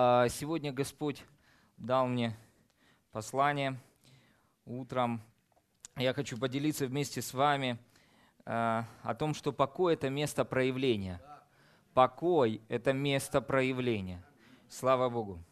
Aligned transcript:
А, 0.00 0.28
сегодня 0.28 0.72
Господь 0.72 1.24
дал 1.76 2.06
мне 2.06 2.36
послание 3.10 3.80
утром. 4.64 5.20
Я 5.96 6.14
хочу 6.14 6.38
поделиться 6.38 6.86
вместе 6.86 7.20
с 7.20 7.34
вами 7.34 7.80
а, 8.44 8.84
о 9.02 9.16
том, 9.16 9.34
что 9.34 9.52
покой– 9.52 9.94
это 9.94 10.08
место 10.08 10.44
проявления. 10.44 11.20
Покой– 11.94 12.62
это 12.68 12.92
место 12.92 13.40
проявления. 13.40 14.24
Слава 14.68 15.08
Богу. 15.08 15.42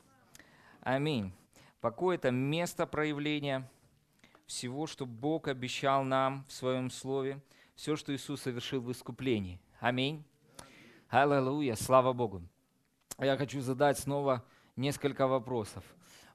Аминь. 0.81 1.33
Покой– 1.81 2.15
это 2.17 2.31
место 2.31 2.87
проявления 2.87 3.69
всего, 4.47 4.87
что 4.87 5.07
Бог 5.07 5.49
обещал 5.49 6.05
нам 6.05 6.45
в 6.47 6.53
Своем 6.53 6.89
Слове, 6.89 7.43
все, 7.75 7.97
что 7.97 8.15
Иисус 8.15 8.43
совершил 8.43 8.81
в 8.81 8.93
искуплении. 8.93 9.61
Аминь. 9.81 10.25
Аллилуйя. 11.09 11.75
Слава 11.75 12.13
Богу 12.13 12.45
я 13.25 13.37
хочу 13.37 13.61
задать 13.61 13.99
снова 13.99 14.45
несколько 14.77 15.27
вопросов. 15.27 15.83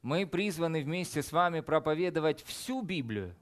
Мы 0.01 0.25
призваны 0.25 0.82
вместе 0.82 1.21
с 1.21 1.32
вами 1.32 1.60
проповедовать 1.60 2.43
всю 2.43 2.82
Библию? 2.82 3.36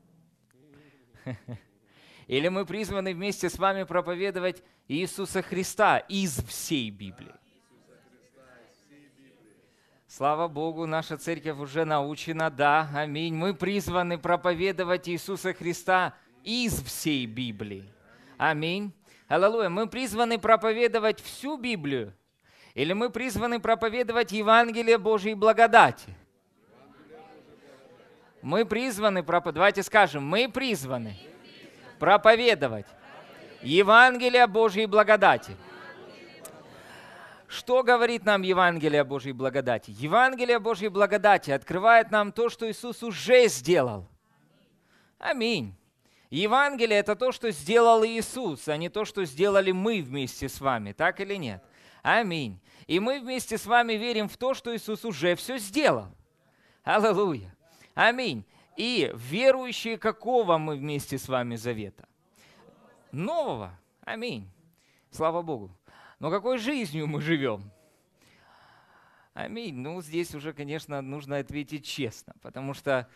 Или 2.27 2.49
мы 2.49 2.66
призваны 2.66 3.13
вместе 3.13 3.49
с 3.49 3.58
вами 3.58 3.84
проповедовать 3.84 4.62
Иисуса 4.88 5.41
Христа 5.41 5.99
из 5.99 6.44
всей 6.44 6.90
Библии? 6.90 7.34
Слава 10.08 10.48
Богу, 10.48 10.85
наша 10.85 11.18
церковь 11.18 11.60
уже 11.60 11.85
научена, 11.85 12.49
да, 12.49 12.90
аминь. 12.94 13.35
Мы 13.35 13.54
призваны 13.54 14.18
проповедовать 14.18 15.08
Иисуса 15.08 15.54
Христа 15.54 16.16
из 16.44 16.82
всей 16.82 17.26
Библии. 17.26 17.85
Аминь. 18.38 18.91
Аллилуйя. 19.27 19.70
Мы 19.70 19.88
призваны 19.88 20.40
проповедовать 20.40 21.21
всю 21.21 21.58
Библию 21.58 22.13
или 22.73 22.94
мы 22.94 23.09
призваны 23.09 23.59
проповедовать 23.59 24.32
Евангелие 24.32 24.98
Божьей 24.98 25.34
благодати? 25.34 26.16
Мы 28.41 28.66
призваны 28.66 29.21
проповедовать, 29.21 29.55
давайте 29.55 29.84
скажем, 29.84 30.26
мы 30.26 30.49
призваны 30.49 31.18
проповедовать 31.99 32.85
Евангелие 33.62 34.48
Божьей 34.48 34.85
благодати. 34.85 35.55
Что 37.48 37.82
говорит 37.82 38.26
нам 38.26 38.43
Евангелие 38.43 39.04
Божьей 39.04 39.34
благодати? 39.34 39.91
Евангелие 39.98 40.60
Божьей 40.60 40.90
благодати 40.90 41.49
открывает 41.49 42.12
нам 42.12 42.32
то, 42.32 42.48
что 42.48 42.70
Иисус 42.70 43.02
уже 43.02 43.48
сделал. 43.48 44.08
Аминь. 45.18 45.76
Евангелие– 46.30 46.99
это 46.99 47.15
то, 47.15 47.32
что 47.32 47.49
сделал 47.49 48.05
Иисус, 48.05 48.68
а 48.68 48.77
не 48.77 48.88
то, 48.88 49.04
что 49.04 49.26
сделали 49.26 49.71
мы 49.71 50.02
вместе 50.02 50.48
с 50.48 50.62
вами, 50.62 50.91
так 50.91 51.20
или 51.20 51.34
нет? 51.36 51.63
Аминь. 52.04 52.60
И 52.90 52.99
мы 52.99 53.20
вместе 53.20 53.59
с 53.59 53.68
вами 53.68 53.93
верим 53.93 54.27
в 54.27 54.35
то, 54.35 54.55
что 54.55 54.76
Иисус 54.76 55.05
уже 55.05 55.35
все 55.35 55.59
сделал. 55.59 56.07
Аллилуйя. 56.84 57.55
Аминь. 57.93 58.43
И 58.77 59.12
верующие 59.13 59.99
какого 59.99 60.57
мы 60.57 60.76
вместе 60.76 61.20
с 61.20 61.27
вами 61.27 61.55
завета? 61.55 62.09
Нового. 63.12 63.79
Аминь. 64.01 64.50
Слава 65.12 65.44
Богу. 65.44 65.69
Но 66.18 66.31
какой 66.31 66.57
жизнью 66.57 67.06
мы 67.06 67.22
живем? 67.22 67.69
Аминь. 69.35 69.75
Ну, 69.75 70.01
здесь 70.01 70.34
уже, 70.34 70.51
конечно, 70.51 71.00
нужно 71.03 71.38
ответить 71.38 71.85
честно, 71.85 72.34
потому 72.41 72.74
что 72.74 73.07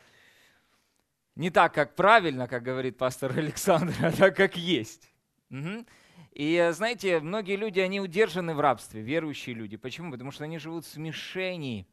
не 1.35 1.49
так, 1.49 1.73
как 1.73 1.95
правильно, 1.95 2.47
как 2.47 2.61
говорит 2.61 2.99
пастор 2.99 3.31
Александр, 3.39 3.95
а 4.03 4.11
так, 4.11 4.35
как 4.35 4.55
есть. 4.55 5.11
Угу. 5.49 5.83
И 6.34 6.56
э, 6.56 6.73
знаете, 6.73 7.20
многие 7.20 7.56
люди, 7.56 7.80
они 7.80 8.02
удержаны 8.02 8.56
в 8.56 8.59
рабстве, 8.59 9.02
верующие 9.02 9.56
люди. 9.56 9.78
Почему? 9.78 10.12
Потому 10.12 10.31
что 10.31 10.45
они 10.45 10.58
живут 10.58 10.84
в 10.84 10.89
смешении 10.89 11.88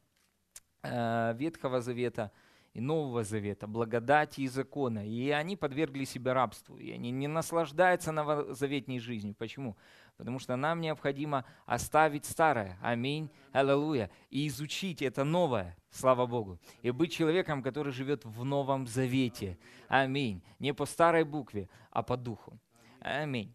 э, 0.82 1.34
Ветхого 1.36 1.82
Завета 1.82 2.32
и 2.72 2.80
Нового 2.80 3.22
Завета, 3.22 3.66
благодати 3.66 4.40
и 4.40 4.48
закона. 4.48 5.06
И 5.06 5.28
они 5.28 5.56
подвергли 5.56 6.04
себя 6.04 6.32
рабству. 6.32 6.78
И 6.78 6.90
они 6.90 7.10
не 7.10 7.28
наслаждаются 7.28 8.12
новозаветней 8.12 8.98
жизнью. 8.98 9.34
Почему? 9.38 9.76
Потому 10.16 10.38
что 10.38 10.56
нам 10.56 10.80
необходимо 10.80 11.44
оставить 11.66 12.24
старое. 12.24 12.78
Аминь. 12.80 13.30
Аллилуйя. 13.52 14.10
И 14.30 14.46
изучить 14.48 15.02
это 15.02 15.22
новое. 15.22 15.76
Слава 15.90 16.24
Богу. 16.24 16.58
И 16.80 16.90
быть 16.92 17.12
человеком, 17.12 17.62
который 17.62 17.92
живет 17.92 18.24
в 18.24 18.42
Новом 18.44 18.86
Завете. 18.86 19.58
Аминь. 19.88 20.42
Не 20.58 20.72
по 20.72 20.86
старой 20.86 21.24
букве, 21.24 21.68
а 21.90 22.02
по 22.02 22.16
духу. 22.16 22.58
Аминь. 23.00 23.54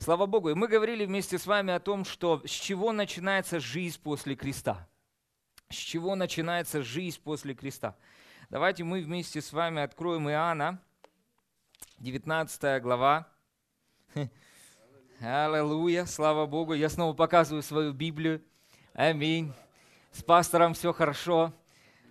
Слава 0.00 0.26
Богу. 0.26 0.50
И 0.50 0.54
мы 0.54 0.68
говорили 0.68 1.04
вместе 1.04 1.38
с 1.38 1.46
вами 1.46 1.72
о 1.72 1.80
том, 1.80 2.04
что 2.04 2.40
с 2.46 2.50
чего 2.50 2.92
начинается 2.92 3.58
жизнь 3.58 4.00
после 4.00 4.36
креста. 4.36 4.88
С 5.70 5.74
чего 5.74 6.14
начинается 6.14 6.82
жизнь 6.82 7.20
после 7.22 7.52
креста. 7.52 7.96
Давайте 8.48 8.84
мы 8.84 9.02
вместе 9.02 9.42
с 9.42 9.52
вами 9.52 9.82
откроем 9.82 10.30
Иоанна, 10.30 10.80
19 11.98 12.80
глава. 12.80 13.28
Аллилуйя, 15.20 16.06
слава 16.06 16.46
Богу. 16.46 16.74
Я 16.74 16.88
снова 16.90 17.12
показываю 17.12 17.62
свою 17.62 17.92
Библию. 17.92 18.40
Аминь. 18.94 19.52
С 20.12 20.22
пастором 20.22 20.74
все 20.74 20.92
хорошо. 20.92 21.52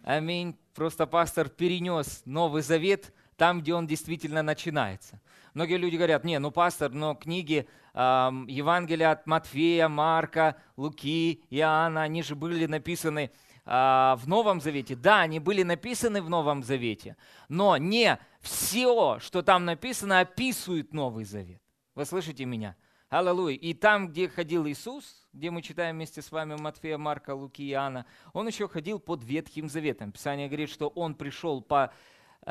Аминь. 0.03 0.59
Просто 0.75 1.07
пастор 1.07 1.47
перенес 1.47 2.21
Новый 2.25 2.63
Завет 2.63 3.13
там, 3.37 3.61
где 3.61 3.73
он 3.73 3.87
действительно 3.87 4.43
начинается. 4.43 5.21
Многие 5.53 5.77
люди 5.77 5.95
говорят, 5.95 6.23
не, 6.23 6.37
ну 6.39 6.51
пастор, 6.51 6.91
но 6.91 7.15
книги 7.15 7.67
э, 7.93 7.99
Евангелия 7.99 9.11
от 9.11 9.25
Матфея, 9.27 9.87
Марка, 9.87 10.57
Луки, 10.75 11.43
Иоанна, 11.49 12.03
они 12.03 12.23
же 12.23 12.35
были 12.35 12.65
написаны 12.65 13.31
э, 13.65 13.69
в 13.69 14.23
Новом 14.25 14.59
Завете. 14.59 14.95
Да, 14.95 15.21
они 15.21 15.39
были 15.39 15.63
написаны 15.63 16.21
в 16.21 16.29
Новом 16.29 16.63
Завете, 16.63 17.15
но 17.47 17.77
не 17.77 18.19
все, 18.41 19.19
что 19.19 19.41
там 19.41 19.65
написано, 19.65 20.19
описывает 20.19 20.93
Новый 20.93 21.23
Завет. 21.23 21.61
Вы 21.95 22.05
слышите 22.05 22.45
меня? 22.45 22.75
Аллилуйя. 23.09 23.55
И 23.55 23.73
там, 23.73 24.09
где 24.09 24.27
ходил 24.27 24.67
Иисус, 24.67 25.27
где 25.31 25.49
мы 25.49 25.61
читаем 25.61 25.95
вместе 25.95 26.21
с 26.21 26.29
вами 26.29 26.55
Матфея, 26.59 26.97
Марка, 26.97 27.33
Луки 27.33 27.67
Иоанна, 27.71 28.05
он 28.33 28.47
еще 28.47 28.67
ходил 28.67 28.99
под 28.99 29.23
Ветхим 29.23 29.69
Заветом. 29.69 30.11
Писание 30.11 30.47
говорит, 30.47 30.69
что 30.69 30.89
он 30.89 31.15
пришел 31.15 31.61
по 31.61 31.93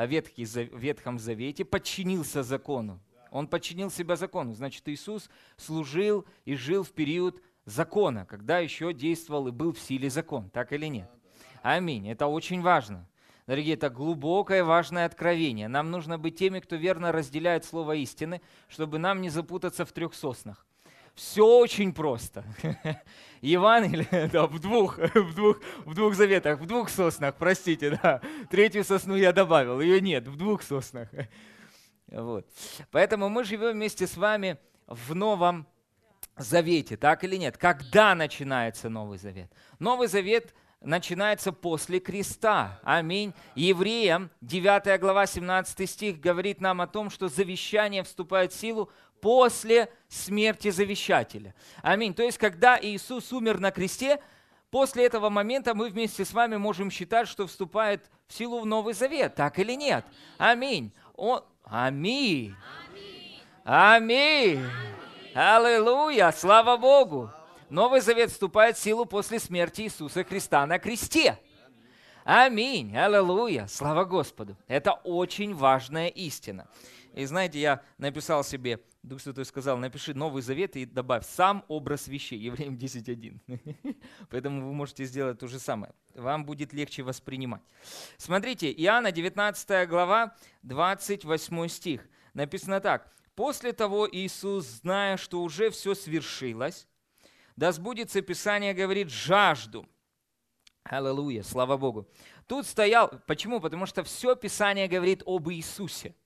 Ветхий, 0.04 0.44
Ветхом 0.44 1.18
Завете, 1.18 1.64
подчинился 1.64 2.42
закону. 2.42 3.00
Он 3.30 3.46
подчинил 3.46 3.90
себя 3.90 4.16
закону. 4.16 4.54
Значит, 4.54 4.88
Иисус 4.88 5.30
служил 5.56 6.26
и 6.44 6.54
жил 6.54 6.82
в 6.82 6.92
период 6.92 7.40
закона, 7.64 8.26
когда 8.26 8.58
еще 8.58 8.92
действовал 8.92 9.48
и 9.48 9.52
был 9.52 9.72
в 9.72 9.78
силе 9.78 10.10
закон. 10.10 10.50
Так 10.50 10.72
или 10.72 10.86
нет? 10.86 11.10
Аминь. 11.62 12.08
Это 12.08 12.26
очень 12.26 12.60
важно. 12.60 13.08
Дорогие, 13.46 13.74
это 13.74 13.90
глубокое, 13.90 14.64
важное 14.64 15.06
откровение. 15.06 15.68
Нам 15.68 15.90
нужно 15.90 16.18
быть 16.18 16.36
теми, 16.36 16.60
кто 16.60 16.76
верно 16.76 17.12
разделяет 17.12 17.64
слово 17.64 17.96
истины, 17.96 18.40
чтобы 18.68 18.98
нам 18.98 19.20
не 19.20 19.30
запутаться 19.30 19.84
в 19.84 19.92
трех 19.92 20.14
соснах. 20.14 20.66
Все 21.16 21.46
очень 21.46 21.94
просто. 21.94 22.44
Евангелие 23.40 24.28
да, 24.32 24.46
в, 24.46 24.58
двух, 24.58 24.98
в, 25.14 25.34
двух, 25.34 25.60
в 25.86 25.94
двух 25.94 26.14
заветах, 26.14 26.60
в 26.60 26.66
двух 26.66 26.90
соснах, 26.90 27.34
простите, 27.36 27.98
да. 28.02 28.20
Третью 28.50 28.84
сосну 28.84 29.16
я 29.16 29.32
добавил, 29.32 29.80
ее 29.80 30.02
нет, 30.02 30.28
в 30.28 30.36
двух 30.36 30.62
соснах. 30.62 31.08
Вот. 32.08 32.46
Поэтому 32.90 33.30
мы 33.30 33.44
живем 33.44 33.72
вместе 33.72 34.06
с 34.06 34.16
вами 34.16 34.58
в 34.86 35.14
Новом 35.14 35.66
Завете, 36.36 36.98
так 36.98 37.24
или 37.24 37.36
нет? 37.36 37.56
Когда 37.56 38.14
начинается 38.14 38.90
Новый 38.90 39.16
Завет? 39.16 39.50
Новый 39.78 40.08
Завет 40.08 40.54
начинается 40.82 41.50
после 41.50 41.98
креста. 41.98 42.78
Аминь. 42.82 43.32
Евреям 43.54 44.30
9 44.42 45.00
глава 45.00 45.26
17 45.26 45.88
стих 45.88 46.20
говорит 46.20 46.60
нам 46.60 46.82
о 46.82 46.86
том, 46.86 47.08
что 47.08 47.28
завещание 47.28 48.02
вступает 48.02 48.52
в 48.52 48.58
силу 48.58 48.90
после 49.20 49.90
смерти 50.08 50.70
завещателя. 50.70 51.54
Аминь. 51.82 52.14
То 52.14 52.22
есть, 52.22 52.38
когда 52.38 52.78
Иисус 52.80 53.32
умер 53.32 53.58
на 53.60 53.70
кресте, 53.70 54.20
после 54.70 55.06
этого 55.06 55.30
момента 55.30 55.74
мы 55.74 55.88
вместе 55.88 56.24
с 56.24 56.32
вами 56.32 56.56
можем 56.56 56.90
считать, 56.90 57.28
что 57.28 57.46
вступает 57.46 58.10
в 58.26 58.34
силу 58.34 58.60
в 58.60 58.66
Новый 58.66 58.94
Завет. 58.94 59.34
Так 59.34 59.58
или 59.58 59.72
нет? 59.72 60.04
Аминь. 60.38 60.92
Он... 61.14 61.42
Аминь. 61.64 62.54
Аминь. 63.64 64.64
Аллилуйя. 65.34 66.32
Слава 66.32 66.76
Богу. 66.76 67.30
Новый 67.68 68.00
Завет 68.00 68.30
вступает 68.30 68.76
в 68.76 68.80
силу 68.80 69.04
после 69.06 69.40
смерти 69.40 69.82
Иисуса 69.82 70.22
Христа 70.22 70.64
на 70.66 70.78
кресте. 70.78 71.38
Аминь. 72.24 72.96
Аллилуйя. 72.96 73.66
Слава 73.66 74.04
Господу. 74.04 74.56
Это 74.68 74.92
очень 74.92 75.54
важная 75.54 76.08
истина. 76.08 76.68
И 77.12 77.24
знаете, 77.24 77.58
я 77.58 77.82
написал 77.98 78.44
себе, 78.44 78.80
Дух 79.06 79.20
Святой 79.20 79.44
сказал, 79.44 79.78
напиши 79.78 80.14
Новый 80.14 80.42
Завет 80.42 80.74
и 80.74 80.84
добавь 80.84 81.24
сам 81.24 81.64
образ 81.68 82.08
вещей, 82.08 82.40
Евреям 82.40 82.74
10.1. 82.74 83.96
Поэтому 84.30 84.66
вы 84.66 84.74
можете 84.74 85.04
сделать 85.04 85.38
то 85.38 85.46
же 85.46 85.60
самое. 85.60 85.92
Вам 86.16 86.44
будет 86.44 86.72
легче 86.72 87.04
воспринимать. 87.04 87.62
Смотрите, 88.16 88.72
Иоанна 88.72 89.12
19 89.12 89.88
глава, 89.88 90.34
28 90.62 91.68
стих. 91.68 92.08
Написано 92.34 92.80
так. 92.80 93.12
«После 93.36 93.72
того 93.72 94.08
Иисус, 94.10 94.64
зная, 94.64 95.16
что 95.18 95.40
уже 95.42 95.70
все 95.70 95.94
свершилось, 95.94 96.88
да 97.54 97.70
сбудется 97.70 98.22
Писание, 98.22 98.74
говорит, 98.74 99.10
жажду. 99.10 99.86
Аллилуйя, 100.82 101.44
слава 101.44 101.76
Богу. 101.76 102.08
Тут 102.48 102.66
стоял, 102.66 103.12
почему? 103.28 103.60
Потому 103.60 103.86
что 103.86 104.02
все 104.02 104.34
Писание 104.34 104.88
говорит 104.88 105.22
об 105.26 105.48
Иисусе. 105.48 106.16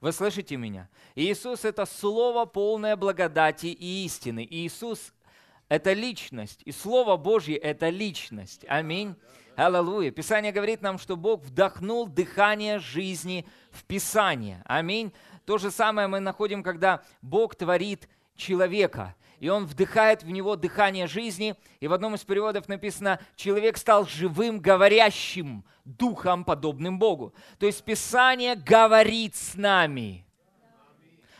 Вы 0.00 0.12
слышите 0.12 0.56
меня? 0.56 0.88
Иисус– 1.14 1.64
это 1.64 1.86
слово 1.86 2.44
полное 2.44 2.96
благодати 2.96 3.66
и 3.66 4.04
истины. 4.04 4.46
Иисус– 4.48 5.12
это 5.68 5.92
личность, 5.92 6.62
и 6.64 6.72
Слово 6.72 7.16
Божье– 7.16 7.56
это 7.58 7.88
личность. 7.88 8.64
Аминь. 8.68 9.16
Аллилуйя. 9.56 10.12
Писание 10.12 10.52
говорит 10.52 10.82
нам, 10.82 10.98
что 10.98 11.16
Бог 11.16 11.42
вдохнул 11.42 12.06
дыхание 12.06 12.78
жизни 12.78 13.44
в 13.70 13.84
Писание. 13.84 14.62
Аминь. 14.66 15.12
То 15.44 15.58
же 15.58 15.70
самое 15.70 16.06
мы 16.06 16.20
находим, 16.20 16.62
когда 16.62 17.02
Бог 17.22 17.54
творит 17.54 18.08
человека– 18.36 19.14
и 19.40 19.48
он 19.48 19.66
вдыхает 19.66 20.22
в 20.22 20.30
него 20.30 20.56
дыхание 20.56 21.06
жизни. 21.06 21.54
И 21.80 21.88
в 21.88 21.92
одном 21.92 22.14
из 22.14 22.24
переводов 22.24 22.68
написано, 22.68 23.20
человек 23.36 23.76
стал 23.76 24.06
живым, 24.06 24.60
говорящим 24.60 25.64
духом, 25.84 26.44
подобным 26.44 26.98
Богу. 26.98 27.34
То 27.58 27.66
есть 27.66 27.84
Писание 27.84 28.56
говорит 28.56 29.36
с 29.36 29.54
нами. 29.54 30.26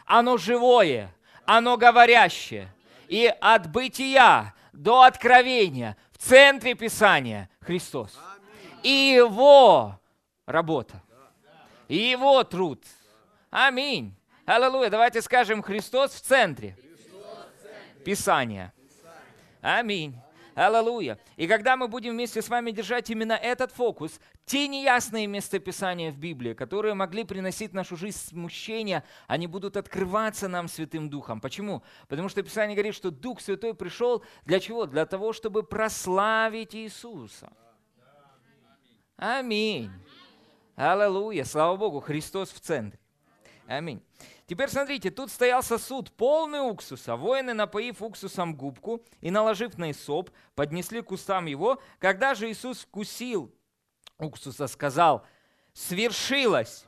Оно 0.07 0.37
живое, 0.37 1.15
оно 1.45 1.77
говорящее. 1.77 2.73
И 3.09 3.27
от 3.41 3.71
бытия 3.71 4.55
до 4.73 5.03
откровения 5.03 5.97
в 6.13 6.19
центре 6.19 6.75
Писания 6.75 7.51
Христос. 7.61 8.19
И 8.83 9.13
Его 9.17 9.99
работа, 10.47 11.03
и 11.89 11.97
Его 11.97 12.45
труд. 12.45 12.83
Аминь. 13.51 14.15
Аллилуйя. 14.47 14.89
Давайте 14.89 15.21
скажем, 15.21 15.63
Христос 15.63 16.13
в 16.13 16.21
центре. 16.21 16.77
Писания. 18.05 18.73
Аминь. 19.61 20.17
Аллилуйя. 20.55 21.19
И 21.37 21.47
когда 21.47 21.77
мы 21.77 21.87
будем 21.87 22.15
вместе 22.15 22.43
с 22.43 22.49
вами 22.49 22.73
держать 22.73 23.09
именно 23.11 23.35
этот 23.35 23.71
фокус, 23.71 24.19
те 24.45 24.67
неясные 24.67 25.29
местописания 25.29 26.11
в 26.11 26.19
Библии, 26.19 26.53
которые 26.53 26.95
могли 26.95 27.23
приносить 27.23 27.71
в 27.71 27.75
нашу 27.75 27.97
жизнь 27.97 28.19
смущение, 28.19 29.05
они 29.29 29.47
будут 29.47 29.77
открываться 29.77 30.49
нам 30.49 30.67
Святым 30.67 31.11
Духом. 31.11 31.41
Почему? 31.41 31.85
Потому 32.09 32.29
что 32.29 32.43
Писание 32.43 32.75
говорит, 32.75 32.97
что 32.97 33.13
Дух 33.13 33.41
Святой 33.41 33.73
пришел 33.73 34.25
для 34.47 34.59
чего? 34.59 34.87
Для 34.87 35.07
того, 35.07 35.33
чтобы 35.33 35.63
прославить 35.63 36.75
Иисуса. 36.75 37.53
Аминь. 39.17 39.93
Аллилуйя. 40.75 41.45
Слава 41.45 41.77
Богу, 41.77 42.01
Христос 42.01 42.51
в 42.51 42.59
центре. 42.59 42.99
Аминь. 43.69 44.03
Теперь 44.49 44.71
смотрите, 44.71 45.11
тут 45.11 45.31
стоял 45.31 45.63
сосуд, 45.63 46.11
полный 46.11 46.61
уксуса. 46.61 47.17
Воины, 47.17 47.53
напоив 47.53 48.01
уксусом 48.01 48.57
губку 48.57 49.05
и 49.21 49.31
наложив 49.31 49.77
на 49.77 49.91
Исоп, 49.91 50.31
поднесли 50.55 51.03
к 51.03 51.11
устам 51.13 51.45
его. 51.45 51.83
Когда 51.99 52.35
же 52.35 52.51
Иисус 52.51 52.81
вкусил 52.81 53.55
уксуса, 54.17 54.67
сказал, 54.67 55.27
свершилось. 55.75 56.87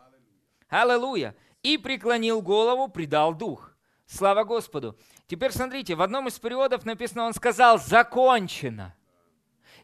Аллилуйя. 0.70 1.36
И 1.62 1.76
преклонил 1.76 2.40
голову, 2.40 2.88
предал 2.88 3.34
дух. 3.34 3.76
Слава 4.06 4.44
Господу. 4.44 4.98
Теперь 5.26 5.52
смотрите, 5.52 5.94
в 5.94 6.00
одном 6.00 6.28
из 6.28 6.38
переводов 6.38 6.86
написано, 6.86 7.24
он 7.24 7.34
сказал, 7.34 7.78
закончено. 7.78 8.96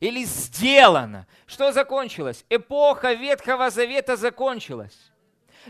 Или 0.00 0.24
сделано. 0.24 1.26
Что 1.44 1.72
закончилось? 1.72 2.46
Эпоха 2.48 3.12
Ветхого 3.12 3.68
Завета 3.68 4.16
закончилась 4.16 5.12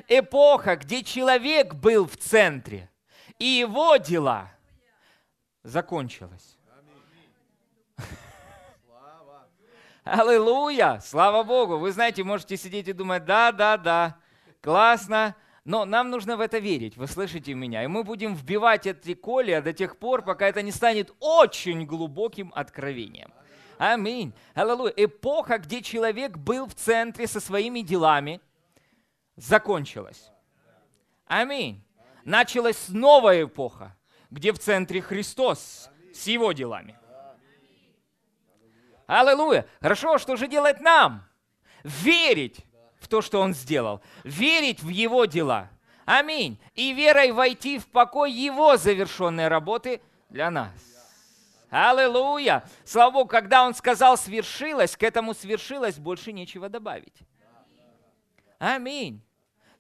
эпоха, 0.09 0.77
где 0.77 1.03
человек 1.03 1.75
был 1.75 2.07
в 2.07 2.17
центре, 2.17 2.91
и 3.39 3.45
его 3.45 3.97
дела 3.97 4.51
закончилась. 5.63 6.59
Аллилуйя! 10.05 11.01
Слава 11.05 11.43
Богу! 11.43 11.79
Вы 11.79 11.93
знаете, 11.93 12.23
можете 12.25 12.57
сидеть 12.57 12.89
и 12.89 12.93
думать, 12.93 13.25
да, 13.25 13.53
да, 13.53 13.77
да, 13.77 14.17
классно, 14.61 15.35
но 15.65 15.85
нам 15.85 16.11
нужно 16.11 16.37
в 16.37 16.41
это 16.41 16.59
верить, 16.59 16.97
вы 16.97 17.09
слышите 17.09 17.53
меня? 17.55 17.83
И 17.83 17.89
мы 17.89 18.05
будем 18.05 18.35
вбивать 18.35 18.87
эти 18.87 19.15
колия 19.15 19.61
до 19.61 19.73
тех 19.73 19.99
пор, 19.99 20.23
пока 20.23 20.47
это 20.47 20.63
не 20.63 20.71
станет 20.71 21.13
очень 21.19 21.87
глубоким 21.87 22.53
откровением. 22.55 23.33
Аминь. 23.79 24.33
Аллилуйя. 24.55 24.95
Эпоха, 24.97 25.59
где 25.59 25.83
человек 25.83 26.37
был 26.37 26.67
в 26.67 26.75
центре 26.75 27.27
со 27.27 27.41
своими 27.41 27.81
делами, 27.81 28.41
закончилась. 29.37 30.31
Аминь. 31.27 31.83
Началась 32.25 32.89
новая 32.89 33.45
эпоха, 33.45 33.97
где 34.31 34.53
в 34.53 34.59
центре 34.59 35.01
Христос 35.01 35.89
с 36.13 36.27
его 36.27 36.53
делами. 36.53 36.99
Аллилуйя. 39.07 39.67
Хорошо, 39.81 40.19
что 40.19 40.37
же 40.37 40.49
делать 40.49 40.81
нам? 40.81 41.25
Верить 41.85 42.65
в 42.99 43.07
то, 43.07 43.23
что 43.23 43.41
Он 43.41 43.55
сделал. 43.55 44.03
Верить 44.25 44.83
в 44.83 44.89
Его 44.89 45.27
дела. 45.27 45.71
Аминь. 46.05 46.59
И 46.75 46.93
верой 46.93 47.33
войти 47.33 47.79
в 47.79 47.87
покой 47.87 48.33
Его 48.33 48.77
завершенной 48.77 49.49
работы 49.49 50.01
для 50.29 50.51
нас. 50.51 50.73
Аллилуйя. 51.71 52.65
Слава 52.85 53.13
Богу, 53.13 53.29
когда 53.29 53.65
Он 53.65 53.75
сказал 53.75 54.17
«свершилось», 54.17 54.97
к 54.97 55.03
этому 55.03 55.35
«свершилось» 55.35 55.99
больше 55.99 56.33
нечего 56.33 56.69
добавить. 56.69 57.17
Аминь. 58.59 59.26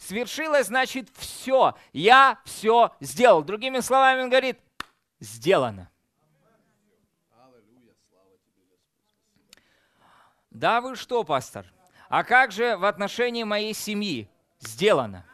Свершилось, 0.06 0.68
значит, 0.68 1.08
все. 1.16 1.76
Я 1.92 2.38
все 2.44 2.94
сделал. 3.00 3.42
Другими 3.42 3.80
словами, 3.80 4.22
он 4.22 4.30
говорит, 4.30 4.56
сделано. 5.18 5.90
Да 10.50 10.80
вы 10.80 10.94
что, 10.94 11.24
пастор? 11.24 11.66
А 12.08 12.22
как 12.22 12.52
же 12.52 12.76
в 12.76 12.84
отношении 12.84 13.42
моей 13.42 13.74
семьи? 13.74 14.30
Сделано. 14.60 15.26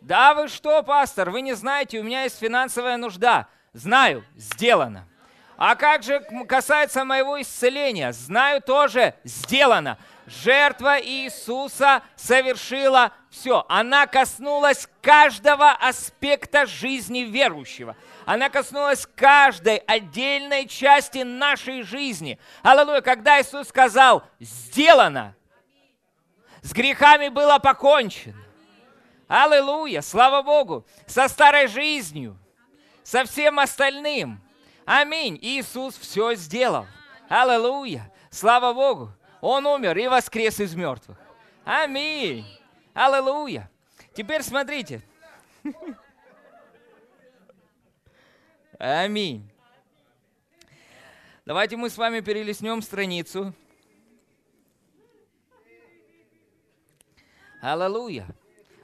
Да 0.00 0.34
вы 0.34 0.46
что, 0.46 0.84
пастор? 0.84 1.30
Вы 1.30 1.40
не 1.40 1.54
знаете, 1.54 1.98
у 1.98 2.04
меня 2.04 2.22
есть 2.22 2.38
финансовая 2.38 2.96
нужда. 2.96 3.48
Знаю, 3.72 4.24
сделано. 4.36 5.08
А 5.56 5.76
как 5.76 6.02
же 6.02 6.20
касается 6.48 7.04
моего 7.04 7.40
исцеления? 7.40 8.12
Знаю 8.12 8.60
тоже, 8.60 9.14
сделано. 9.24 9.98
Жертва 10.26 11.00
Иисуса 11.00 12.02
совершила 12.16 13.12
все. 13.30 13.64
Она 13.68 14.06
коснулась 14.06 14.88
каждого 15.00 15.72
аспекта 15.72 16.66
жизни 16.66 17.20
верующего. 17.20 17.96
Она 18.24 18.48
коснулась 18.48 19.06
каждой 19.14 19.78
отдельной 19.78 20.66
части 20.66 21.18
нашей 21.18 21.82
жизни. 21.82 22.38
Аллилуйя, 22.62 23.00
когда 23.00 23.40
Иисус 23.40 23.68
сказал 23.68 24.22
«сделано», 24.40 25.34
с 26.62 26.72
грехами 26.72 27.28
было 27.28 27.58
покончено. 27.58 28.38
Аллилуйя, 29.26 30.00
слава 30.00 30.42
Богу, 30.42 30.86
со 31.06 31.26
старой 31.28 31.66
жизнью, 31.66 32.38
со 33.02 33.24
всем 33.24 33.58
остальным. 33.58 34.40
Аминь. 34.84 35.38
Иисус 35.40 35.96
все 35.96 36.34
сделал. 36.34 36.86
Аллилуйя, 37.28 38.12
слава 38.30 38.72
Богу. 38.72 39.12
Он 39.40 39.66
умер 39.66 39.96
и 39.98 40.08
воскрес 40.08 40.60
из 40.60 40.74
мертвых. 40.74 41.18
Аминь. 41.64 42.44
Аллилуйя. 42.94 43.70
Теперь 44.14 44.42
смотрите. 44.42 45.02
Аминь. 48.78 49.48
Давайте 51.44 51.76
мы 51.76 51.88
с 51.90 51.96
вами 51.96 52.20
перелистнем 52.20 52.82
страницу. 52.82 53.54
Аллилуйя. 57.60 58.26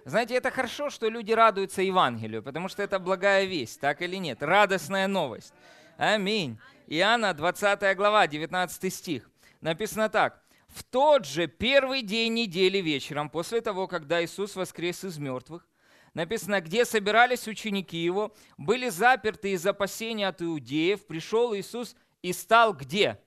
Знаете, 0.05 0.37
это 0.37 0.51
хорошо, 0.51 0.89
что 0.89 1.09
люди 1.09 1.33
радуются 1.33 1.83
Евангелию, 1.83 2.43
потому 2.43 2.69
что 2.69 2.83
это 2.83 2.99
благая 2.99 3.45
весть, 3.45 3.81
так 3.81 4.01
или 4.01 4.17
нет? 4.17 4.43
Радостная 4.43 5.07
новость. 5.07 5.53
Аминь. 5.99 6.57
Иоанна, 6.87 7.35
20 7.35 7.97
глава, 7.97 8.29
19 8.29 8.95
стих. 8.95 9.29
Написано 9.61 10.09
так. 10.09 10.41
В 10.69 10.85
тот 10.85 11.27
же 11.27 11.49
первый 11.49 12.03
день 12.03 12.35
недели 12.35 12.79
вечером, 12.79 13.29
после 13.29 13.61
того, 13.61 13.89
когда 13.89 14.25
Иисус 14.25 14.55
воскрес 14.55 15.03
из 15.03 15.19
мертвых, 15.19 15.67
написано, 16.15 16.61
где 16.61 16.85
собирались 16.85 17.49
ученики 17.49 17.97
Его, 17.97 18.33
были 18.57 18.91
заперты 18.91 19.51
из 19.51 19.67
опасения 19.67 20.29
от 20.29 20.41
иудеев, 20.41 21.05
пришел 21.05 21.53
Иисус 21.57 21.97
и 22.23 22.33
стал 22.33 22.75
где? 22.75 23.21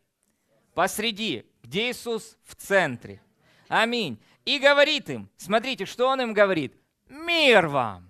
Посреди. 0.74 1.46
Где 1.64 1.92
Иисус? 1.92 2.38
В 2.46 2.56
центре. 2.56 3.22
Аминь. 3.68 4.18
И 4.46 4.60
говорит 4.60 5.10
им, 5.10 5.30
смотрите, 5.36 5.86
что 5.86 6.08
Он 6.08 6.22
им 6.22 6.34
говорит? 6.34 6.74
Мир 7.10 7.68
вам! 7.68 8.10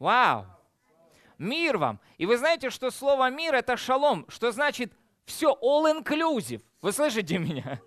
Вау! 0.00 0.53
Мир 1.38 1.78
вам! 1.78 2.00
И 2.18 2.26
вы 2.26 2.36
знаете, 2.38 2.70
что 2.70 2.90
слово 2.90 3.30
мир 3.30 3.54
это 3.54 3.76
шалом, 3.76 4.26
что 4.28 4.52
значит 4.52 4.92
все 5.24 5.56
all-inclusive. 5.62 6.62
Вы 6.80 6.92
слышите 6.92 7.38
меня? 7.38 7.80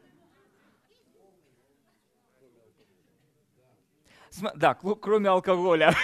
Да, 4.56 4.76
кроме 4.76 5.30
алкоголя. 5.30 5.96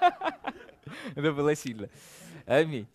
Это 1.16 1.32
было 1.32 1.54
сильно. 1.54 1.88
Аминь. 2.46 2.86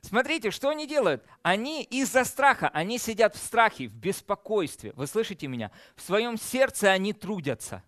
Смотрите, 0.00 0.50
что 0.50 0.68
они 0.68 0.86
делают? 0.86 1.24
Они 1.42 1.82
из-за 1.84 2.24
страха, 2.24 2.68
они 2.68 2.98
сидят 2.98 3.34
в 3.34 3.38
страхе, 3.38 3.88
в 3.88 3.94
беспокойстве. 3.94 4.92
Вы 4.94 5.06
слышите 5.06 5.46
меня? 5.46 5.70
В 5.96 6.02
своем 6.02 6.36
сердце 6.36 6.90
они 6.90 7.12
трудятся. 7.12 7.82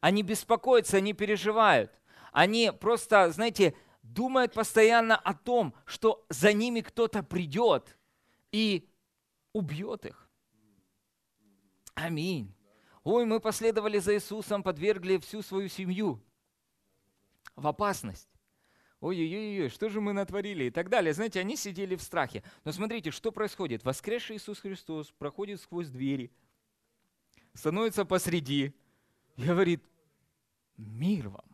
Они 0.00 0.22
беспокоятся, 0.22 0.96
они 0.96 1.12
переживают. 1.12 1.92
Они 2.32 2.72
просто, 2.72 3.30
знаете, 3.30 3.74
думают 4.02 4.52
постоянно 4.52 5.16
о 5.16 5.34
том, 5.34 5.74
что 5.84 6.26
за 6.28 6.52
ними 6.52 6.80
кто-то 6.80 7.22
придет 7.22 7.96
и 8.50 8.88
убьет 9.52 10.06
их. 10.06 10.28
Аминь. 11.94 12.54
Ой, 13.04 13.26
мы 13.26 13.38
последовали 13.38 13.98
за 13.98 14.14
Иисусом, 14.14 14.62
подвергли 14.62 15.18
всю 15.18 15.42
свою 15.42 15.68
семью 15.68 16.20
в 17.54 17.66
опасность. 17.66 18.28
Ой-ой-ой, 19.00 19.68
что 19.68 19.88
же 19.88 20.00
мы 20.00 20.12
натворили 20.12 20.64
и 20.64 20.70
так 20.70 20.88
далее. 20.88 21.12
Знаете, 21.12 21.40
они 21.40 21.56
сидели 21.56 21.96
в 21.96 22.02
страхе. 22.02 22.44
Но 22.64 22.72
смотрите, 22.72 23.10
что 23.10 23.32
происходит. 23.32 23.84
Воскресший 23.84 24.36
Иисус 24.36 24.60
Христос 24.60 25.10
проходит 25.10 25.60
сквозь 25.60 25.88
двери, 25.88 26.32
становится 27.52 28.04
посреди 28.04 28.74
говорит, 29.36 29.84
мир 30.76 31.28
вам. 31.28 31.51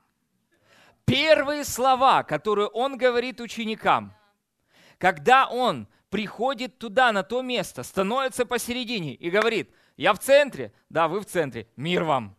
Первые 1.08 1.64
слова, 1.64 2.22
которые 2.22 2.68
он 2.68 2.98
говорит 2.98 3.40
ученикам, 3.40 4.14
когда 4.98 5.48
он 5.48 5.88
приходит 6.10 6.78
туда, 6.78 7.12
на 7.12 7.22
то 7.22 7.40
место, 7.40 7.82
становится 7.82 8.44
посередине 8.44 9.14
и 9.14 9.30
говорит, 9.30 9.70
я 9.96 10.12
в 10.12 10.18
центре, 10.18 10.72
да, 10.90 11.08
вы 11.08 11.20
в 11.20 11.26
центре, 11.26 11.66
мир 11.76 12.04
вам. 12.04 12.36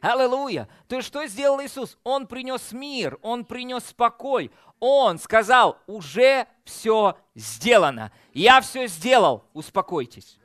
Аллилуйя. 0.00 0.68
То 0.88 0.96
есть 0.96 1.06
что 1.06 1.24
сделал 1.26 1.62
Иисус? 1.62 1.96
Он 2.02 2.26
принес 2.26 2.72
мир, 2.72 3.18
Он 3.22 3.44
принес 3.44 3.84
спокой. 3.84 4.50
Он 4.80 5.18
сказал, 5.18 5.78
уже 5.86 6.46
все 6.64 7.18
сделано. 7.34 8.10
Я 8.32 8.62
все 8.62 8.86
сделал, 8.88 9.44
успокойтесь. 9.52 10.40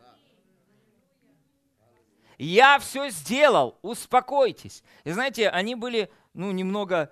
Я 2.38 2.80
все 2.80 3.10
сделал, 3.10 3.78
успокойтесь. 3.82 4.84
И 5.06 5.12
знаете, 5.12 5.50
они 5.50 5.76
были, 5.76 6.12
ну, 6.36 6.52
немного 6.52 7.12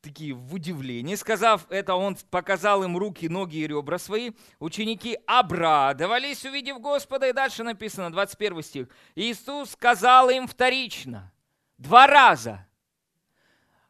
такие 0.00 0.34
в 0.34 0.52
удивлении. 0.52 1.14
Сказав 1.14 1.66
это, 1.70 1.94
он 1.94 2.16
показал 2.30 2.82
им 2.82 2.96
руки, 2.96 3.28
ноги 3.28 3.58
и 3.58 3.66
ребра 3.66 3.98
свои. 3.98 4.32
Ученики 4.58 5.18
обрадовались, 5.26 6.44
увидев 6.44 6.80
Господа. 6.80 7.28
И 7.28 7.32
дальше 7.32 7.62
написано, 7.62 8.10
21 8.10 8.62
стих. 8.62 8.88
Иисус 9.14 9.70
сказал 9.70 10.28
им 10.30 10.46
вторично– 10.46 11.30
Два 11.78 12.06
раза. 12.06 12.66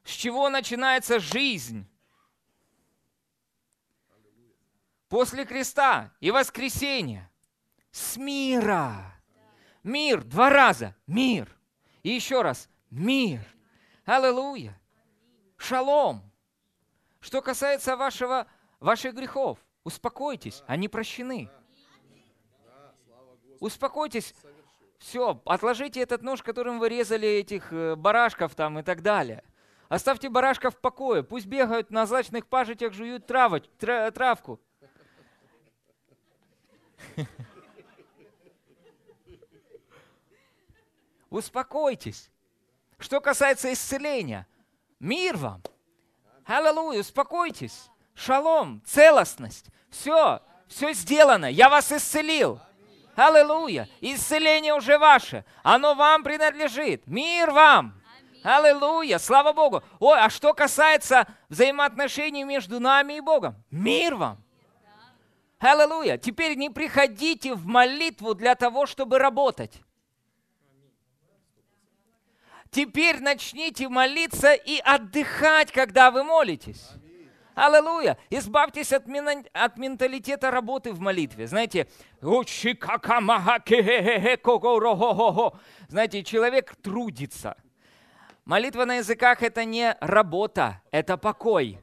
С 0.04 0.10
чего 0.10 0.50
начинается 0.50 1.18
жизнь? 1.18 1.86
После 5.08 5.44
креста 5.44 6.12
и 6.20 6.30
воскресения. 6.30 7.30
С 7.90 8.16
мира. 8.16 9.14
Мир. 9.82 10.24
Два 10.24 10.50
раза. 10.50 10.96
Мир. 11.06 11.56
И 12.02 12.10
еще 12.10 12.42
раз. 12.42 12.68
Мир. 12.90 13.40
Аллилуйя. 14.04 14.78
Шалом. 15.56 16.30
Что 17.20 17.40
касается 17.40 17.96
вашего, 17.96 18.46
ваших 18.80 19.14
грехов, 19.14 19.58
успокойтесь, 19.82 20.62
они 20.66 20.88
прощены. 20.88 21.48
Успокойтесь, 23.60 24.34
все, 24.98 25.40
отложите 25.46 26.00
этот 26.00 26.20
нож, 26.22 26.42
которым 26.42 26.78
вы 26.78 26.90
резали 26.90 27.26
этих 27.26 27.72
э, 27.72 27.96
барашков 27.96 28.54
там 28.54 28.78
и 28.78 28.82
так 28.82 29.00
далее. 29.00 29.42
Оставьте 29.88 30.28
барашков 30.28 30.74
в 30.74 30.80
покое, 30.80 31.22
пусть 31.22 31.46
бегают 31.46 31.90
на 31.90 32.04
злачных 32.04 32.46
пажитях, 32.46 32.92
жуют 32.92 33.26
травоч, 33.26 33.64
тра, 33.78 34.10
травку. 34.10 34.60
Успокойтесь. 41.30 42.30
Что 42.98 43.20
касается 43.20 43.72
исцеления, 43.72 44.46
мир 45.00 45.36
вам. 45.36 45.62
Аллилуйя, 46.46 47.00
успокойтесь. 47.00 47.90
Шалом, 48.14 48.82
целостность. 48.86 49.66
Все, 49.90 50.40
все 50.68 50.92
сделано. 50.92 51.46
Я 51.46 51.68
вас 51.68 51.90
исцелил. 51.92 52.60
Аллилуйя. 53.16 53.88
Исцеление 54.00 54.74
уже 54.74 54.98
ваше. 54.98 55.44
Оно 55.62 55.94
вам 55.94 56.22
принадлежит. 56.22 57.06
Мир 57.06 57.50
вам. 57.50 58.00
Аллилуйя. 58.42 59.18
Слава 59.18 59.52
Богу. 59.52 59.82
Ой, 60.00 60.18
а 60.18 60.28
что 60.30 60.52
касается 60.52 61.26
взаимоотношений 61.48 62.44
между 62.44 62.80
нами 62.80 63.14
и 63.14 63.20
Богом? 63.20 63.56
Мир 63.70 64.16
вам. 64.16 64.42
Аллилуйя. 65.58 66.18
Теперь 66.18 66.56
не 66.56 66.70
приходите 66.70 67.54
в 67.54 67.66
молитву 67.66 68.34
для 68.34 68.54
того, 68.54 68.86
чтобы 68.86 69.18
работать. 69.18 69.80
Теперь 72.74 73.20
начните 73.20 73.88
молиться 73.88 74.52
и 74.52 74.80
отдыхать, 74.80 75.70
когда 75.70 76.10
вы 76.10 76.24
молитесь. 76.24 76.90
Аллилуйя! 77.54 78.18
Избавьтесь 78.30 78.92
от, 78.92 79.06
мина, 79.06 79.44
от 79.52 79.78
менталитета 79.78 80.50
работы 80.50 80.92
в 80.92 80.98
молитве. 80.98 81.46
Знаете, 81.46 81.86
знаете, 85.88 86.24
человек 86.24 86.74
трудится. 86.82 87.56
Молитва 88.44 88.86
на 88.86 88.96
языках– 88.96 89.42
это 89.44 89.64
не 89.64 89.96
работа, 90.00 90.82
это 90.90 91.16
покой. 91.16 91.78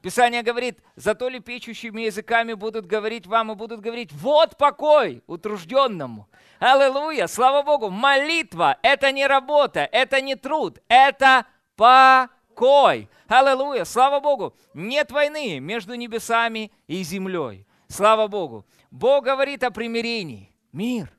Писание 0.00 0.42
говорит, 0.42 0.78
зато 0.96 1.28
ли 1.28 1.38
печущими 1.38 2.00
языками 2.00 2.54
будут 2.54 2.86
говорить 2.86 3.26
вам 3.26 3.52
и 3.52 3.54
будут 3.56 3.80
говорить, 3.80 4.10
вот 4.12 4.56
покой 4.56 5.22
утружденному. 5.26 6.30
Аллилуйя, 6.66 7.26
слава 7.26 7.62
Богу, 7.62 7.90
молитва– 7.90 8.78
это 8.82 9.12
не 9.12 9.26
работа, 9.26 9.80
это 9.80 10.22
не 10.22 10.34
труд, 10.34 10.80
это 10.88 11.46
покой. 11.76 13.10
Аллилуйя, 13.28 13.84
слава 13.84 14.18
Богу. 14.20 14.56
Нет 14.72 15.10
войны 15.10 15.60
между 15.60 15.94
небесами 15.94 16.72
и 16.86 17.02
землей. 17.02 17.66
Слава 17.88 18.28
Богу. 18.28 18.64
Бог 18.90 19.26
говорит 19.26 19.62
о 19.62 19.70
примирении. 19.70 20.56
Мир. 20.72 21.12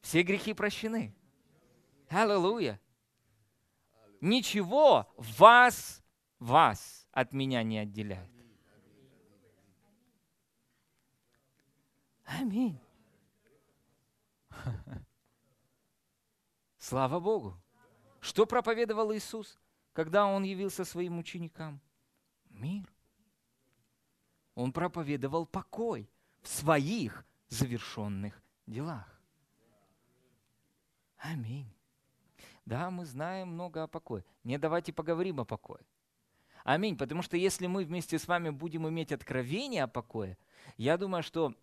Все 0.00 0.22
грехи 0.22 0.54
прощены. 0.54 1.14
Аллилуйя. 2.08 2.80
Ничего 4.22 5.06
вас, 5.18 6.02
вас 6.38 7.06
от 7.12 7.34
меня 7.34 7.62
не 7.62 7.76
отделяет. 7.76 8.30
Аминь. 12.24 12.80
Слава 16.78 17.20
Богу. 17.20 17.60
Что 18.20 18.46
проповедовал 18.46 19.12
Иисус? 19.14 19.58
когда 19.92 20.26
он 20.26 20.44
явился 20.44 20.84
своим 20.84 21.18
ученикам? 21.18 21.80
Мир. 22.50 22.90
Он 24.54 24.72
проповедовал 24.72 25.46
покой 25.46 26.10
в 26.42 26.48
своих 26.48 27.24
завершенных 27.48 28.42
делах. 28.66 29.20
Аминь. 31.18 31.70
Да, 32.64 32.90
мы 32.90 33.04
знаем 33.04 33.48
много 33.48 33.82
о 33.82 33.88
покое. 33.88 34.24
Не 34.44 34.58
давайте 34.58 34.92
поговорим 34.92 35.40
о 35.40 35.44
покое. 35.44 35.84
Аминь. 36.64 36.96
Потому 36.96 37.22
что 37.22 37.36
если 37.36 37.66
мы 37.66 37.84
вместе 37.84 38.18
с 38.18 38.28
вами 38.28 38.50
будем 38.50 38.88
иметь 38.88 39.12
откровение 39.12 39.84
о 39.84 39.88
покое, 39.88 40.38
я 40.76 40.96
думаю, 40.96 41.22
что 41.22 41.54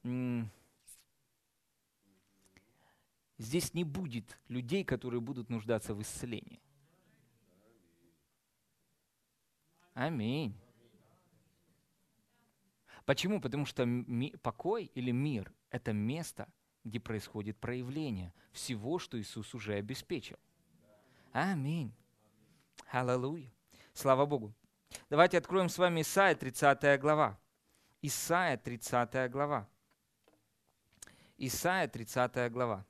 здесь 3.37 3.73
не 3.73 3.83
будет 3.83 4.39
людей, 4.47 4.83
которые 4.83 5.21
будут 5.21 5.49
нуждаться 5.49 5.93
в 5.93 6.01
исцелении. 6.01 6.61
Аминь. 9.93 10.55
Почему? 13.05 13.39
Потому 13.41 13.65
что 13.65 13.85
ми- 13.85 14.35
покой 14.41 14.91
или 14.93 15.11
мир– 15.11 15.51
это 15.71 15.93
место, 15.93 16.47
где 16.83 16.99
происходит 16.99 17.57
проявление 17.57 18.33
всего, 18.51 18.99
что 18.99 19.19
Иисус 19.19 19.53
уже 19.55 19.75
обеспечил. 19.75 20.37
Аминь. 21.31 21.93
Аллилуйя. 22.91 23.51
Слава 23.93 24.25
Богу. 24.25 24.53
Давайте 25.09 25.37
откроем 25.37 25.69
с 25.69 25.77
вами 25.77 26.01
Исаия 26.01 26.35
30 26.35 26.99
глава. 26.99 27.39
Исаия 28.01 28.57
30 28.57 29.29
глава. 29.31 29.67
Исаия 31.37 31.87
30 31.87 32.51
глава. 32.51 32.85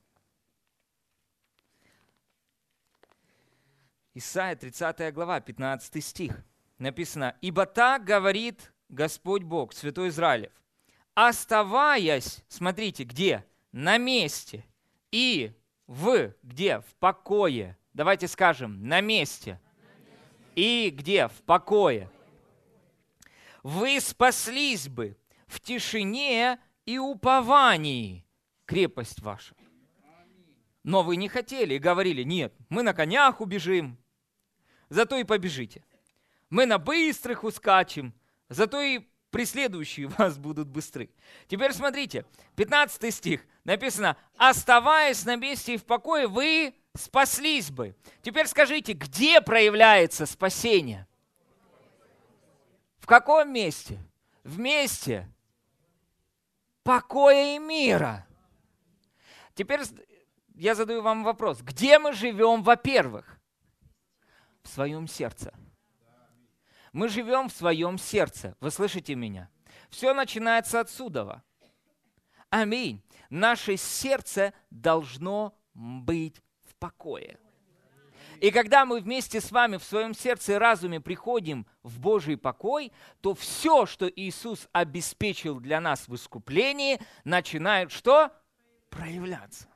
Исаия 4.17 4.55
30 4.55 5.13
глава, 5.13 5.39
15 5.39 6.03
стих 6.03 6.43
написано, 6.79 7.35
«Ибо 7.41 7.67
так 7.67 8.03
говорит 8.03 8.73
Господь 8.89 9.43
Бог, 9.43 9.73
Святой 9.73 10.09
Израилев, 10.09 10.51
оставаясь, 11.13 12.43
смотрите, 12.47 13.03
где? 13.03 13.45
На 13.71 13.99
месте 13.99 14.65
и 15.11 15.55
в, 15.85 16.33
где? 16.41 16.79
В 16.79 16.95
покое. 16.95 17.77
Давайте 17.93 18.27
скажем, 18.27 18.87
на 18.87 19.01
месте. 19.01 19.61
И 20.55 20.89
где? 20.89 21.27
В 21.27 21.43
покое. 21.43 22.09
вы 23.61 23.99
спаслись 23.99 24.87
бы 24.89 25.15
в 25.45 25.59
тишине 25.59 26.57
и 26.87 26.97
уповании 26.97 28.25
крепость 28.65 29.21
ваша. 29.21 29.53
Но 30.81 31.03
вы 31.03 31.17
не 31.17 31.29
хотели 31.29 31.75
и 31.75 31.79
говорили, 31.79 32.23
нет, 32.23 32.55
мы 32.69 32.81
на 32.81 32.95
конях 32.95 33.41
убежим, 33.41 33.99
зато 34.89 35.17
и 35.17 35.23
побежите. 35.23 35.83
Мы 36.49 36.65
на 36.65 36.77
быстрых 36.77 37.43
ускачем, 37.43 38.13
зато 38.49 38.81
и 38.81 38.99
преследующие 39.31 40.07
вас 40.17 40.37
будут 40.37 40.67
быстры. 40.67 41.09
Теперь 41.47 41.73
смотрите, 41.73 42.25
15 42.55 43.13
стих 43.13 43.45
написано, 43.63 44.17
оставаясь 44.37 45.25
на 45.25 45.35
месте 45.35 45.75
и 45.75 45.77
в 45.77 45.85
покое, 45.85 46.27
вы 46.27 46.73
спаслись 46.95 47.69
бы. 47.69 47.95
Теперь 48.21 48.47
скажите, 48.47 48.93
где 48.93 49.41
проявляется 49.41 50.25
спасение? 50.25 51.07
В 52.99 53.05
каком 53.05 53.53
месте? 53.53 53.99
В 54.43 54.59
месте 54.59 55.29
покоя 56.83 57.55
и 57.55 57.59
мира. 57.59 58.25
Теперь 59.55 59.81
я 60.55 60.73
задаю 60.73 61.01
вам 61.01 61.23
вопрос. 61.23 61.61
Где 61.61 61.99
мы 61.99 62.13
живем, 62.13 62.63
во-первых? 62.63 63.36
В 64.67 64.69
своем 64.69 65.07
сердце. 65.07 65.53
Мы 66.91 67.07
живем 67.07 67.47
в 67.47 67.53
своем 67.53 67.97
сердце. 67.97 68.57
Вы 68.59 68.69
слышите 68.69 69.15
меня? 69.15 69.49
Все 69.89 70.13
начинается 70.13 70.81
отсюда. 70.81 71.41
Аминь. 72.49 73.01
Наше 73.29 73.77
сердце 73.77 74.53
должно 74.69 75.57
быть 75.73 76.41
в 76.65 76.75
покое. 76.75 77.39
И 78.41 78.51
когда 78.51 78.85
мы 78.85 78.99
вместе 78.99 79.39
с 79.39 79.51
вами 79.51 79.77
в 79.77 79.83
своем 79.85 80.13
сердце 80.13 80.53
и 80.53 80.57
разуме 80.57 80.99
приходим 80.99 81.65
в 81.81 82.01
Божий 82.01 82.35
покой, 82.35 82.91
то 83.21 83.33
все, 83.35 83.85
что 83.85 84.07
Иисус 84.07 84.67
обеспечил 84.73 85.61
для 85.61 85.79
нас 85.79 86.09
в 86.09 86.15
искуплении, 86.15 86.99
начинает 87.23 87.91
что? 87.91 88.31
Проявляться. 88.89 89.69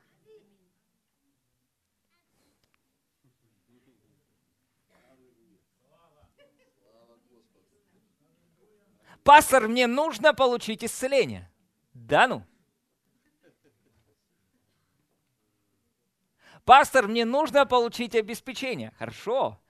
Пастор, 9.24 9.68
мне 9.68 9.86
нужно 9.86 10.34
получить 10.34 10.84
исцеление. 10.84 11.50
Да 11.94 12.26
ну? 12.26 12.44
Пастор, 16.64 17.08
мне 17.08 17.24
нужно 17.24 17.66
получить 17.66 18.14
обеспечение. 18.14 18.92
Хорошо. 18.98 19.60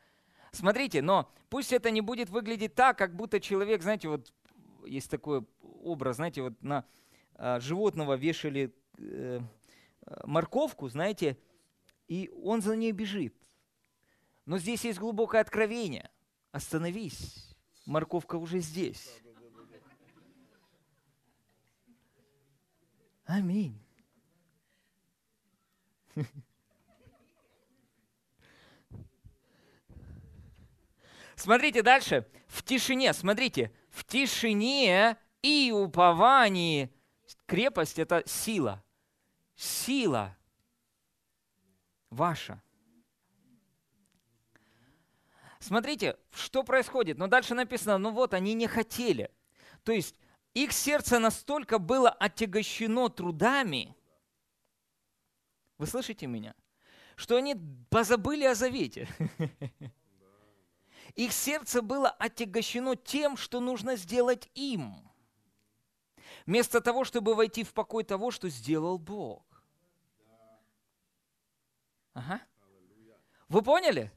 Смотрите, 0.53 1.01
но 1.01 1.33
пусть 1.49 1.73
это 1.73 1.91
не 1.91 2.03
будет 2.03 2.29
выглядеть 2.29 2.75
так, 2.75 2.99
как 2.99 3.17
будто 3.17 3.41
человек, 3.41 3.83
знаете, 3.83 4.09
вот 4.09 4.33
есть 4.85 5.11
такой 5.11 5.47
образ, 5.83 6.17
знаете, 6.17 6.43
вот 6.43 6.63
на 6.63 6.85
э, 7.37 7.61
животного 7.61 8.15
вешали 8.15 8.75
э, 8.99 9.41
морковку, 10.25 10.89
знаете, 10.89 11.39
и 12.09 12.31
он 12.43 12.61
за 12.61 12.77
ней 12.77 12.93
бежит. 12.93 13.35
Но 14.45 14.59
здесь 14.59 14.85
есть 14.85 14.99
глубокое 14.99 15.41
откровение. 15.41 16.11
Остановись, 16.51 17.57
морковка 17.87 18.37
уже 18.37 18.59
здесь. 18.59 19.22
Аминь. 23.25 23.79
Смотрите 31.37 31.83
дальше. 31.83 32.27
В 32.47 32.63
тишине, 32.63 33.13
смотрите, 33.13 33.73
в 33.91 34.05
тишине 34.05 35.17
и 35.43 35.73
уповании. 35.73 36.95
Крепость– 37.47 37.99
это 38.01 38.23
сила. 38.27 38.85
Сила 39.57 40.37
ваша. 42.11 42.63
Смотрите, 45.59 46.17
что 46.33 46.63
происходит. 46.63 47.19
Но 47.19 47.27
дальше 47.27 47.55
написано, 47.55 47.99
ну 47.99 48.11
вот, 48.11 48.35
они 48.35 48.55
не 48.55 48.67
хотели. 48.67 49.31
То 49.85 49.93
есть 49.93 50.17
их 50.55 50.73
сердце 50.73 51.19
настолько 51.19 51.79
было 51.79 52.11
отягощено 52.11 53.09
трудами, 53.09 53.97
вы 55.79 55.87
слышите 55.87 56.27
меня, 56.27 56.55
что 57.17 57.37
они 57.37 57.57
позабыли 57.91 58.45
о 58.45 58.55
завете. 58.55 59.09
Их 61.17 61.33
сердце 61.33 61.83
было 61.83 62.09
отягощено 62.09 62.97
тем, 62.97 63.37
что 63.37 63.61
нужно 63.61 63.97
сделать 63.97 64.49
им, 64.55 65.11
вместо 66.47 66.81
того, 66.81 67.05
чтобы 67.05 67.35
войти 67.35 67.65
в 67.65 67.75
покой 67.75 68.05
того, 68.05 68.31
что 68.31 68.49
сделал 68.49 68.97
Бог. 68.97 69.45
Ага. 72.15 72.41
Вы 73.49 73.61
поняли? 73.63 74.13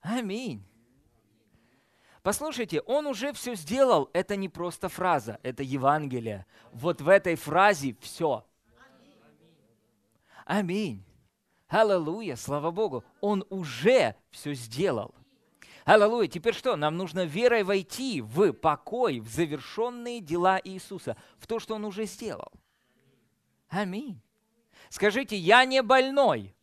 Аминь. 0.00 0.66
Послушайте, 2.24 2.80
он 2.80 3.06
уже 3.06 3.34
все 3.34 3.54
сделал. 3.54 4.08
Это 4.14 4.34
не 4.34 4.48
просто 4.48 4.88
фраза, 4.88 5.38
это 5.42 5.62
Евангелие. 5.62 6.46
Вот 6.72 7.02
в 7.02 7.08
этой 7.10 7.34
фразе 7.34 7.94
все. 8.00 8.46
Аминь. 10.46 11.04
Аллилуйя, 11.68 12.36
слава 12.36 12.70
Богу, 12.70 13.04
Он 13.20 13.44
уже 13.50 14.16
все 14.30 14.54
сделал. 14.54 15.14
Аллилуйя. 15.84 16.26
Теперь 16.26 16.54
что? 16.54 16.76
Нам 16.76 16.96
нужно 16.96 17.26
верой 17.26 17.62
войти 17.62 18.22
в 18.22 18.54
покой, 18.54 19.20
в 19.20 19.28
завершенные 19.28 20.22
дела 20.22 20.58
Иисуса, 20.64 21.18
в 21.36 21.46
то, 21.46 21.60
что 21.60 21.74
Он 21.74 21.84
уже 21.84 22.06
сделал. 22.06 22.52
Аминь. 23.68 24.18
Скажите, 24.88 25.36
я 25.36 25.66
не 25.66 25.82
больной, 25.82 26.54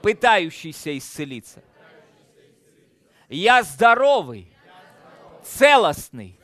пытающийся 0.00 0.96
исцелиться. 0.96 1.64
Я 3.28 3.62
здоровый, 3.62 4.52
целостный 5.44 6.38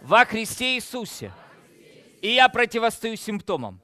во 0.00 0.24
Христе 0.24 0.76
Иисусе. 0.76 1.32
И 2.20 2.34
я 2.34 2.48
противостою 2.48 3.16
симптомам. 3.16 3.82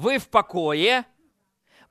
вы 0.00 0.16
в 0.16 0.28
покое, 0.28 1.04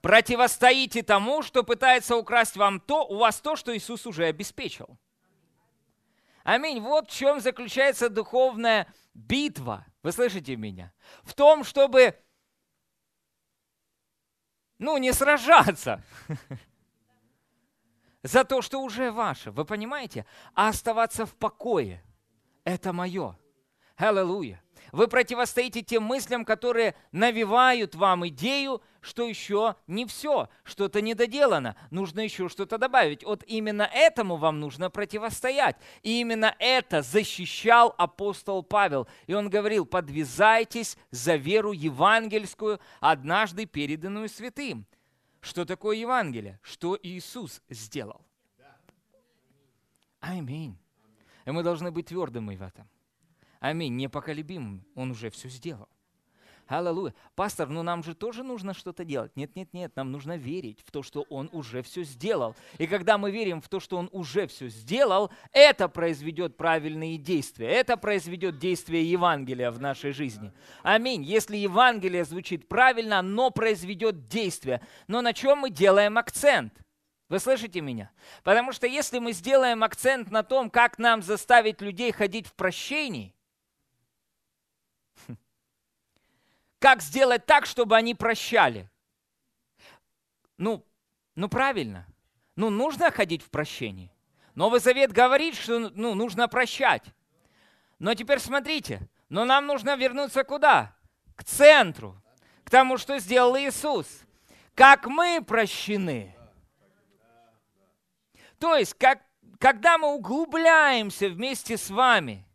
противостоите 0.01 1.03
тому, 1.03 1.43
что 1.43 1.63
пытается 1.63 2.15
украсть 2.15 2.57
вам 2.57 2.79
то, 2.79 3.05
у 3.05 3.17
вас 3.17 3.39
то, 3.39 3.55
что 3.55 3.75
Иисус 3.77 4.07
уже 4.07 4.25
обеспечил. 4.25 4.97
Аминь. 6.43 6.79
Вот 6.79 7.11
в 7.11 7.13
чем 7.13 7.39
заключается 7.39 8.09
духовная 8.09 8.91
битва. 9.13 9.85
Вы 10.01 10.11
слышите 10.11 10.55
меня? 10.55 10.91
В 11.21 11.35
том, 11.35 11.63
чтобы, 11.63 12.17
ну, 14.79 14.97
не 14.97 15.13
сражаться 15.13 16.01
за 18.23 18.43
то, 18.43 18.61
что 18.61 18.81
уже 18.81 19.11
ваше. 19.11 19.51
Вы 19.51 19.65
понимаете? 19.65 20.25
А 20.55 20.69
оставаться 20.69 21.25
в 21.25 21.35
покое. 21.35 22.03
Это 22.63 22.93
мое. 22.93 23.37
Аллилуйя. 23.97 24.63
Вы 24.91 25.07
противостоите 25.07 25.81
тем 25.81 26.03
мыслям, 26.03 26.45
которые 26.45 26.95
навевают 27.11 27.95
вам 27.95 28.27
идею, 28.29 28.81
что 29.01 29.25
еще 29.25 29.75
не 29.87 30.05
все, 30.05 30.49
что-то 30.63 31.01
недоделано, 31.01 31.75
нужно 31.89 32.21
еще 32.21 32.49
что-то 32.49 32.77
добавить. 32.77 33.23
Вот 33.23 33.43
именно 33.47 33.83
этому 33.83 34.35
вам 34.35 34.59
нужно 34.59 34.89
противостоять. 34.89 35.77
И 36.01 36.19
именно 36.19 36.55
это 36.59 37.01
защищал 37.01 37.93
апостол 37.97 38.63
Павел. 38.63 39.07
И 39.27 39.33
он 39.33 39.49
говорил, 39.49 39.85
подвязайтесь 39.85 40.97
за 41.11 41.35
веру 41.35 41.71
евангельскую, 41.71 42.79
однажды 42.99 43.65
переданную 43.65 44.29
святым. 44.29 44.85
Что 45.41 45.63
такое 45.65 45.97
Евангелие? 45.97 46.59
Что 46.61 46.99
Иисус 47.01 47.61
сделал? 47.69 48.21
Аминь. 50.19 50.77
И 51.45 51.51
мы 51.51 51.63
должны 51.63 51.91
быть 51.91 52.07
твердыми 52.07 52.55
в 52.55 52.61
этом. 52.61 52.89
Аминь. 53.59 53.95
Непоколебимым. 53.95 54.85
Он 54.95 55.11
уже 55.11 55.29
все 55.29 55.49
сделал. 55.49 55.89
Аллилуйя. 56.69 57.15
Пастор, 57.35 57.67
ну 57.67 57.81
нам 57.81 58.03
же 58.03 58.13
тоже 58.13 58.43
нужно 58.43 58.75
что-то 58.75 59.03
делать. 59.03 59.35
Нет, 59.35 59.55
нет, 59.55 59.73
нет, 59.73 59.95
нам 59.95 60.11
нужно 60.11 60.37
верить 60.37 60.79
в 60.85 60.91
то, 60.91 61.01
что 61.01 61.25
Он 61.29 61.49
уже 61.51 61.81
все 61.81 62.03
сделал. 62.03 62.55
И 62.77 62.85
когда 62.85 63.17
мы 63.17 63.31
верим 63.31 63.59
в 63.59 63.67
то, 63.67 63.79
что 63.79 63.97
Он 63.97 64.07
уже 64.11 64.45
все 64.45 64.69
сделал, 64.69 65.31
это 65.51 65.89
произведет 65.89 66.57
правильные 66.57 67.17
действия. 67.17 67.67
Это 67.69 67.97
произведет 67.97 68.59
действие 68.59 69.09
Евангелия 69.09 69.71
в 69.71 69.81
нашей 69.81 70.11
жизни. 70.11 70.53
Аминь. 70.83 71.23
Если 71.23 71.57
Евангелие 71.57 72.23
звучит 72.23 72.69
правильно, 72.69 73.17
оно 73.19 73.49
произведет 73.49 74.27
действие. 74.27 74.81
Но 75.07 75.21
на 75.21 75.33
чем 75.33 75.59
мы 75.59 75.71
делаем 75.71 76.19
акцент? 76.19 76.73
Вы 77.29 77.39
слышите 77.39 77.81
меня? 77.81 78.11
Потому 78.43 78.73
что 78.73 78.85
если 78.85 79.17
мы 79.17 79.33
сделаем 79.33 79.83
акцент 79.83 80.29
на 80.29 80.43
том, 80.43 80.69
как 80.69 80.99
нам 80.99 81.23
заставить 81.23 81.81
людей 81.81 82.11
ходить 82.11 82.45
в 82.45 82.53
прощении, 82.53 83.33
Как 86.79 87.01
сделать 87.01 87.45
так, 87.45 87.65
чтобы 87.65 87.95
они 87.97 88.15
прощали? 88.15 88.89
Ну, 90.57 90.85
ну 91.35 91.49
правильно. 91.49 92.07
ну, 92.55 92.69
нужно 92.69 93.11
ходить 93.11 93.43
в 93.43 93.49
прощении. 93.49 94.11
Новый 94.55 94.79
Завет 94.79 95.11
говорит, 95.11 95.55
что 95.55 95.79
ну, 95.79 96.15
нужно 96.15 96.47
прощать. 96.47 97.03
Но 97.99 98.13
теперь 98.13 98.39
смотрите, 98.39 99.07
но 99.27 99.45
нам 99.45 99.67
нужно 99.67 99.95
вернуться 99.95 100.43
куда? 100.43 100.95
К 101.35 101.43
центру, 101.43 102.21
к 102.63 102.69
тому, 102.69 102.97
что 102.97 103.19
сделал 103.19 103.57
Иисус. 103.57 104.07
Как 104.73 105.05
мы 105.07 105.43
прощены. 105.45 106.35
То 108.57 108.75
есть, 108.75 108.93
как, 108.93 109.21
когда 109.59 109.97
мы 109.97 110.13
углубляемся 110.13 111.29
вместе 111.29 111.77
с 111.77 111.89
вами 111.89 112.45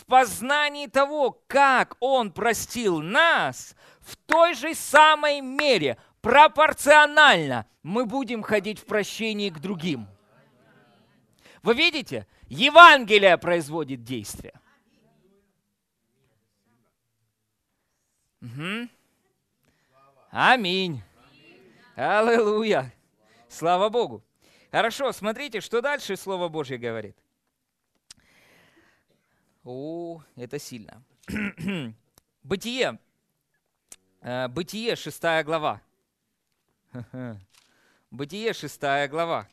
в 0.00 0.06
познании 0.06 0.86
того, 0.86 1.42
как 1.46 1.96
Он 2.00 2.32
простил 2.32 3.00
нас, 3.00 3.74
в 4.00 4.16
той 4.16 4.54
же 4.54 4.74
самой 4.74 5.40
мере, 5.40 5.98
пропорционально, 6.22 7.66
мы 7.82 8.06
будем 8.06 8.42
ходить 8.42 8.78
в 8.78 8.86
прощении 8.86 9.50
к 9.50 9.58
другим. 9.58 10.06
Вы 11.62 11.74
видите? 11.74 12.26
Евангелие 12.48 13.36
производит 13.36 14.02
действие. 14.02 14.54
Угу. 18.40 18.88
Аминь. 20.30 21.02
Аллилуйя. 21.94 22.92
Слава 23.48 23.90
Богу. 23.90 24.24
Хорошо, 24.70 25.12
смотрите, 25.12 25.60
что 25.60 25.82
дальше 25.82 26.16
Слово 26.16 26.48
Божье 26.48 26.78
говорит. 26.78 27.16
О, 29.62 30.22
это 30.36 30.58
сильно. 30.58 31.02
Бытие. 32.42 32.98
Э, 34.22 34.48
Бытие, 34.48 34.96
шестая 34.96 35.44
глава. 35.44 35.82
Бытие, 38.10 38.52
шестая 38.54 39.06
глава. 39.06 39.48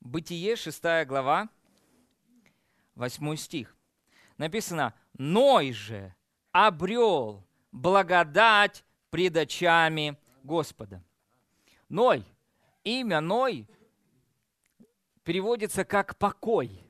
Бытие, 0.00 0.56
шестая 0.56 1.04
глава, 1.04 1.48
восьмой 2.94 3.36
стих. 3.36 3.76
Написано, 4.36 4.94
«Ной 5.14 5.72
же 5.72 6.14
обрел 6.52 7.44
благодать 7.72 8.84
пред 9.10 9.36
очами 9.36 10.16
Господа». 10.42 11.02
Ной, 11.88 12.24
имя 12.84 13.20
Ной 13.20 13.68
переводится 15.24 15.84
как 15.84 16.16
«покой». 16.16 16.85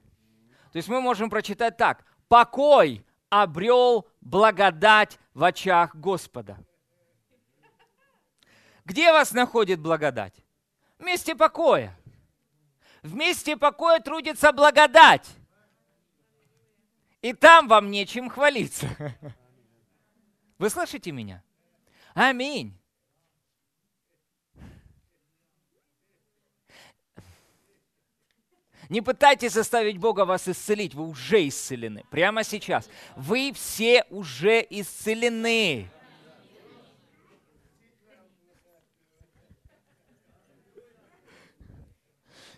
То 0.77 0.79
есть 0.79 0.91
мы 0.91 1.01
можем 1.01 1.31
прочитать 1.31 1.79
так. 1.79 2.05
«Покой 2.29 3.03
обрел 3.31 4.07
благодать 4.21 5.19
в 5.33 5.43
очах 5.43 5.95
Господа». 5.95 6.59
Где 8.85 9.11
вас 9.11 9.33
находит 9.33 9.81
благодать? 9.81 10.35
В 10.99 11.03
месте 11.03 11.35
покоя. 11.35 11.99
В 13.03 13.15
месте 13.15 13.57
покоя 13.57 14.01
трудится 14.01 14.53
благодать. 14.53 15.27
И 17.23 17.33
там 17.33 17.69
вам 17.69 17.91
нечем 17.91 18.29
хвалиться. 18.29 18.87
Вы 20.59 20.69
слышите 20.69 21.11
меня? 21.11 21.43
Аминь. 22.13 22.79
Не 28.89 29.01
пытайтесь 29.01 29.53
заставить 29.53 29.99
Бога 29.99 30.25
вас 30.25 30.49
исцелить, 30.49 30.95
вы 30.95 31.09
уже 31.09 31.49
исцелены. 31.49 32.05
Прямо 32.11 32.45
сейчас. 32.45 32.89
Вы 33.17 33.53
все 33.55 34.05
уже 34.11 34.65
исцелены. 34.71 35.91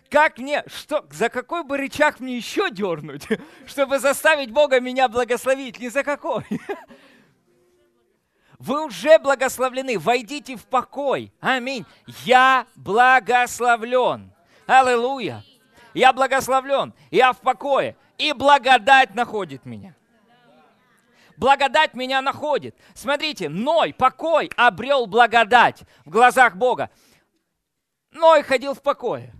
как 0.09 0.39
мне, 0.39 0.63
что, 0.67 1.05
за 1.11 1.29
какой 1.29 1.63
бы 1.63 1.77
рычаг 1.77 2.19
мне 2.19 2.35
еще 2.35 2.71
дернуть, 2.71 3.27
чтобы 3.67 3.99
заставить 3.99 4.51
Бога 4.51 4.79
меня 4.79 5.07
благословить? 5.07 5.79
Ни 5.79 5.87
за 5.87 6.03
какой. 6.03 6.45
Вы 8.59 8.85
уже 8.85 9.17
благословлены, 9.19 9.97
войдите 9.97 10.57
в 10.57 10.65
покой. 10.65 11.31
Аминь. 11.39 11.85
Я 12.25 12.67
благословлен. 12.75 14.33
Аллилуйя. 14.67 15.45
Я 15.99 16.13
благословлен, 16.13 16.93
я 17.11 17.33
в 17.33 17.41
покое. 17.41 17.97
И 18.17 18.31
благодать 18.31 19.15
находит 19.15 19.65
меня. 19.65 19.97
Благодать 21.35 21.93
меня 21.93 22.21
находит. 22.21 22.73
Смотрите, 22.93 23.49
Ной, 23.49 23.93
покой, 23.93 24.49
обрел 24.55 25.07
благодать 25.07 25.81
в 26.05 26.09
глазах 26.09 26.55
Бога. 26.55 26.89
Ной 28.11 28.43
ходил 28.43 28.75
в 28.75 28.81
покое. 28.81 29.33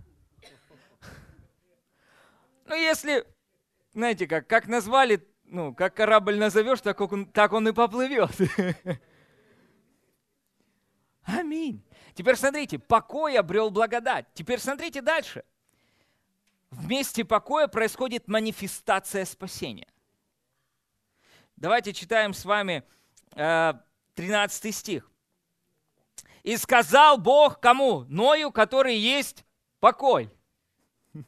Ну, 2.66 2.74
если, 2.74 3.24
знаете 3.94 4.26
как, 4.26 4.46
как 4.46 4.66
назвали, 4.68 5.26
ну, 5.44 5.74
как 5.74 5.94
корабль 5.94 6.36
назовешь, 6.36 6.82
так 6.82 7.00
он, 7.00 7.24
так 7.24 7.54
он 7.54 7.68
и 7.68 7.72
поплывет. 7.72 8.32
Аминь. 11.24 11.82
Теперь 12.12 12.36
смотрите, 12.36 12.78
покой 12.78 13.38
обрел 13.38 13.70
благодать. 13.70 14.26
Теперь 14.34 14.58
смотрите 14.58 15.00
дальше. 15.00 15.42
В 16.70 16.86
месте 16.86 17.24
покоя 17.24 17.66
происходит 17.66 18.28
манифестация 18.28 19.24
спасения. 19.24 19.88
Давайте 21.56 21.92
читаем 21.92 22.32
с 22.32 22.44
вами 22.44 22.84
13 23.34 24.64
э, 24.64 24.72
стих. 24.72 25.10
«И 26.42 26.56
сказал 26.56 27.18
Бог 27.18 27.60
кому? 27.60 28.04
Ною, 28.08 28.52
который 28.52 28.96
есть 28.96 29.44
покой». 29.80 30.30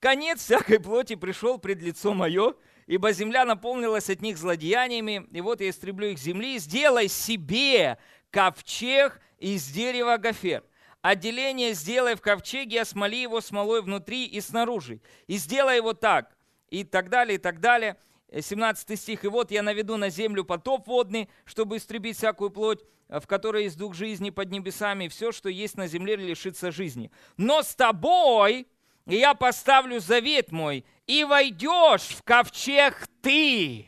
Конец 0.00 0.42
всякой 0.42 0.80
плоти 0.80 1.14
пришел 1.14 1.58
пред 1.58 1.80
лицо 1.80 2.12
мое, 2.12 2.54
ибо 2.86 3.12
земля 3.12 3.44
наполнилась 3.44 4.10
от 4.10 4.20
них 4.20 4.36
злодеяниями, 4.36 5.26
и 5.30 5.40
вот 5.40 5.60
я 5.60 5.70
истреблю 5.70 6.08
их 6.08 6.18
земли. 6.18 6.58
Сделай 6.58 7.08
себе 7.08 7.98
ковчег 8.30 9.20
из 9.38 9.66
дерева 9.68 10.16
гофер. 10.16 10.64
Отделение 11.08 11.72
сделай 11.74 12.16
в 12.16 12.20
ковчеге, 12.20 12.80
осмоли 12.80 13.22
его 13.22 13.40
смолой 13.40 13.80
внутри 13.80 14.24
и 14.24 14.40
снаружи. 14.40 15.00
И 15.28 15.36
сделай 15.36 15.76
его 15.76 15.92
так, 15.92 16.36
и 16.68 16.82
так 16.82 17.10
далее, 17.10 17.36
и 17.36 17.38
так 17.38 17.60
далее. 17.60 17.96
17 18.36 18.98
стих. 18.98 19.24
«И 19.24 19.28
вот 19.28 19.52
я 19.52 19.62
наведу 19.62 19.96
на 19.98 20.10
землю 20.10 20.44
потоп 20.44 20.88
водный, 20.88 21.30
чтобы 21.44 21.76
истребить 21.76 22.16
всякую 22.16 22.50
плоть, 22.50 22.80
в 23.06 23.24
которой 23.28 23.62
есть 23.62 23.78
дух 23.78 23.94
жизни 23.94 24.30
под 24.30 24.50
небесами, 24.50 25.04
и 25.04 25.08
все, 25.08 25.30
что 25.30 25.48
есть 25.48 25.76
на 25.76 25.86
земле, 25.86 26.16
лишится 26.16 26.72
жизни. 26.72 27.12
Но 27.36 27.62
с 27.62 27.76
тобой 27.76 28.66
я 29.06 29.34
поставлю 29.34 30.00
завет 30.00 30.50
мой, 30.50 30.84
и 31.06 31.22
войдешь 31.22 32.16
в 32.16 32.24
ковчег 32.24 33.06
ты. 33.22 33.86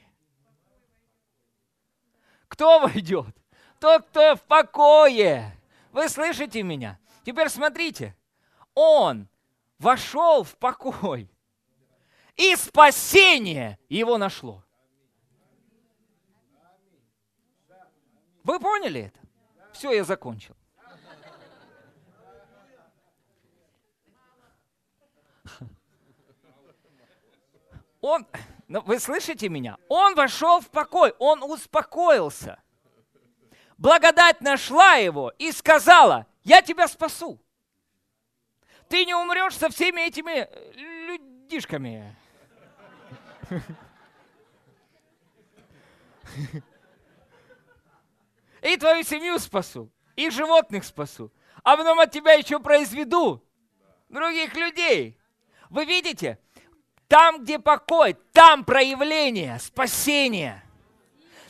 Кто 2.46 2.78
войдет? 2.78 3.34
Тот, 3.80 4.06
кто 4.06 4.36
в 4.36 4.42
покое. 4.42 5.58
Вы 5.90 6.08
слышите 6.08 6.62
меня? 6.62 6.96
Теперь 7.28 7.50
смотрите. 7.50 8.16
Он 8.74 9.28
вошел 9.78 10.44
в 10.44 10.56
покой, 10.56 11.30
и 12.36 12.56
спасение 12.56 13.78
его 13.90 14.16
нашло. 14.16 14.64
Вы 18.44 18.58
поняли 18.58 19.12
это? 19.12 19.20
Все, 19.74 19.92
я 19.92 20.04
закончил. 20.04 20.56
Он, 28.00 28.26
ну, 28.68 28.80
вы 28.80 28.98
слышите 28.98 29.50
меня? 29.50 29.76
Он 29.90 30.14
вошел 30.14 30.62
в 30.62 30.70
покой, 30.70 31.14
он 31.18 31.42
успокоился. 31.42 32.58
Благодать 33.76 34.40
нашла 34.40 34.94
его 34.94 35.30
и 35.36 35.52
сказала, 35.52 36.26
я 36.48 36.62
тебя 36.62 36.88
спасу. 36.88 37.38
Ты 38.88 39.04
не 39.04 39.14
умрешь 39.14 39.54
со 39.54 39.68
всеми 39.68 40.00
этими 40.00 40.48
э, 40.48 40.72
людишками. 41.06 42.16
И 48.62 48.76
твою 48.76 49.02
семью 49.04 49.38
спасу, 49.38 49.90
и 50.16 50.30
животных 50.30 50.84
спасу. 50.84 51.30
А 51.62 51.76
потом 51.76 52.00
от 52.00 52.10
тебя 52.10 52.32
еще 52.32 52.58
произведу 52.60 53.44
других 54.08 54.54
людей. 54.56 55.18
Вы 55.68 55.84
видите? 55.84 56.38
Там, 57.08 57.42
где 57.42 57.58
покой, 57.58 58.16
там 58.32 58.64
проявление, 58.64 59.58
спасение. 59.58 60.62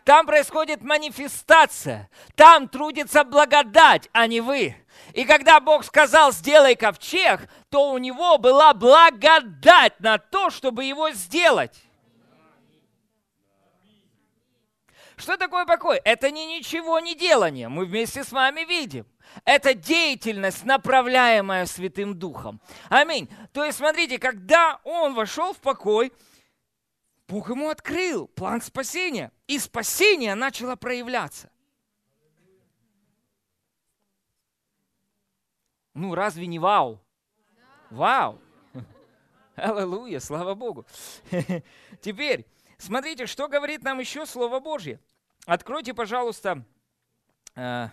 Там 0.04 0.26
происходит 0.26 0.82
манифестация. 0.82 2.10
Там 2.34 2.68
трудится 2.68 3.24
благодать, 3.24 4.08
а 4.12 4.26
не 4.26 4.40
вы. 4.40 4.74
И 5.14 5.24
когда 5.24 5.60
Бог 5.60 5.84
сказал, 5.84 6.32
сделай 6.32 6.76
ковчег, 6.76 7.48
то 7.70 7.92
у 7.92 7.98
него 7.98 8.38
была 8.38 8.74
благодать 8.74 9.98
на 10.00 10.18
то, 10.18 10.50
чтобы 10.50 10.84
его 10.84 11.10
сделать. 11.10 11.82
Что 15.16 15.36
такое 15.36 15.66
покой? 15.66 16.00
Это 16.04 16.30
не 16.30 16.46
ничего 16.46 17.00
не 17.00 17.16
делание. 17.16 17.68
Мы 17.68 17.86
вместе 17.86 18.22
с 18.22 18.30
вами 18.30 18.64
видим. 18.64 19.04
Это 19.44 19.74
деятельность, 19.74 20.64
направляемая 20.64 21.66
Святым 21.66 22.14
Духом. 22.18 22.60
Аминь. 22.88 23.28
То 23.52 23.64
есть, 23.64 23.78
смотрите, 23.78 24.18
когда 24.18 24.80
он 24.84 25.14
вошел 25.14 25.52
в 25.52 25.58
покой, 25.58 26.12
Бог 27.26 27.50
ему 27.50 27.68
открыл 27.68 28.28
план 28.28 28.62
спасения. 28.62 29.32
И 29.48 29.58
спасение 29.58 30.34
начало 30.34 30.76
проявляться. 30.76 31.50
Ну, 35.98 36.14
разве 36.14 36.46
не 36.46 36.60
вау? 36.60 37.00
Вау! 37.90 38.40
Аллилуйя, 39.56 40.20
слава 40.20 40.54
Богу. 40.54 40.86
Теперь, 42.00 42.46
смотрите, 42.78 43.26
что 43.26 43.48
говорит 43.48 43.82
нам 43.82 43.98
еще 43.98 44.24
Слово 44.24 44.60
Божье. 44.60 45.00
Откройте, 45.44 45.94
пожалуйста, 45.94 46.64
э, 47.56 47.88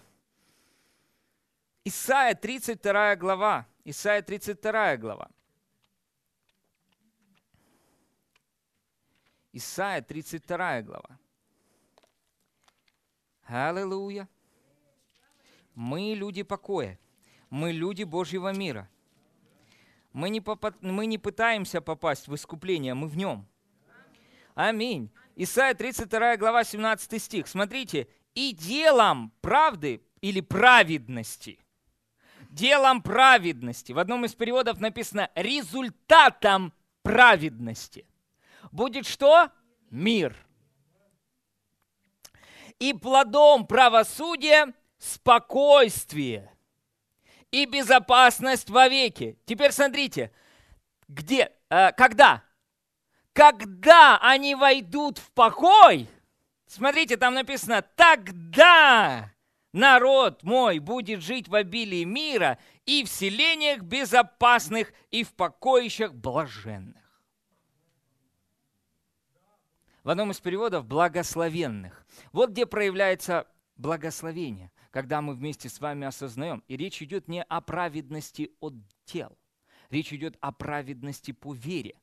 Исайя 1.83 2.35
32 2.35 3.15
глава. 3.15 3.67
Исайя 3.83 4.21
32 4.21 4.97
глава. 4.97 5.27
Исайя 9.51 10.03
32 10.03 10.81
глава. 10.83 11.19
Аллилуйя. 13.47 14.29
Мы 15.73 16.13
люди 16.13 16.43
покоя. 16.43 16.99
Мы 17.55 17.71
люди 17.71 18.03
Божьего 18.03 18.51
мира. 18.51 18.89
Мы 20.11 20.29
не, 20.29 20.41
попад... 20.41 20.75
мы 20.81 21.05
не 21.05 21.17
пытаемся 21.17 21.79
попасть 21.79 22.27
в 22.27 22.35
искупление, 22.35 22.95
мы 22.95 23.07
в 23.07 23.15
нем. 23.15 23.47
Аминь. 24.55 25.09
Исайя 25.37 25.73
32 25.73 26.35
глава 26.35 26.65
17 26.65 27.23
стих. 27.23 27.47
Смотрите. 27.47 28.09
«И 28.33 28.51
делом 28.51 29.31
правды 29.39 30.03
или 30.19 30.41
праведности». 30.41 31.57
Делом 32.49 33.01
праведности. 33.01 33.93
В 33.93 33.99
одном 33.99 34.25
из 34.25 34.35
переводов 34.35 34.81
написано 34.81 35.31
«результатом 35.33 36.73
праведности». 37.03 38.05
Будет 38.73 39.07
что? 39.07 39.49
Мир. 39.89 40.35
И 42.79 42.91
плодом 42.91 43.65
правосудия– 43.65 44.73
спокойствие 44.97 46.51
и 47.51 47.65
безопасность 47.65 48.69
вовеки. 48.69 49.38
Теперь 49.45 49.71
смотрите, 49.71 50.31
где, 51.08 51.51
э, 51.69 51.91
когда? 51.93 52.43
Когда 53.34 54.17
они 54.21 54.55
войдут 54.55 55.17
в 55.17 55.31
покой, 55.31 56.08
смотрите, 56.67 57.17
там 57.17 57.34
написано, 57.34 57.81
тогда 57.81 59.31
народ 59.73 60.43
мой 60.43 60.79
будет 60.79 61.21
жить 61.21 61.47
в 61.47 61.55
обилии 61.55 62.03
мира 62.03 62.58
и 62.86 63.03
в 63.03 63.10
селениях 63.10 63.81
безопасных 63.81 64.93
и 65.12 65.23
в 65.23 65.34
покоищах 65.34 66.13
блаженных. 66.13 67.03
В 70.03 70.10
одном 70.10 70.31
из 70.31 70.39
переводов 70.39 70.86
благословенных. 70.86 72.05
Вот 72.31 72.51
где 72.51 72.65
проявляется 72.65 73.47
благословение 73.75 74.71
когда 74.95 75.21
мы 75.21 75.34
вместе 75.34 75.67
с 75.67 75.81
вами 75.81 76.08
осознаем. 76.08 76.63
И 76.69 76.77
речь 76.77 77.01
идет 77.01 77.27
не 77.27 77.43
о 77.43 77.60
праведности 77.60 78.51
от 78.62 78.75
тел. 79.03 79.38
Речь 79.89 80.13
идет 80.13 80.38
о 80.39 80.53
праведности 80.53 81.34
по 81.34 81.53
вере. 81.53 81.99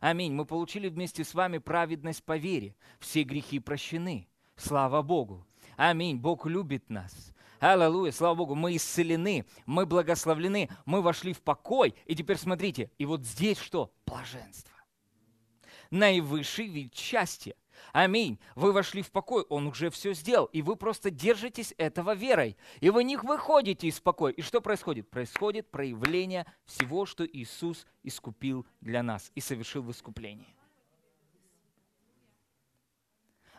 Аминь. 0.00 0.32
Мы 0.32 0.46
получили 0.46 0.88
вместе 0.88 1.24
с 1.24 1.34
вами 1.34 1.58
праведность 1.58 2.24
по 2.24 2.38
вере. 2.38 2.74
Все 3.00 3.24
грехи 3.24 3.58
прощены. 3.58 4.30
Слава 4.56 5.02
Богу. 5.02 5.46
Аминь. 5.76 6.16
Бог 6.16 6.46
любит 6.46 6.88
нас. 6.88 7.34
Аллилуйя, 7.60 8.12
слава 8.12 8.34
Богу, 8.34 8.54
мы 8.54 8.76
исцелены, 8.76 9.44
мы 9.66 9.84
благословлены, 9.84 10.70
мы 10.86 11.02
вошли 11.02 11.34
в 11.34 11.42
покой. 11.42 11.94
И 12.06 12.16
теперь 12.16 12.38
смотрите, 12.38 12.90
и 12.96 13.04
вот 13.04 13.26
здесь 13.26 13.58
что? 13.58 13.92
Блаженство. 14.06 14.74
Наивысший 15.90 16.68
вид 16.68 16.94
счастья. 16.94 17.54
Аминь. 17.92 18.38
Вы 18.54 18.72
вошли 18.72 19.02
в 19.02 19.10
покой, 19.10 19.44
Он 19.48 19.66
уже 19.66 19.90
все 19.90 20.14
сделал, 20.14 20.46
и 20.46 20.62
вы 20.62 20.76
просто 20.76 21.10
держитесь 21.10 21.74
этого 21.76 22.14
верой. 22.14 22.56
И 22.80 22.90
вы 22.90 23.04
не 23.04 23.16
выходите 23.16 23.88
из 23.88 24.00
покоя. 24.00 24.32
И 24.32 24.42
что 24.42 24.60
происходит? 24.60 25.10
Происходит 25.10 25.70
проявление 25.70 26.46
всего, 26.64 27.04
что 27.06 27.26
Иисус 27.26 27.86
искупил 28.02 28.66
для 28.80 29.02
нас 29.02 29.30
и 29.34 29.40
совершил 29.40 29.82
в 29.82 29.90
искуплении. 29.90 30.54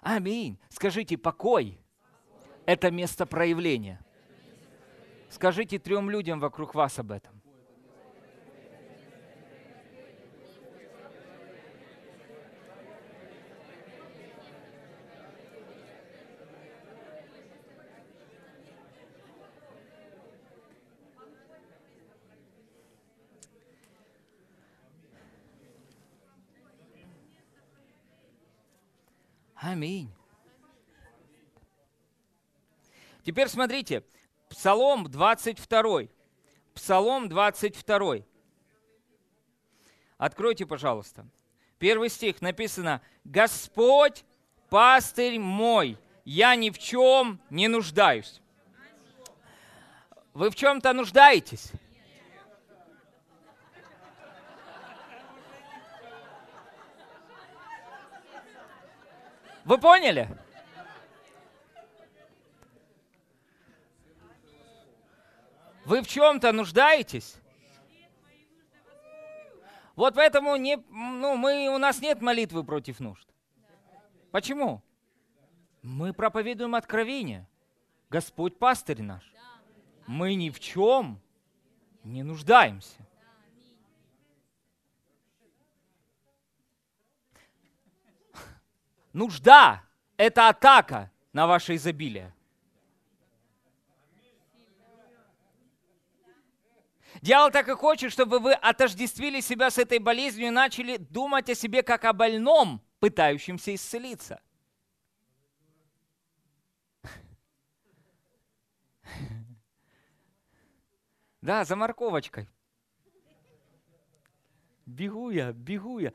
Аминь. 0.01 0.59
Скажите, 0.69 1.17
покой– 1.17 1.79
это 2.65 2.91
место 2.91 3.25
проявления. 3.25 4.03
Скажите 5.29 5.79
трем 5.79 6.09
людям 6.09 6.39
вокруг 6.39 6.75
вас 6.75 6.99
об 6.99 7.11
этом. 7.11 7.42
Аминь. 29.73 30.07
Теперь 33.25 33.47
смотрите, 33.47 34.03
Псалом 34.47 35.09
22. 35.09 36.09
Псалом 36.75 37.27
22. 37.27 38.17
Откройте, 40.19 40.67
пожалуйста. 40.67 41.25
Первый 41.79 42.09
стих 42.09 42.39
написано, 42.39 43.01
«Господь, 43.23 44.23
пастырь 44.69 45.39
мой, 45.39 45.97
я 46.23 46.55
ни 46.55 46.69
в 46.69 46.77
чем 46.77 47.39
не 47.49 47.67
нуждаюсь». 47.67 48.41
Вы 50.35 50.51
в 50.51 50.55
чем-то 50.55 50.93
нуждаетесь? 50.93 51.71
Вы 59.65 59.77
поняли? 59.77 60.29
Вы 65.85 66.01
в 66.01 66.07
чем-то 66.07 66.51
нуждаетесь? 66.51 67.35
Вот 69.95 70.15
поэтому 70.15 70.55
не, 70.55 70.77
ну, 70.89 71.35
мы, 71.35 71.67
у 71.67 71.77
нас 71.77 72.01
нет 72.01 72.21
молитвы 72.21 72.63
против 72.63 72.99
нужд. 72.99 73.27
Почему? 74.31 74.81
Мы 75.81 76.13
проповедуем 76.13 76.75
откровение. 76.75 77.47
Господь 78.09 78.57
пастырь 78.57 79.01
наш. 79.01 79.23
Мы 80.07 80.35
ни 80.35 80.49
в 80.49 80.59
чем 80.59 81.21
не 82.03 82.23
нуждаемся. 82.23 83.05
Нужда– 89.13 89.83
это 90.17 90.49
атака 90.49 91.11
на 91.31 91.45
ваше 91.45 91.75
изобилие. 91.75 92.33
Дьявол 97.21 97.51
так 97.51 97.69
и 97.69 97.73
хочет, 97.73 98.11
чтобы 98.11 98.39
вы 98.39 98.53
отождествили 98.53 99.39
себя 99.39 99.69
с 99.69 99.77
этой 99.77 99.99
болезнью 99.99 100.47
и 100.47 100.49
начали 100.49 100.97
думать 100.97 101.49
о 101.49 101.55
себе 101.55 101.83
как 101.83 102.03
о 102.03 102.11
больном, 102.11 102.81
пытающемся 102.99 103.73
исцелиться. 103.73 104.41
Да, 111.39 111.63
за 111.65 111.75
морковочкой. 111.75 112.49
Бегу 114.85 115.29
я, 115.29 115.53
бегу 115.53 115.99
я, 115.99 116.13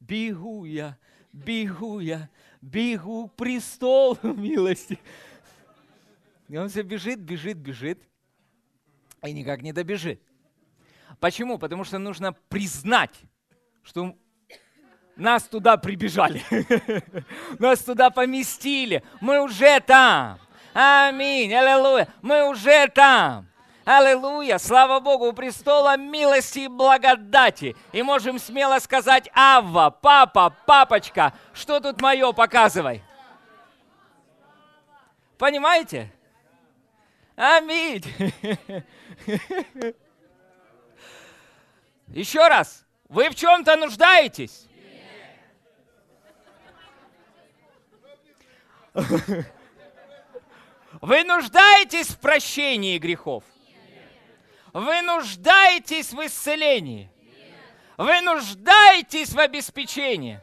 бегу 0.00 0.64
я, 0.64 0.98
бегу 1.44 2.00
я, 2.00 2.28
бегу 2.60 3.28
к 3.28 3.34
престолу 3.34 4.18
милости. 4.22 4.98
И 6.48 6.56
он 6.56 6.68
все 6.68 6.82
бежит, 6.82 7.18
бежит, 7.20 7.58
бежит, 7.58 8.02
и 9.22 9.32
никак 9.32 9.62
не 9.62 9.72
добежит. 9.72 10.20
Почему? 11.20 11.58
Потому 11.58 11.84
что 11.84 11.98
нужно 11.98 12.32
признать, 12.48 13.14
что 13.82 14.16
нас 15.16 15.44
туда 15.44 15.76
прибежали, 15.76 16.42
нас 17.58 17.80
туда 17.80 18.10
поместили, 18.10 19.02
мы 19.20 19.42
уже 19.42 19.80
там. 19.80 20.38
Аминь, 20.72 21.52
аллилуйя, 21.52 22.08
мы 22.22 22.48
уже 22.48 22.88
там. 22.88 23.48
Аллилуйя! 23.90 24.58
Слава 24.58 25.00
Богу, 25.00 25.28
у 25.28 25.32
престола 25.32 25.96
милости 25.96 26.58
и 26.58 26.68
благодати. 26.68 27.74
И 27.92 28.02
можем 28.02 28.38
смело 28.38 28.78
сказать, 28.80 29.30
Авва, 29.32 29.88
папа, 29.88 30.54
папочка, 30.66 31.32
что 31.54 31.80
тут 31.80 31.98
мое, 32.02 32.32
показывай. 32.32 33.02
Понимаете? 35.38 36.12
Аминь. 37.34 38.04
Еще 42.08 42.46
раз. 42.46 42.84
Вы 43.08 43.30
в 43.30 43.34
чем-то 43.34 43.74
нуждаетесь? 43.76 44.66
Вы 51.00 51.24
нуждаетесь 51.24 52.08
в 52.08 52.18
прощении 52.18 52.98
грехов? 52.98 53.44
Вы 54.72 55.02
нуждаетесь 55.02 56.12
в 56.12 56.26
исцелении? 56.26 57.10
Вы 57.96 58.20
нуждаетесь 58.20 59.32
в 59.32 59.38
обеспечении? 59.38 60.40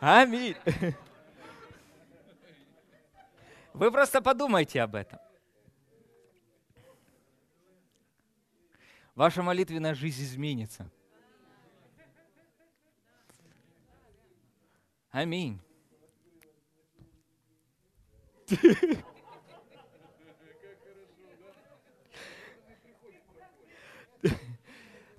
Аминь. 0.00 0.56
Вы 3.74 3.90
просто 3.90 4.22
подумайте 4.22 4.80
об 4.80 4.94
этом. 4.94 5.18
Ваша 9.14 9.42
молитвенная 9.42 9.94
жизнь 9.94 10.22
изменится. 10.22 10.88
Аминь. 15.18 15.58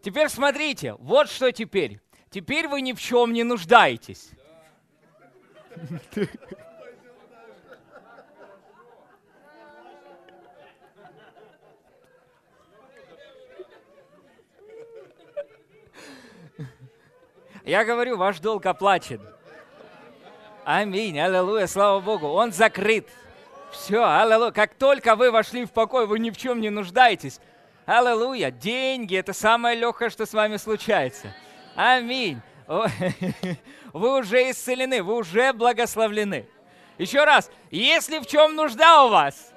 Теперь 0.01 0.29
смотрите, 0.29 0.93
вот 0.93 1.29
что 1.29 1.51
теперь. 1.51 1.99
Теперь 2.29 2.69
вы 2.69 2.79
ни 2.79 2.93
в 2.93 3.01
чем 3.01 3.33
не 3.33 3.43
нуждаетесь. 3.43 4.31
Я 17.65 17.83
говорю, 17.83 18.15
ваш 18.15 18.39
долг 18.39 18.65
оплачен. 18.65 19.38
Аминь, 20.71 21.19
аллилуйя, 21.19 21.65
слава 21.65 21.99
Богу. 21.99 22.27
Он 22.27 22.51
закрыт. 22.51 23.09
Все, 23.71 24.03
аллилуйя. 24.03 24.51
Как 24.51 24.75
только 24.75 25.15
вы 25.15 25.31
вошли 25.31 25.65
в 25.65 25.71
покой, 25.71 26.05
вы 26.05 26.19
ни 26.19 26.29
в 26.29 26.37
чем 26.37 26.61
не 26.61 26.69
нуждаетесь. 26.69 27.39
Аллилуйя. 27.87 28.51
Деньги– 28.51 29.17
это 29.17 29.33
самое 29.33 29.75
легкое, 29.75 30.11
что 30.11 30.27
с 30.27 30.33
вами 30.33 30.57
случается. 30.57 31.33
Аминь. 31.75 32.39
Вы 33.93 34.19
уже 34.19 34.51
исцелены, 34.51 35.01
вы 35.01 35.15
уже 35.15 35.53
благословлены. 35.53 36.47
Еще 36.99 37.23
раз, 37.23 37.49
если 37.71 38.19
в 38.19 38.27
чем 38.27 38.55
нужда 38.55 39.05
у 39.05 39.09
вас, 39.09 39.51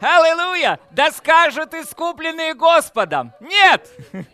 Аллилуйя! 0.00 0.80
Да 0.90 1.12
скажут 1.12 1.72
искупленные 1.72 2.54
Господом. 2.54 3.32
Нет! 3.38 3.88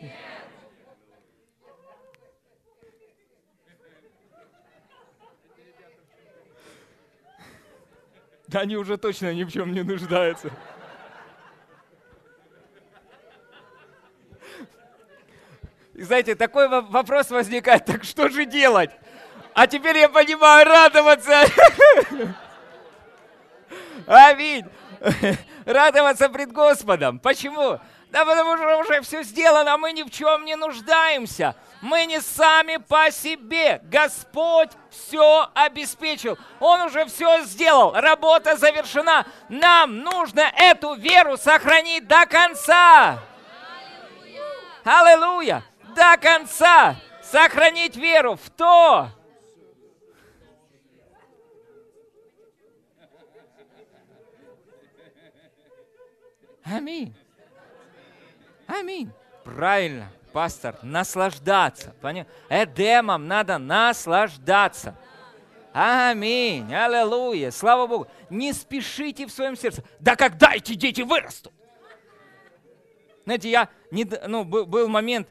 Да 8.52 8.60
они 8.60 8.76
уже 8.76 8.98
точно 8.98 9.32
ни 9.32 9.44
в 9.44 9.50
чем 9.50 9.72
не 9.72 9.82
нуждаются. 9.82 10.50
И 15.94 16.02
знаете, 16.02 16.34
такой 16.34 16.68
вопрос 16.68 17.30
возникает, 17.30 17.86
так 17.86 18.04
что 18.04 18.28
же 18.28 18.44
делать? 18.44 18.90
А 19.54 19.66
теперь 19.66 19.96
я 19.96 20.08
понимаю, 20.08 20.66
радоваться. 20.66 21.44
Аминь. 24.06 24.66
Радоваться 25.64 26.28
пред 26.28 26.52
Господом. 26.52 27.20
Почему? 27.20 27.80
Да 28.12 28.26
потому 28.26 28.58
что 28.58 28.76
уже 28.76 29.00
все 29.00 29.22
сделано, 29.22 29.78
мы 29.78 29.92
ни 29.92 30.02
в 30.02 30.10
чем 30.10 30.44
не 30.44 30.54
нуждаемся. 30.54 31.56
Мы 31.80 32.04
не 32.04 32.20
сами 32.20 32.76
по 32.76 33.10
себе. 33.10 33.80
Господь 33.84 34.68
все 34.90 35.48
обеспечил. 35.54 36.36
Он 36.60 36.82
уже 36.82 37.06
все 37.06 37.40
сделал. 37.44 37.94
Работа 37.94 38.58
завершена. 38.58 39.24
Нам 39.48 40.00
нужно 40.00 40.42
эту 40.58 40.92
веру 40.92 41.38
сохранить 41.38 42.06
до 42.06 42.26
конца. 42.26 43.18
Аллилуйя! 44.84 45.64
До 45.96 46.18
конца 46.18 46.96
сохранить 47.22 47.96
веру 47.96 48.36
в 48.36 48.50
то, 48.50 49.08
Аминь. 56.64 57.14
Аминь. 58.80 59.10
Правильно, 59.44 60.10
пастор, 60.32 60.76
наслаждаться. 60.82 61.94
Понятно? 62.00 62.32
Эдемом 62.48 63.28
надо 63.28 63.58
наслаждаться. 63.58 64.96
Аминь. 65.74 66.72
Аллилуйя. 66.74 67.50
Слава 67.50 67.86
Богу. 67.86 68.06
Не 68.30 68.52
спешите 68.52 69.26
в 69.26 69.32
своем 69.32 69.56
сердце. 69.56 69.84
Да 70.00 70.16
когда 70.16 70.54
эти 70.54 70.74
дети 70.74 71.02
вырастут? 71.02 71.52
Знаете, 73.24 73.50
я, 73.50 73.68
не, 73.90 74.06
ну, 74.26 74.44
был, 74.44 74.64
был 74.64 74.88
момент, 74.88 75.28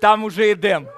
Там 0.00 0.24
уже 0.24 0.52
Эдем. 0.52 0.88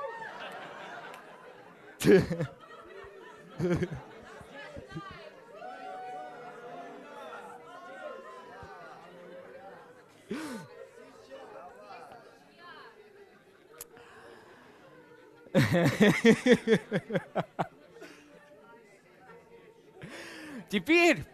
Теперь 20.71 21.25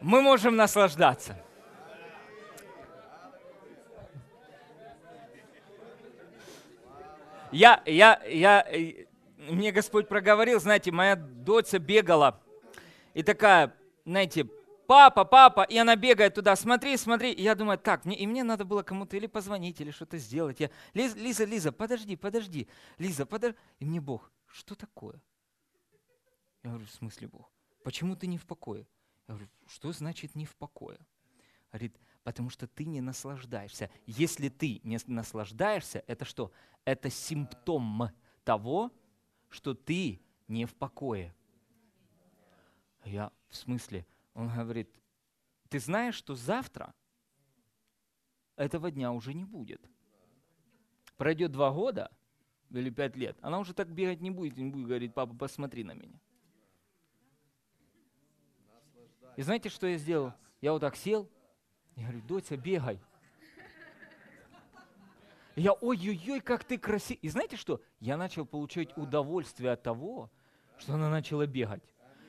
мы 0.00 0.22
можем 0.22 0.54
наслаждаться. 0.54 1.36
Я, 7.50 7.82
я, 7.86 8.20
я, 8.28 8.64
мне 9.38 9.72
Господь 9.72 10.08
проговорил, 10.08 10.60
знаете, 10.60 10.90
моя 10.90 11.16
дочь 11.16 11.72
бегала, 11.72 12.42
и 13.14 13.22
такая, 13.22 13.74
знаете, 14.04 14.48
папа, 14.86 15.24
папа, 15.24 15.62
и 15.62 15.76
она 15.76 15.96
бегает 15.96 16.34
туда, 16.34 16.56
смотри, 16.56 16.96
смотри. 16.96 17.32
И 17.32 17.42
я 17.42 17.54
думаю, 17.54 17.78
так, 17.78 18.04
мне, 18.04 18.16
и 18.16 18.26
мне 18.26 18.42
надо 18.42 18.64
было 18.64 18.82
кому-то 18.82 19.16
или 19.16 19.26
позвонить, 19.26 19.80
или 19.80 19.90
что-то 19.90 20.18
сделать. 20.18 20.60
Я, 20.60 20.70
Лиза, 20.94 21.16
Лиза, 21.18 21.44
Лиза, 21.44 21.72
подожди, 21.72 22.16
подожди, 22.16 22.68
Лиза, 22.98 23.26
подожди. 23.26 23.56
И 23.78 23.84
мне 23.84 24.00
Бог, 24.00 24.30
что 24.46 24.74
такое? 24.74 25.20
Я 26.64 26.70
говорю, 26.70 26.86
в 26.86 26.90
смысле 26.90 27.28
Бог? 27.28 27.50
Почему 27.84 28.16
ты 28.16 28.26
не 28.26 28.38
в 28.38 28.46
покое? 28.46 28.86
Я 29.28 29.34
говорю, 29.34 29.48
что 29.66 29.92
значит 29.92 30.34
не 30.34 30.46
в 30.46 30.56
покое? 30.56 30.98
Говорит, 31.70 31.96
потому 32.24 32.50
что 32.50 32.66
ты 32.66 32.84
не 32.84 33.00
наслаждаешься. 33.00 33.90
Если 34.06 34.48
ты 34.48 34.80
не 34.84 34.98
наслаждаешься, 35.06 36.02
это 36.06 36.24
что? 36.24 36.50
Это 36.84 37.10
симптом 37.10 38.10
того, 38.44 38.90
что 39.48 39.74
ты 39.74 40.20
не 40.46 40.64
в 40.64 40.74
покое. 40.74 41.34
Я 43.04 43.32
в 43.48 43.56
смысле? 43.56 44.06
Он 44.34 44.48
говорит, 44.48 44.88
ты 45.68 45.78
знаешь, 45.78 46.14
что 46.14 46.34
завтра 46.34 46.94
этого 48.56 48.90
дня 48.90 49.12
уже 49.12 49.34
не 49.34 49.44
будет. 49.44 49.80
Пройдет 51.16 51.52
два 51.52 51.72
года 51.72 52.10
или 52.70 52.90
пять 52.90 53.16
лет, 53.16 53.36
она 53.40 53.58
уже 53.58 53.72
так 53.72 53.88
бегать 53.88 54.20
не 54.20 54.30
будет, 54.30 54.56
не 54.56 54.70
будет 54.70 54.86
говорить, 54.86 55.14
папа, 55.14 55.34
посмотри 55.34 55.84
на 55.84 55.92
меня. 55.92 56.20
И 59.36 59.42
знаете, 59.42 59.68
что 59.68 59.86
я 59.86 59.96
сделал? 59.98 60.32
Я 60.60 60.72
вот 60.72 60.80
так 60.80 60.96
сел, 60.96 61.30
я 61.96 62.02
говорю, 62.04 62.22
доча, 62.22 62.56
бегай. 62.56 63.00
Я, 65.58 65.72
ой-ой-ой, 65.72 66.40
как 66.40 66.64
ты 66.64 66.78
красив. 66.78 67.18
И 67.20 67.28
знаете 67.28 67.56
что? 67.56 67.80
Я 68.00 68.16
начал 68.16 68.46
получать 68.46 68.96
удовольствие 68.96 69.72
от 69.72 69.82
того, 69.82 70.30
что 70.78 70.94
она 70.94 71.10
начала 71.10 71.46
бегать. 71.46 71.82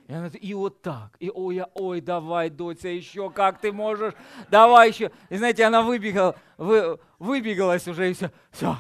И, 0.08 0.14
она, 0.14 0.28
и 0.28 0.54
вот 0.56 0.82
так. 0.82 1.16
И 1.20 1.30
ой, 1.30 1.58
я, 1.58 1.70
ой, 1.76 2.02
давай, 2.02 2.50
доча, 2.50 2.90
еще, 2.90 3.30
как 3.30 3.60
ты 3.60 3.72
можешь, 3.72 4.16
давай 4.50 4.90
еще. 4.90 5.12
И 5.30 5.38
знаете, 5.38 5.64
она 5.66 5.84
выбегала, 5.84 6.36
вы, 6.58 7.00
выбегалась 7.20 7.88
уже, 7.88 8.10
и 8.10 8.14
все, 8.14 8.32
все. 8.50 8.76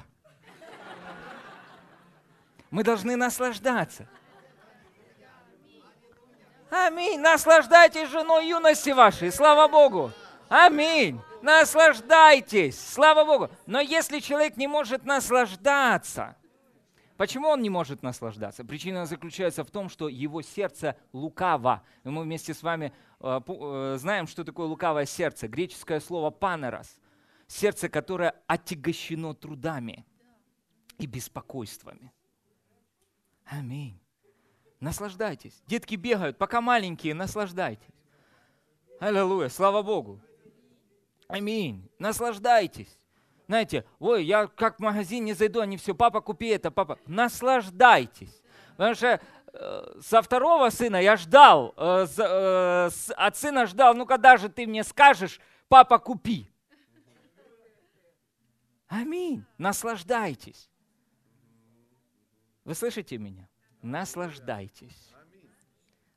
Мы 2.71 2.83
должны 2.83 3.15
наслаждаться. 3.15 4.07
Аминь. 6.71 7.19
Наслаждайтесь 7.19 8.09
женой 8.09 8.47
юности 8.47 8.89
вашей. 8.91 9.31
Слава 9.31 9.67
Богу. 9.67 10.11
Аминь. 10.49 11.21
Наслаждайтесь. 11.41 12.79
Слава 12.79 13.25
Богу. 13.25 13.49
Но 13.65 13.79
если 13.79 14.19
человек 14.19 14.57
не 14.57 14.67
может 14.67 15.05
наслаждаться, 15.05 16.35
Почему 17.19 17.49
он 17.49 17.61
не 17.61 17.69
может 17.69 18.01
наслаждаться? 18.01 18.63
Причина 18.63 19.05
заключается 19.05 19.65
в 19.65 19.69
том, 19.69 19.89
что 19.89 20.07
его 20.07 20.41
сердце 20.41 20.95
лукаво. 21.11 21.83
Мы 22.05 22.23
вместе 22.23 22.53
с 22.53 22.63
вами 22.63 22.93
э, 23.19 23.41
э, 23.45 23.97
знаем, 23.99 24.25
что 24.25 24.45
такое 24.45 24.67
лукавое 24.67 25.05
сердце. 25.05 25.49
Греческое 25.49 25.99
слово 25.99 26.29
«панерос». 26.29 26.97
Сердце, 27.45 27.89
которое 27.89 28.35
отягощено 28.47 29.33
трудами 29.33 30.05
и 30.97 31.07
беспокойствами. 31.07 32.13
Аминь. 33.43 33.99
Наслаждайтесь. 34.79 35.61
Детки 35.67 35.95
бегают, 35.95 36.37
пока 36.37 36.61
маленькие, 36.61 37.15
наслаждайтесь. 37.15 37.83
Аллилуйя, 39.01 39.49
слава 39.49 39.81
Богу. 39.81 40.21
Аминь. 41.29 41.87
Наслаждайтесь. 41.99 42.97
Знаете, 43.47 43.85
ой, 43.99 44.25
я 44.25 44.47
как 44.47 44.77
в 44.77 44.81
магазин 44.81 45.23
не 45.25 45.33
зайду, 45.33 45.59
они 45.59 45.77
все, 45.77 45.93
папа, 45.93 46.21
купи 46.21 46.47
это, 46.47 46.71
папа. 46.71 46.99
Наслаждайтесь. 47.05 48.41
Потому 48.71 48.95
что 48.95 49.21
э, 49.53 49.99
со 50.01 50.21
второго 50.23 50.69
сына 50.69 50.97
я 50.97 51.15
ждал, 51.17 51.73
э, 51.77 52.07
э, 52.17 52.89
от 53.15 53.37
сына 53.37 53.67
ждал, 53.67 53.93
ну 53.93 54.07
когда 54.07 54.37
же 54.37 54.49
ты 54.49 54.65
мне 54.65 54.83
скажешь, 54.83 55.39
папа, 55.67 55.99
купи. 55.99 56.51
Аминь. 58.87 59.45
Наслаждайтесь. 59.59 60.67
Вы 62.63 62.73
слышите 62.73 63.19
меня? 63.19 63.47
Наслаждайтесь. 63.83 65.13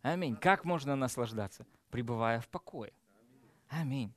Аминь. 0.00 0.36
Как 0.36 0.64
можно 0.64 0.96
наслаждаться? 0.96 1.66
Пребывая 1.90 2.40
в 2.40 2.48
покое. 2.48 2.92
Аминь. 3.68 4.14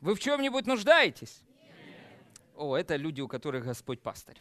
Вы 0.00 0.14
в 0.14 0.20
чем-нибудь 0.20 0.66
нуждаетесь? 0.66 1.42
О, 2.56 2.76
это 2.76 2.96
люди, 2.96 3.20
у 3.20 3.28
которых 3.28 3.64
Господь 3.64 4.00
пастырь. 4.00 4.40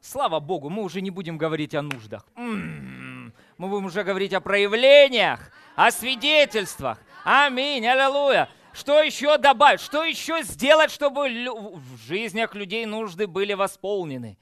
Слава 0.00 0.40
Богу, 0.40 0.70
мы 0.70 0.82
уже 0.82 1.00
не 1.00 1.10
будем 1.10 1.36
говорить 1.36 1.74
о 1.74 1.82
нуждах. 1.82 2.26
М-м-м. 2.36 3.34
Мы 3.58 3.68
будем 3.68 3.86
уже 3.86 4.04
говорить 4.04 4.32
о 4.32 4.40
проявлениях, 4.40 5.50
о 5.76 5.90
свидетельствах. 5.90 7.00
Аминь, 7.24 7.86
аллилуйя. 7.86 8.48
Что 8.72 9.02
еще 9.02 9.38
добавить? 9.38 9.80
Что 9.80 10.04
еще 10.04 10.42
сделать, 10.42 10.90
чтобы 10.90 11.28
в 11.28 11.96
жизнях 11.96 12.54
людей 12.54 12.86
нужды 12.86 13.26
были 13.26 13.54
восполнены? 13.54 14.38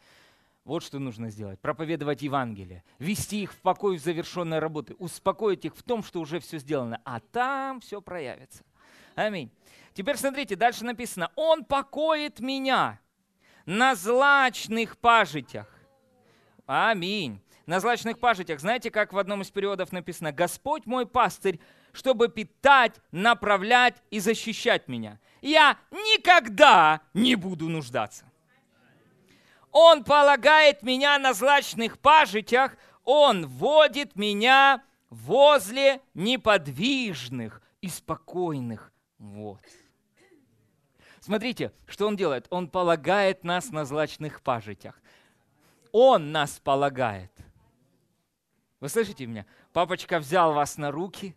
Вот 0.65 0.83
что 0.83 0.99
нужно 0.99 1.31
сделать. 1.31 1.59
Проповедовать 1.61 2.23
Евангелие. 2.23 2.85
Вести 2.99 3.43
их 3.43 3.53
в 3.53 3.61
покой 3.61 3.97
в 3.97 4.03
завершенной 4.03 4.59
работы. 4.59 4.95
Успокоить 4.99 5.65
их 5.65 5.77
в 5.77 5.83
том, 5.83 6.03
что 6.03 6.21
уже 6.21 6.39
все 6.41 6.59
сделано. 6.59 7.01
А 7.05 7.21
там 7.21 7.81
все 7.81 8.01
проявится. 8.01 8.63
Аминь. 9.17 9.51
Теперь 9.95 10.19
смотрите, 10.19 10.57
дальше 10.57 10.85
написано. 10.85 11.33
Он 11.37 11.65
покоит 11.65 12.39
меня 12.39 13.01
на 13.65 13.95
злачных 13.95 14.99
пажитях. 14.99 15.67
Аминь. 16.67 17.41
На 17.65 17.81
злачных 17.81 18.21
пажитях. 18.21 18.61
Знаете, 18.61 18.91
как 18.91 19.15
в 19.15 19.19
одном 19.19 19.41
из 19.41 19.51
периодов 19.51 19.91
написано? 19.91 20.33
Господь 20.33 20.85
мой 20.85 21.07
пастырь, 21.07 21.61
чтобы 21.93 22.29
питать, 22.29 23.01
направлять 23.11 23.97
и 24.11 24.21
защищать 24.21 24.87
меня. 24.87 25.19
Я 25.41 25.79
никогда 25.91 27.01
не 27.15 27.35
буду 27.35 27.71
нуждаться. 27.71 28.31
Он 29.73 30.05
полагает 30.05 30.83
меня 30.83 31.19
на 31.19 31.33
злачных 31.33 31.99
пажитях, 31.99 32.77
Он 33.05 33.47
водит 33.47 34.15
меня 34.15 34.83
возле 35.09 36.03
неподвижных 36.13 37.63
и 37.81 37.89
спокойных 37.89 38.93
вот. 39.33 39.61
Смотрите, 41.21 41.73
что 41.87 42.07
он 42.07 42.17
делает. 42.17 42.47
Он 42.51 42.69
полагает 42.69 43.43
нас 43.43 43.71
на 43.71 43.85
злачных 43.85 44.43
пажитях. 44.43 45.01
Он 45.93 46.31
нас 46.31 46.61
полагает. 46.61 47.33
Вы 48.81 48.89
слышите 48.89 49.27
меня? 49.27 49.47
Папочка 49.73 50.19
взял 50.19 50.53
вас 50.53 50.77
на 50.77 50.91
руки 50.91 51.35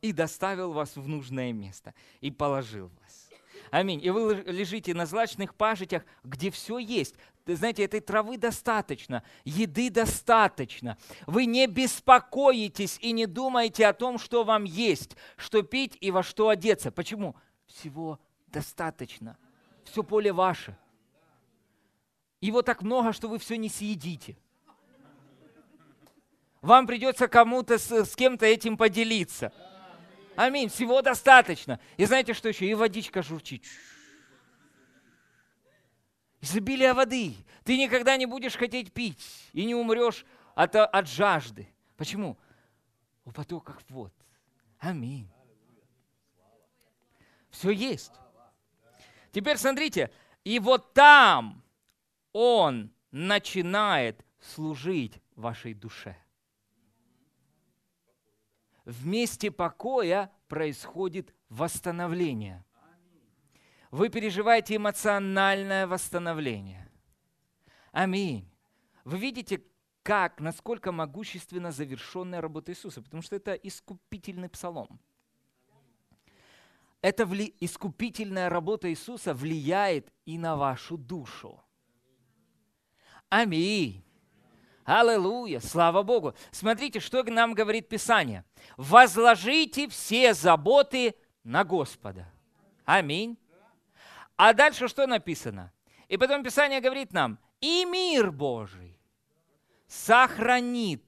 и 0.00 0.12
доставил 0.12 0.72
вас 0.72 0.96
в 0.96 1.08
нужное 1.08 1.52
место 1.52 1.94
и 2.20 2.30
положил 2.30 2.90
вас. 3.00 3.27
Аминь. 3.70 4.04
И 4.04 4.10
вы 4.10 4.42
лежите 4.46 4.94
на 4.94 5.06
злачных 5.06 5.54
пажитях, 5.54 6.04
где 6.24 6.50
все 6.50 6.78
есть. 6.78 7.14
Знаете, 7.46 7.84
этой 7.84 8.00
травы 8.00 8.36
достаточно, 8.36 9.22
еды 9.44 9.90
достаточно. 9.90 10.98
Вы 11.26 11.46
не 11.46 11.66
беспокоитесь 11.66 12.98
и 13.00 13.12
не 13.12 13.26
думаете 13.26 13.86
о 13.86 13.94
том, 13.94 14.18
что 14.18 14.44
вам 14.44 14.64
есть, 14.64 15.16
что 15.36 15.62
пить 15.62 15.96
и 16.00 16.10
во 16.10 16.22
что 16.22 16.48
одеться. 16.48 16.90
Почему? 16.90 17.36
Всего 17.66 18.20
достаточно. 18.48 19.38
Все 19.84 20.02
поле 20.02 20.32
ваше. 20.32 20.76
Его 22.40 22.62
так 22.62 22.82
много, 22.82 23.12
что 23.12 23.28
вы 23.28 23.38
все 23.38 23.56
не 23.56 23.68
съедите. 23.68 24.36
Вам 26.60 26.86
придется 26.86 27.28
кому-то 27.28 27.78
с, 27.78 27.90
с 27.90 28.16
кем-то 28.16 28.44
этим 28.44 28.76
поделиться. 28.76 29.52
Аминь. 30.38 30.68
Всего 30.68 31.02
достаточно. 31.02 31.80
И 31.96 32.04
знаете, 32.04 32.32
что 32.32 32.48
еще? 32.48 32.64
И 32.64 32.72
водичка 32.72 33.22
журчит. 33.22 33.64
Изобилие 36.40 36.92
воды. 36.92 37.34
Ты 37.64 37.76
никогда 37.76 38.16
не 38.16 38.26
будешь 38.26 38.54
хотеть 38.54 38.92
пить 38.92 39.50
и 39.52 39.64
не 39.64 39.74
умрешь 39.74 40.24
от, 40.54 40.76
от 40.76 41.08
жажды. 41.08 41.68
Почему? 41.96 42.38
У 43.24 43.32
потоков 43.32 43.82
вод. 43.88 44.14
Аминь. 44.78 45.28
Все 47.50 47.70
есть. 47.70 48.12
Теперь 49.32 49.56
смотрите, 49.56 50.08
и 50.44 50.60
вот 50.60 50.94
там 50.94 51.64
он 52.32 52.92
начинает 53.10 54.24
служить 54.40 55.20
вашей 55.34 55.74
душе. 55.74 56.16
В 58.88 59.06
месте 59.06 59.50
покоя 59.50 60.32
происходит 60.48 61.34
восстановление 61.48 62.64
вы 63.90 64.08
переживаете 64.08 64.76
эмоциональное 64.76 65.86
восстановление. 65.86 66.90
Аминь. 67.92 68.48
Вы 69.04 69.18
видите, 69.18 69.62
как, 70.02 70.40
насколько 70.40 70.92
могущественно 70.92 71.72
завершенная 71.72 72.40
работа 72.40 72.72
Иисуса, 72.72 73.02
потому 73.02 73.22
что 73.22 73.36
это 73.36 73.54
искупительный 73.54 74.48
псалом. 74.48 75.00
Эта 77.00 77.24
вли... 77.24 77.54
искупительная 77.60 78.48
работа 78.48 78.90
Иисуса 78.90 79.32
влияет 79.32 80.12
и 80.26 80.36
на 80.36 80.56
вашу 80.56 80.98
душу. 80.98 81.62
Аминь. 83.28 84.04
Аллилуйя, 84.88 85.60
слава 85.60 86.02
Богу. 86.02 86.34
Смотрите, 86.50 86.98
что 86.98 87.22
нам 87.22 87.52
говорит 87.52 87.90
Писание. 87.90 88.42
Возложите 88.78 89.86
все 89.86 90.32
заботы 90.32 91.14
на 91.44 91.62
Господа. 91.62 92.26
Аминь. 92.86 93.36
А 94.36 94.54
дальше 94.54 94.88
что 94.88 95.06
написано? 95.06 95.74
И 96.08 96.16
потом 96.16 96.42
Писание 96.42 96.80
говорит 96.80 97.12
нам, 97.12 97.38
и 97.60 97.84
мир 97.84 98.32
Божий 98.32 98.98
сохранит 99.86 101.04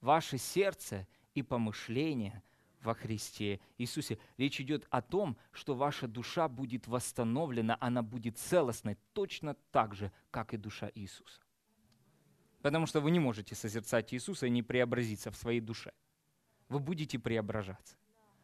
ваше 0.00 0.38
сердце 0.38 1.08
и 1.34 1.42
помышления 1.42 2.44
во 2.82 2.94
Христе 2.94 3.58
Иисусе. 3.78 4.16
Речь 4.36 4.60
идет 4.60 4.86
о 4.90 5.02
том, 5.02 5.36
что 5.50 5.74
ваша 5.74 6.06
душа 6.06 6.46
будет 6.46 6.86
восстановлена, 6.86 7.76
она 7.80 8.00
будет 8.00 8.38
целостной 8.38 8.96
точно 9.12 9.56
так 9.72 9.96
же, 9.96 10.12
как 10.30 10.54
и 10.54 10.56
душа 10.56 10.88
Иисуса. 10.94 11.41
Потому 12.62 12.86
что 12.86 13.00
вы 13.00 13.10
не 13.10 13.18
можете 13.18 13.54
созерцать 13.54 14.14
Иисуса 14.14 14.46
и 14.46 14.50
не 14.50 14.62
преобразиться 14.62 15.30
в 15.30 15.36
своей 15.36 15.60
душе. 15.60 15.92
Вы 16.68 16.78
будете 16.78 17.18
преображаться. 17.18 17.96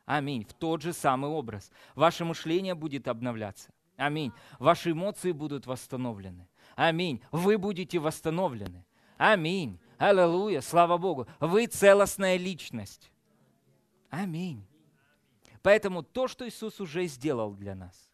Аминь. 0.05 0.45
В 0.45 0.55
тот 0.55 0.83
же 0.83 0.93
самый 0.93 1.31
образ. 1.31 1.71
Ваше 1.95 2.25
мышление 2.25 2.75
будет 2.75 3.09
обновляться. 3.09 3.71
Аминь. 3.97 4.33
Ваши 4.59 4.91
эмоции 4.91 5.33
будут 5.33 5.67
восстановлены. 5.67 6.49
Аминь. 6.77 7.23
Вы 7.31 7.59
будете 7.59 7.99
восстановлены. 7.99 8.85
Аминь. 9.17 9.79
Аллилуйя. 9.99 10.61
Слава 10.61 10.99
Богу. 10.99 11.27
Вы 11.41 11.67
целостная 11.67 12.37
личность. 12.37 13.11
Аминь. 14.11 14.67
Поэтому 15.63 16.03
то, 16.03 16.29
что 16.29 16.49
Иисус 16.49 16.81
уже 16.81 17.07
сделал 17.07 17.55
для 17.55 17.75
нас, 17.75 18.08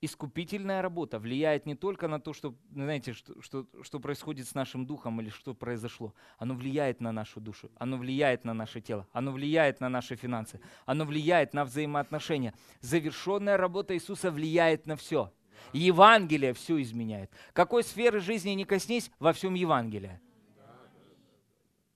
искупительная 0.00 0.82
работа 0.82 1.18
влияет 1.18 1.66
не 1.66 1.74
только 1.74 2.08
на 2.08 2.20
то, 2.20 2.32
что, 2.32 2.54
знаете, 2.72 3.12
что, 3.12 3.40
что, 3.42 3.66
что 3.82 4.00
происходит 4.00 4.46
с 4.46 4.54
нашим 4.54 4.86
духом 4.86 5.20
или 5.20 5.28
что 5.28 5.54
произошло. 5.54 6.14
Оно 6.38 6.54
влияет 6.54 7.00
на 7.00 7.12
нашу 7.12 7.40
душу, 7.40 7.70
оно 7.76 7.96
влияет 7.96 8.44
на 8.44 8.54
наше 8.54 8.80
тело, 8.80 9.06
оно 9.12 9.32
влияет 9.32 9.80
на 9.80 9.88
наши 9.88 10.16
финансы, 10.16 10.60
оно 10.86 11.04
влияет 11.04 11.52
на 11.52 11.64
взаимоотношения. 11.64 12.54
Завершенная 12.80 13.56
работа 13.56 13.94
Иисуса 13.94 14.30
влияет 14.30 14.86
на 14.86 14.96
все. 14.96 15.32
Евангелие 15.72 16.54
все 16.54 16.80
изменяет. 16.80 17.32
Какой 17.52 17.82
сферы 17.82 18.20
жизни 18.20 18.50
не 18.50 18.64
коснись, 18.64 19.10
во 19.18 19.32
всем 19.32 19.54
Евангелие. 19.54 20.20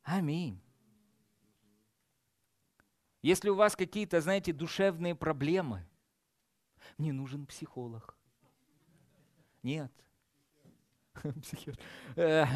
Аминь. 0.03 0.61
Если 3.23 3.51
у 3.51 3.55
вас 3.55 3.77
какие-то, 3.77 4.21
знаете, 4.21 4.53
душевные 4.53 5.15
проблемы, 5.15 5.87
мне 6.99 7.13
нужен 7.13 7.47
психолог. 7.47 8.17
Нет. 9.63 9.93
Э. 12.17 12.47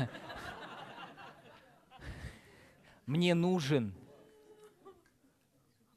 Мне 3.06 3.34
нужен 3.34 3.94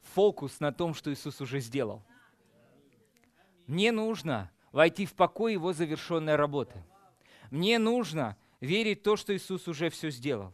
фокус 0.03 0.59
на 0.59 0.71
том, 0.71 0.93
что 0.93 1.11
Иисус 1.11 1.41
уже 1.41 1.59
сделал. 1.59 2.03
Мне 3.65 3.91
нужно 3.91 4.51
войти 4.71 5.05
в 5.05 5.13
покой 5.13 5.53
Его 5.53 5.73
завершенной 5.73 6.35
работы. 6.35 6.83
Мне 7.51 7.79
нужно 7.79 8.37
верить 8.59 8.99
в 8.99 9.03
то, 9.03 9.15
что 9.15 9.35
Иисус 9.35 9.67
уже 9.67 9.89
все 9.89 10.11
сделал. 10.11 10.53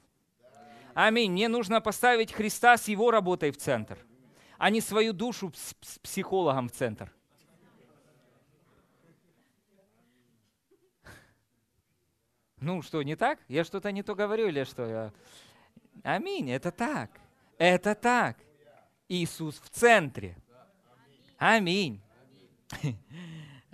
Аминь. 0.94 1.32
Мне 1.32 1.50
нужно 1.50 1.82
поставить 1.82 2.32
Христа 2.32 2.78
с 2.78 2.88
Его 2.88 3.12
работой 3.12 3.52
в 3.52 3.58
центр, 3.58 3.98
а 4.58 4.70
не 4.70 4.80
свою 4.80 5.12
душу 5.12 5.52
с 5.56 6.00
психологом 6.00 6.70
в 6.70 6.72
центр. 6.72 7.15
Ну 12.60 12.82
что, 12.82 13.04
не 13.04 13.16
так? 13.16 13.40
Я 13.48 13.64
что-то 13.64 13.92
не 13.92 14.04
то 14.04 14.16
говорю 14.16 14.48
или 14.48 14.64
что? 14.64 15.14
Аминь, 16.04 16.52
это 16.52 16.72
так. 16.72 17.12
Это 17.58 17.96
так. 17.96 18.38
Иисус 19.08 19.60
в 19.60 19.70
центре. 19.70 20.38
Аминь. 21.38 22.02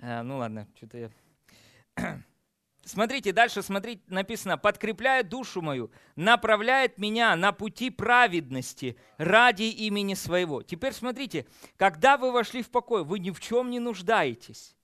А, 0.04 0.24
ну 0.24 0.38
ладно, 0.38 0.66
что-то 0.74 0.98
я... 0.98 1.10
Смотрите, 2.84 3.32
дальше 3.32 3.62
смотрите, 3.62 4.02
написано, 4.08 4.58
подкрепляет 4.58 5.28
душу 5.28 5.62
мою, 5.62 5.92
направляет 6.16 6.98
меня 6.98 7.36
на 7.36 7.52
пути 7.52 7.90
праведности 7.90 8.96
ради 9.16 9.62
имени 9.62 10.14
своего. 10.14 10.62
Теперь 10.62 10.92
смотрите, 10.92 11.46
когда 11.76 12.16
вы 12.16 12.32
вошли 12.32 12.64
в 12.64 12.70
покой, 12.70 13.04
вы 13.04 13.20
ни 13.20 13.30
в 13.30 13.38
чем 13.38 13.70
не 13.70 13.78
нуждаетесь. 13.78 14.74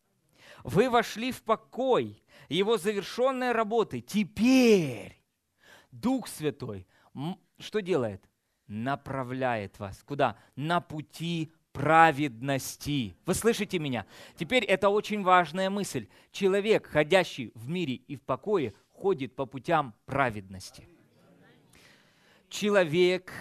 Вы 0.63 0.89
вошли 0.89 1.33
в 1.33 1.43
покой, 1.43 2.23
его 2.49 2.79
завершенной 2.79 3.53
работы. 3.53 4.01
Теперь 4.01 5.23
Дух 5.91 6.29
Святой 6.29 6.87
что 7.59 7.81
делает? 7.81 8.23
Направляет 8.67 9.79
вас. 9.79 10.03
Куда? 10.05 10.37
На 10.55 10.81
пути 10.81 11.53
праведности. 11.73 13.17
Вы 13.27 13.35
слышите 13.35 13.79
меня? 13.79 14.07
Теперь 14.37 14.65
это 14.65 14.89
очень 14.89 15.23
важная 15.23 15.71
мысль. 15.71 16.09
Человек, 16.31 16.87
ходящий 16.87 17.51
в 17.55 17.69
мире 17.69 17.95
и 17.95 18.17
в 18.17 18.23
покое, 18.23 18.75
ходит 18.91 19.35
по 19.35 19.47
путям 19.47 19.95
праведности. 20.07 20.89
Человек, 22.49 23.33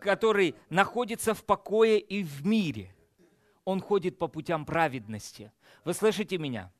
который 0.00 0.54
находится 0.70 1.34
в 1.34 1.44
покое 1.44 1.98
и 1.98 2.22
в 2.22 2.46
мире, 2.46 2.94
он 3.64 3.80
ходит 3.80 4.18
по 4.18 4.28
путям 4.28 4.64
праведности. 4.64 5.52
Вы 5.84 5.94
слышите 5.94 6.38
меня? 6.38 6.72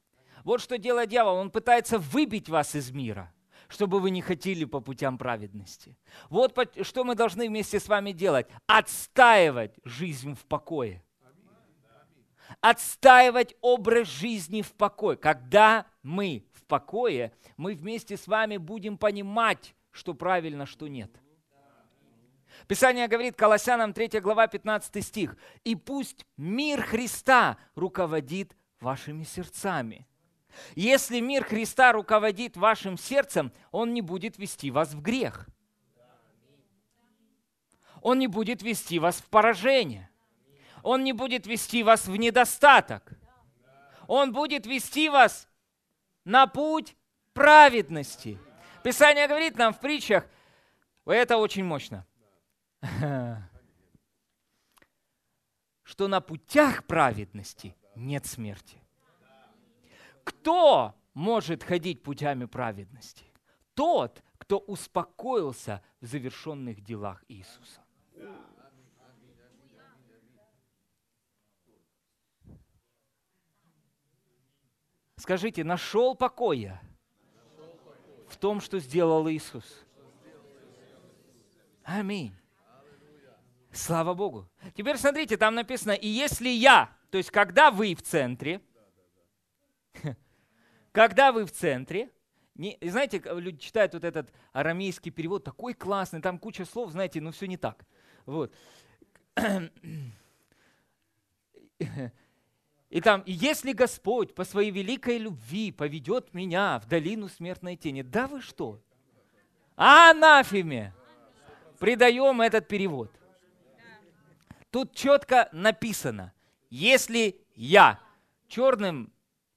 Вот 0.46 0.60
что 0.60 0.78
делает 0.78 1.08
дьявол. 1.08 1.34
Он 1.38 1.50
пытается 1.50 1.98
выбить 1.98 2.48
вас 2.48 2.74
из 2.74 2.90
мира– 2.92 3.32
чтобы 3.68 3.98
вы 3.98 4.10
не 4.10 4.22
хотели 4.22 4.64
по 4.64 4.78
путям 4.78 5.18
праведности. 5.18 5.98
Вот 6.30 6.56
что 6.82 7.02
мы 7.02 7.16
должны 7.16 7.48
вместе 7.48 7.80
с 7.80 7.88
вами 7.88 8.12
делать. 8.12 8.46
Отстаивать 8.68 9.74
жизнь 9.82 10.36
в 10.36 10.44
покое. 10.44 11.02
Отстаивать 12.60 13.56
образ 13.60 14.06
жизни 14.06 14.62
в 14.62 14.72
покое. 14.74 15.16
Когда 15.16 15.86
мы 16.04 16.46
в 16.52 16.62
покое, 16.62 17.32
мы 17.56 17.74
вместе 17.74 18.16
с 18.16 18.28
вами 18.28 18.56
будем 18.56 18.98
понимать, 18.98 19.74
что 19.90 20.14
правильно, 20.14 20.64
что 20.64 20.86
нет. 20.86 21.10
Писание 22.68 23.08
говорит, 23.08 23.34
Колоссянам 23.34 23.92
3 23.92 24.20
глава 24.20 24.46
15 24.46 25.04
стих, 25.04 25.36
«И 25.64 25.74
пусть 25.74 26.24
мир 26.36 26.82
Христа 26.82 27.58
руководит 27.74 28.56
вашими 28.78 29.24
сердцами». 29.24 30.06
Если 30.74 31.20
мир 31.20 31.44
Христа 31.44 31.92
руководит 31.92 32.56
вашим 32.56 32.98
сердцем, 32.98 33.52
он 33.70 33.94
не 33.94 34.02
будет 34.02 34.38
вести 34.38 34.70
вас 34.70 34.94
в 34.94 35.00
грех. 35.00 35.48
Он 38.02 38.18
не 38.18 38.26
будет 38.26 38.62
вести 38.62 38.98
вас 38.98 39.16
в 39.16 39.26
поражение. 39.26 40.10
Он 40.82 41.02
не 41.02 41.12
будет 41.12 41.46
вести 41.46 41.82
вас 41.82 42.06
в 42.06 42.16
недостаток. 42.16 43.12
Он 44.06 44.32
будет 44.32 44.66
вести 44.66 45.08
вас 45.08 45.48
на 46.24 46.46
путь 46.46 46.96
праведности. 47.32 48.38
Писание 48.84 49.26
говорит 49.26 49.56
нам 49.56 49.74
в 49.74 49.80
притчах, 49.80 50.26
это 51.04 51.38
очень 51.38 51.64
мощно, 51.64 52.06
что 55.82 56.08
на 56.08 56.20
путях 56.20 56.84
праведности 56.84 57.76
нет 57.96 58.26
смерти. 58.26 58.80
Кто 60.26 60.96
может 61.14 61.62
ходить 61.62 62.02
путями 62.02 62.46
праведности? 62.46 63.24
Тот, 63.74 64.24
кто 64.38 64.58
успокоился 64.58 65.82
в 66.00 66.06
завершенных 66.06 66.80
делах 66.80 67.24
Иисуса. 67.28 67.80
Скажите, 75.16 75.62
нашел 75.62 76.16
покоя 76.16 76.82
в 78.28 78.36
том, 78.36 78.60
что 78.60 78.80
сделал 78.80 79.30
Иисус? 79.30 79.84
Аминь. 81.84 82.34
Слава 83.70 84.14
Богу. 84.14 84.48
Теперь 84.74 84.96
смотрите, 84.96 85.36
там 85.36 85.54
написано, 85.54 85.92
и 85.92 86.08
если 86.08 86.48
я, 86.48 86.90
то 87.10 87.18
есть 87.18 87.30
когда 87.30 87.70
вы 87.70 87.94
в 87.94 88.02
центре, 88.02 88.60
когда 90.92 91.32
вы 91.32 91.44
в 91.44 91.52
центре, 91.52 92.10
не, 92.54 92.78
знаете, 92.80 93.22
люди 93.24 93.58
читают 93.58 93.94
вот 93.94 94.04
этот 94.04 94.32
арамейский 94.52 95.10
перевод, 95.10 95.44
такой 95.44 95.74
классный, 95.74 96.22
там 96.22 96.38
куча 96.38 96.64
слов, 96.64 96.90
знаете, 96.90 97.20
но 97.20 97.32
все 97.32 97.46
не 97.46 97.56
так. 97.56 97.84
Вот. 98.24 98.52
И 102.88 103.00
там, 103.00 103.22
если 103.26 103.72
Господь 103.72 104.34
по 104.34 104.44
своей 104.44 104.70
великой 104.70 105.18
любви 105.18 105.72
поведет 105.72 106.32
меня 106.32 106.78
в 106.78 106.86
долину 106.86 107.28
смертной 107.28 107.76
тени, 107.76 108.02
да 108.02 108.26
вы 108.26 108.40
что? 108.40 108.80
Анафеме! 109.74 110.94
Придаем 111.78 112.40
этот 112.40 112.68
перевод. 112.68 113.12
Тут 114.70 114.94
четко 114.94 115.50
написано, 115.52 116.32
если 116.70 117.44
я 117.54 118.00
черным 118.48 119.12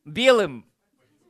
белым 0.09 0.65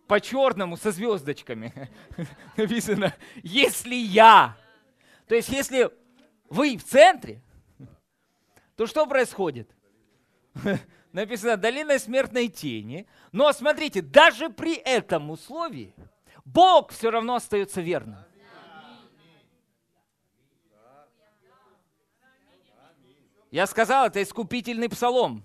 по 0.08 0.20
черному 0.20 0.78
со 0.78 0.92
звездочками 0.92 1.90
написано, 2.58 3.14
если 3.44 3.96
я. 3.96 4.58
То 5.28 5.36
есть, 5.36 5.50
если 5.50 5.92
вы 6.50 6.78
в 6.78 6.84
центре, 6.84 7.42
то 8.76 8.88
что 8.88 9.06
происходит? 9.06 9.70
Написано 11.12 11.58
долина 11.58 12.00
смертной 12.00 12.48
тени. 12.48 13.08
Но 13.32 13.52
смотрите, 13.52 14.02
даже 14.02 14.50
при 14.50 14.76
этом 14.76 15.30
условии 15.32 15.94
Бог 16.46 16.92
все 16.92 17.12
равно 17.12 17.36
остается 17.36 17.82
верным. 17.82 18.18
Я 23.52 23.66
сказал, 23.66 24.06
это 24.06 24.22
искупительный 24.22 24.90
псалом. 24.90 25.44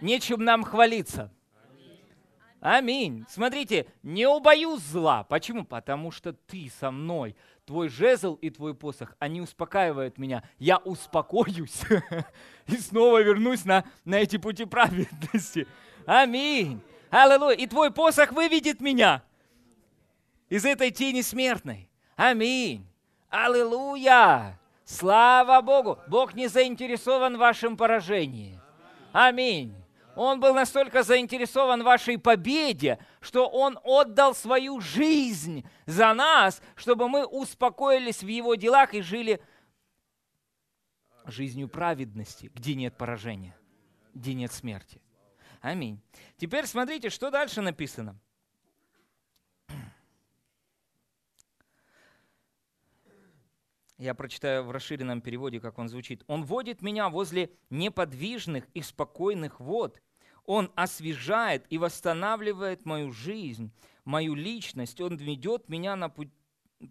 Нечем 0.00 0.44
нам 0.44 0.62
хвалиться. 0.62 1.32
Аминь. 2.60 3.24
Смотрите, 3.28 3.86
не 4.02 4.26
убоюсь 4.26 4.82
зла. 4.82 5.24
Почему? 5.24 5.64
Потому 5.64 6.10
что 6.10 6.32
ты 6.32 6.70
со 6.78 6.90
мной. 6.90 7.34
Твой 7.64 7.88
жезл 7.88 8.34
и 8.34 8.50
твой 8.50 8.74
посох, 8.74 9.14
они 9.18 9.40
успокаивают 9.40 10.18
меня. 10.18 10.42
Я 10.58 10.78
успокоюсь 10.78 11.82
и 12.66 12.76
снова 12.76 13.22
вернусь 13.22 13.64
на, 13.64 13.84
на 14.04 14.16
эти 14.16 14.36
пути 14.36 14.64
праведности. 14.66 15.66
Аминь. 16.04 16.80
Аллилуйя. 17.10 17.56
И 17.56 17.66
твой 17.66 17.90
посох 17.90 18.32
выведет 18.32 18.80
меня 18.80 19.22
из 20.48 20.64
этой 20.64 20.90
тени 20.90 21.22
смертной. 21.22 21.88
Аминь. 22.16 22.86
Аллилуйя. 23.30 24.58
Слава 24.84 25.62
Богу. 25.62 25.98
Бог 26.08 26.34
не 26.34 26.48
заинтересован 26.48 27.36
в 27.36 27.40
вашем 27.40 27.76
поражении. 27.76 28.60
Аминь. 29.12 29.79
Он 30.22 30.38
был 30.38 30.52
настолько 30.52 31.02
заинтересован 31.02 31.82
вашей 31.82 32.18
победе, 32.18 32.98
что 33.22 33.48
Он 33.48 33.78
отдал 33.82 34.34
свою 34.34 34.78
жизнь 34.78 35.66
за 35.86 36.12
нас, 36.12 36.60
чтобы 36.76 37.08
мы 37.08 37.24
успокоились 37.24 38.22
в 38.22 38.26
Его 38.26 38.54
делах 38.54 38.92
и 38.92 39.00
жили 39.00 39.40
жизнью 41.24 41.70
праведности, 41.70 42.50
где 42.54 42.74
нет 42.74 42.98
поражения, 42.98 43.56
где 44.12 44.34
нет 44.34 44.52
смерти. 44.52 45.00
Аминь. 45.62 45.98
Теперь 46.36 46.66
смотрите, 46.66 47.08
что 47.08 47.30
дальше 47.30 47.62
написано. 47.62 48.20
Я 53.96 54.14
прочитаю 54.14 54.64
в 54.64 54.70
расширенном 54.70 55.22
переводе, 55.22 55.60
как 55.60 55.78
он 55.78 55.88
звучит. 55.88 56.24
«Он 56.26 56.44
водит 56.44 56.82
меня 56.82 57.08
возле 57.08 57.50
неподвижных 57.70 58.66
и 58.74 58.82
спокойных 58.82 59.60
вод. 59.60 59.98
Он 60.50 60.72
освежает 60.74 61.64
и 61.70 61.78
восстанавливает 61.78 62.84
мою 62.84 63.12
жизнь, 63.12 63.70
мою 64.04 64.34
личность. 64.34 65.00
Он 65.00 65.16
ведет 65.16 65.68
меня 65.68 65.94
на 65.94 66.08
путь, 66.08 66.32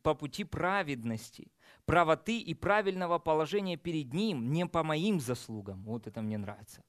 по 0.01 0.16
пути 0.16 0.45
праведности, 0.45 1.51
правоты 1.86 2.39
и 2.39 2.53
правильного 2.53 3.20
положения 3.20 3.76
перед 3.76 4.14
Ним, 4.14 4.53
не 4.53 4.66
по 4.66 4.84
моим 4.84 5.20
заслугам». 5.20 5.84
Вот 5.84 6.07
это 6.07 6.22
мне 6.22 6.38
нравится. 6.38 6.84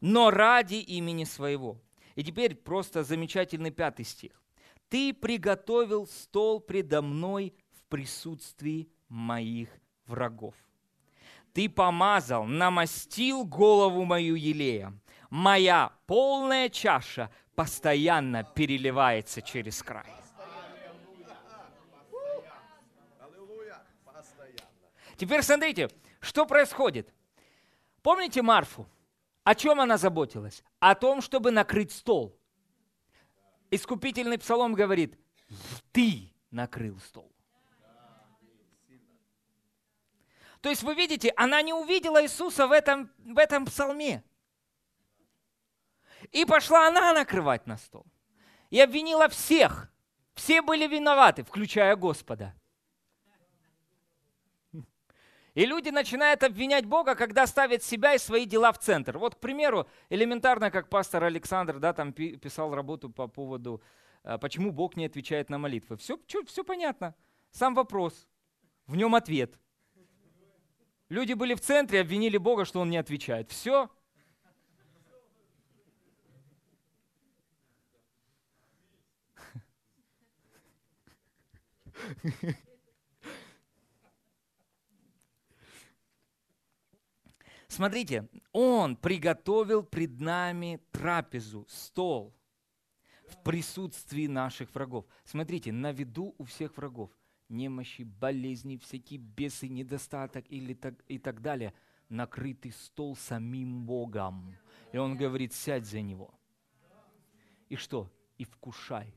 «Но 0.00 0.30
ради 0.30 0.74
имени 0.74 1.22
Своего». 1.22 1.80
И 2.16 2.24
теперь 2.24 2.56
просто 2.56 3.04
замечательный 3.04 3.70
пятый 3.70 4.04
стих. 4.04 4.42
«Ты 4.88 5.14
приготовил 5.14 6.08
стол 6.08 6.58
предо 6.58 7.02
мной 7.02 7.54
присутствии 7.88 8.88
моих 9.08 9.68
врагов. 10.06 10.54
Ты 11.52 11.68
помазал, 11.68 12.44
намастил 12.44 13.44
голову 13.44 14.04
мою 14.04 14.34
елеем. 14.34 15.00
Моя 15.36 15.92
полная 16.06 16.70
чаша 16.70 17.30
постоянно 17.54 18.42
переливается 18.42 19.42
через 19.42 19.82
край. 19.82 20.10
Теперь 25.18 25.42
смотрите, 25.42 25.90
что 26.20 26.46
происходит. 26.46 27.12
Помните 28.00 28.40
Марфу? 28.40 28.88
О 29.44 29.54
чем 29.54 29.78
она 29.78 29.98
заботилась? 29.98 30.64
О 30.78 30.94
том, 30.94 31.20
чтобы 31.20 31.50
накрыть 31.50 31.92
стол. 31.92 32.34
Искупительный 33.70 34.38
псалом 34.38 34.72
говорит, 34.72 35.18
ты 35.92 36.32
накрыл 36.50 36.98
стол. 37.00 37.30
То 40.62 40.70
есть 40.70 40.82
вы 40.82 40.94
видите, 40.94 41.30
она 41.36 41.60
не 41.60 41.74
увидела 41.74 42.22
Иисуса 42.22 42.66
в 42.66 42.72
этом, 42.72 43.10
в 43.18 43.36
этом 43.36 43.66
псалме. 43.66 44.24
И 46.32 46.44
пошла 46.44 46.88
она 46.88 47.12
накрывать 47.12 47.66
на 47.66 47.76
стол. 47.76 48.06
И 48.70 48.80
обвинила 48.80 49.28
всех. 49.28 49.90
Все 50.34 50.62
были 50.62 50.86
виноваты, 50.86 51.44
включая 51.44 51.96
Господа. 51.96 52.54
И 55.54 55.64
люди 55.64 55.88
начинают 55.88 56.42
обвинять 56.42 56.84
Бога, 56.84 57.14
когда 57.14 57.46
ставят 57.46 57.82
себя 57.82 58.14
и 58.14 58.18
свои 58.18 58.44
дела 58.44 58.72
в 58.72 58.78
центр. 58.78 59.16
Вот, 59.16 59.36
к 59.36 59.38
примеру, 59.38 59.88
элементарно, 60.10 60.70
как 60.70 60.90
пастор 60.90 61.24
Александр 61.24 61.78
да, 61.78 61.94
там 61.94 62.12
писал 62.12 62.74
работу 62.74 63.08
по 63.08 63.26
поводу, 63.26 63.80
э, 64.22 64.36
почему 64.36 64.70
Бог 64.70 64.96
не 64.96 65.06
отвечает 65.06 65.48
на 65.48 65.56
молитвы. 65.56 65.96
Все, 65.96 66.18
все 66.46 66.62
понятно. 66.62 67.14
Сам 67.52 67.74
вопрос. 67.74 68.26
В 68.86 68.96
нем 68.96 69.14
ответ– 69.14 69.58
Люди 71.08 71.34
были 71.34 71.54
в 71.54 71.60
центре, 71.60 72.00
обвинили 72.00 72.36
Бога, 72.36 72.64
что 72.64 72.80
Он 72.80 72.90
не 72.90 72.96
отвечает. 72.96 73.50
Все. 73.50 73.90
Смотрите, 87.68 88.28
Он 88.52 88.96
приготовил 88.96 89.82
пред 89.82 90.20
нами 90.20 90.80
трапезу, 90.92 91.66
стол 91.68 92.34
в 93.28 93.42
присутствии 93.42 94.26
наших 94.26 94.74
врагов. 94.74 95.04
Смотрите, 95.24 95.72
на 95.72 95.92
виду 95.92 96.34
у 96.38 96.44
всех 96.44 96.76
врагов– 96.76 97.10
немощи, 97.48 98.02
болезни, 98.02 98.76
всякие 98.76 99.18
бесы, 99.18 99.68
недостаток 99.68 100.44
или 100.48 100.74
так, 100.74 100.94
и 101.08 101.18
так 101.18 101.40
далее. 101.40 101.72
Накрытый 102.08 102.72
стол 102.72 103.16
самим 103.16 103.84
Богом. 103.84 104.56
И 104.92 104.98
он 104.98 105.16
говорит, 105.16 105.52
сядь 105.52 105.86
за 105.86 106.00
него. 106.00 106.32
И 107.68 107.76
что? 107.76 108.10
И 108.38 108.44
вкушай. 108.44 109.12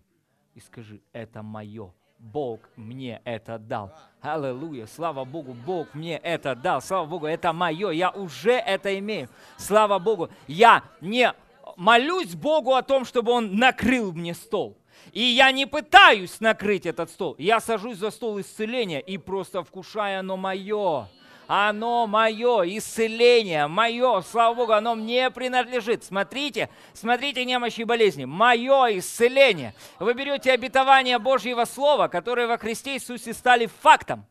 И 0.56 0.60
скажи, 0.60 1.02
это 1.14 1.44
мое. 1.44 1.94
Бог 2.20 2.60
мне 2.76 3.22
это 3.24 3.58
дал. 3.58 3.94
Аллилуйя. 4.22 4.86
Слава 4.88 5.24
Богу, 5.24 5.54
Бог 5.54 5.94
мне 5.94 6.18
это 6.18 6.54
дал. 6.54 6.82
Слава 6.82 7.06
Богу, 7.06 7.26
это 7.26 7.54
мое. 7.54 7.92
Я 7.92 8.12
уже 8.12 8.52
это 8.52 8.98
имею. 9.00 9.30
Слава 9.58 10.00
Богу. 10.00 10.30
Я 10.48 10.84
не 11.00 11.34
молюсь 11.78 12.36
Богу 12.36 12.74
о 12.74 12.84
том, 12.84 13.06
чтобы 13.06 13.32
Он 13.32 13.56
накрыл 13.56 14.12
мне 14.12 14.34
стол. 14.34 14.78
И 15.14 15.22
я 15.22 15.52
не 15.52 15.66
пытаюсь 15.66 16.42
накрыть 16.42 16.86
этот 16.86 17.10
стол. 17.10 17.36
Я 17.38 17.62
сажусь 17.62 17.98
за 17.98 18.12
стол 18.12 18.40
исцеления 18.42 19.00
и 19.00 19.18
просто 19.18 19.64
вкушаю 19.64 20.20
оно 20.20 20.36
мое. 20.36 21.08
Оно 21.52 22.06
мое, 22.06 22.78
исцеление 22.78 23.68
мое, 23.68 24.22
слава 24.22 24.54
Богу, 24.54 24.74
оно 24.74 24.94
мне 24.94 25.32
принадлежит. 25.32 26.04
Смотрите, 26.04 26.70
смотрите 26.94 27.44
немощи 27.44 27.82
и 27.82 27.86
болезни. 27.86 28.26
Мое 28.26 29.00
исцеление. 29.00 29.74
Вы 30.00 30.14
берете 30.14 30.52
обетование 30.52 31.18
Божьего 31.18 31.66
Слова, 31.66 32.08
которые 32.08 32.46
во 32.46 32.58
Христе 32.58 32.94
Иисусе 32.94 33.34
стали 33.34 33.66
фактом. 33.66 34.26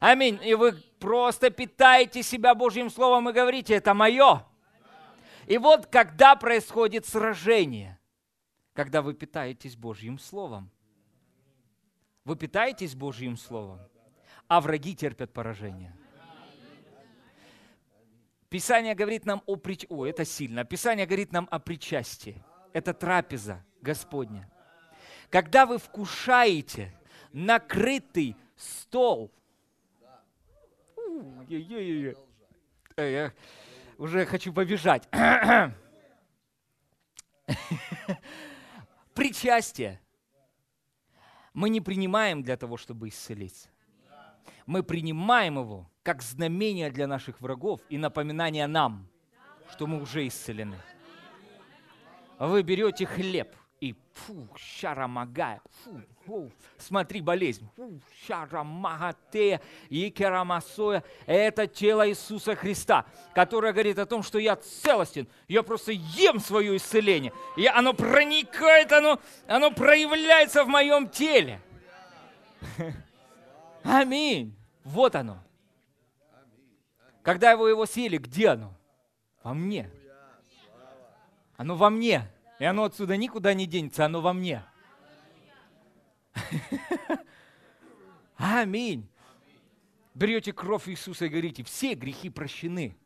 Аминь. 0.00 0.38
И 0.44 0.54
вы 0.54 0.72
просто 0.98 1.50
питаете 1.50 2.22
себя 2.22 2.54
Божьим 2.54 2.90
Словом 2.90 3.30
и 3.30 3.32
говорите, 3.32 3.74
это 3.74 3.94
мое. 3.94 4.44
И 5.46 5.56
вот 5.56 5.86
когда 5.86 6.36
происходит 6.36 7.06
сражение– 7.06 7.96
когда 8.80 9.02
вы 9.02 9.12
питаетесь 9.12 9.76
Божьим 9.76 10.18
Словом. 10.18 10.70
Вы 12.24 12.36
питаетесь 12.36 12.94
Божьим 12.94 13.36
Словом, 13.36 13.80
а 14.48 14.60
враги 14.60 14.94
терпят 14.94 15.32
поражение. 15.32 15.94
Писание 18.50 18.94
говорит 18.96 19.24
нам 19.24 19.42
о 19.46 19.56
прич... 19.56 19.86
О, 19.88 20.04
это 20.04 20.24
сильно. 20.24 20.64
Писание 20.64 21.06
говорит 21.06 21.32
нам 21.32 21.48
о 21.50 21.60
причастии. 21.60 22.42
Это 22.72 22.92
трапеза 22.92 23.64
Господня. 23.80 24.50
Когда 25.30 25.66
вы 25.66 25.78
вкушаете 25.78 26.92
накрытый 27.32 28.36
стол, 28.56 29.32
я 32.96 33.32
уже 33.96 34.26
хочу 34.26 34.52
побежать. 34.52 35.08
причастие 39.14 40.00
мы 41.52 41.68
не 41.68 41.80
принимаем 41.80 42.42
для 42.42 42.56
того, 42.56 42.76
чтобы 42.76 43.08
исцелиться. 43.08 43.68
Мы 44.66 44.82
принимаем 44.82 45.58
его 45.58 45.89
как 46.02 46.22
знамение 46.22 46.90
для 46.90 47.06
наших 47.06 47.40
врагов 47.40 47.80
и 47.88 47.98
напоминание 47.98 48.66
нам, 48.66 49.06
что 49.70 49.86
мы 49.86 50.00
уже 50.00 50.26
исцелены. 50.26 50.76
Вы 52.38 52.62
берете 52.62 53.04
хлеб, 53.04 53.54
и 53.80 53.94
фу, 54.12 54.46
шарамагая, 54.56 55.62
фу, 55.82 56.02
фу, 56.26 56.52
смотри, 56.76 57.22
болезнь, 57.22 57.66
фу, 57.76 57.98
шарамагате, 58.26 59.60
икерамасоя, 59.88 61.02
это 61.26 61.66
тело 61.66 62.08
Иисуса 62.08 62.54
Христа, 62.54 63.06
которое 63.34 63.72
говорит 63.72 63.98
о 63.98 64.04
том, 64.06 64.22
что 64.22 64.38
я 64.38 64.56
целостен, 64.56 65.26
я 65.48 65.62
просто 65.62 65.92
ем 65.92 66.40
свое 66.40 66.76
исцеление, 66.76 67.32
и 67.56 67.66
оно 67.66 67.94
проникает, 67.94 68.92
оно, 68.92 69.18
оно 69.46 69.70
проявляется 69.70 70.64
в 70.64 70.68
моем 70.68 71.08
теле. 71.08 71.60
Аминь. 73.82 74.54
Вот 74.84 75.14
оно. 75.14 75.38
Когда 77.22 77.56
вы 77.56 77.70
его 77.70 77.86
съели, 77.86 78.18
где 78.18 78.48
оно? 78.48 78.74
Во 79.42 79.54
мне. 79.54 79.90
Оно 81.56 81.76
во 81.76 81.90
мне. 81.90 82.30
И 82.58 82.64
оно 82.64 82.84
отсюда 82.84 83.16
никуда 83.16 83.54
не 83.54 83.66
денется, 83.66 84.04
оно 84.04 84.20
во 84.20 84.32
мне. 84.32 84.62
Аминь. 88.36 89.08
Берете 90.14 90.52
кровь 90.52 90.88
Иисуса 90.88 91.26
и 91.26 91.28
говорите, 91.28 91.62
все 91.62 91.94
грехи 91.94 92.30
прощены. 92.30 92.96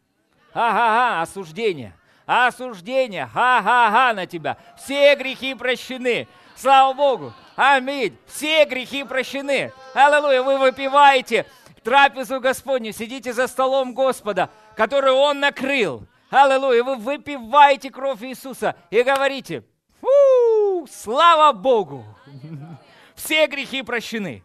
Ага-га, 0.52 1.22
осуждение. 1.22 1.96
Осуждение. 2.26 3.26
Ха-ха-ха 3.26 4.14
на 4.14 4.26
тебя. 4.26 4.56
Все 4.76 5.14
грехи 5.16 5.54
прощены. 5.54 6.26
Слава 6.56 6.94
Богу. 6.94 7.32
Аминь. 7.56 8.16
Все 8.26 8.64
грехи 8.64 9.04
прощены. 9.04 9.72
Аллилуйя. 9.94 10.42
Вы 10.42 10.58
выпиваете 10.58 11.46
трапезу 11.84 12.40
Господню, 12.40 12.92
сидите 12.92 13.32
за 13.32 13.46
столом 13.46 13.94
Господа, 13.94 14.50
который 14.74 15.12
Он 15.12 15.38
накрыл. 15.38 16.06
Аллилуйя, 16.30 16.82
вы 16.82 16.96
выпиваете 16.96 17.90
кровь 17.90 18.22
Иисуса 18.22 18.74
и 18.90 19.02
говорите, 19.02 19.64
слава 20.90 21.52
Богу, 21.52 22.04
все 23.14 23.46
грехи 23.46 23.82
прощены. 23.82 24.42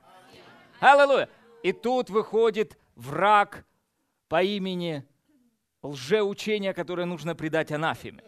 Аллилуйя. 0.80 1.30
И 1.64 1.74
тут 1.74 2.10
выходит 2.10 2.78
враг 2.96 3.66
по 4.28 4.42
имени 4.44 5.04
лжеучения, 5.82 6.74
которое 6.74 7.06
нужно 7.06 7.36
предать 7.36 7.72
анафеме. 7.72 8.24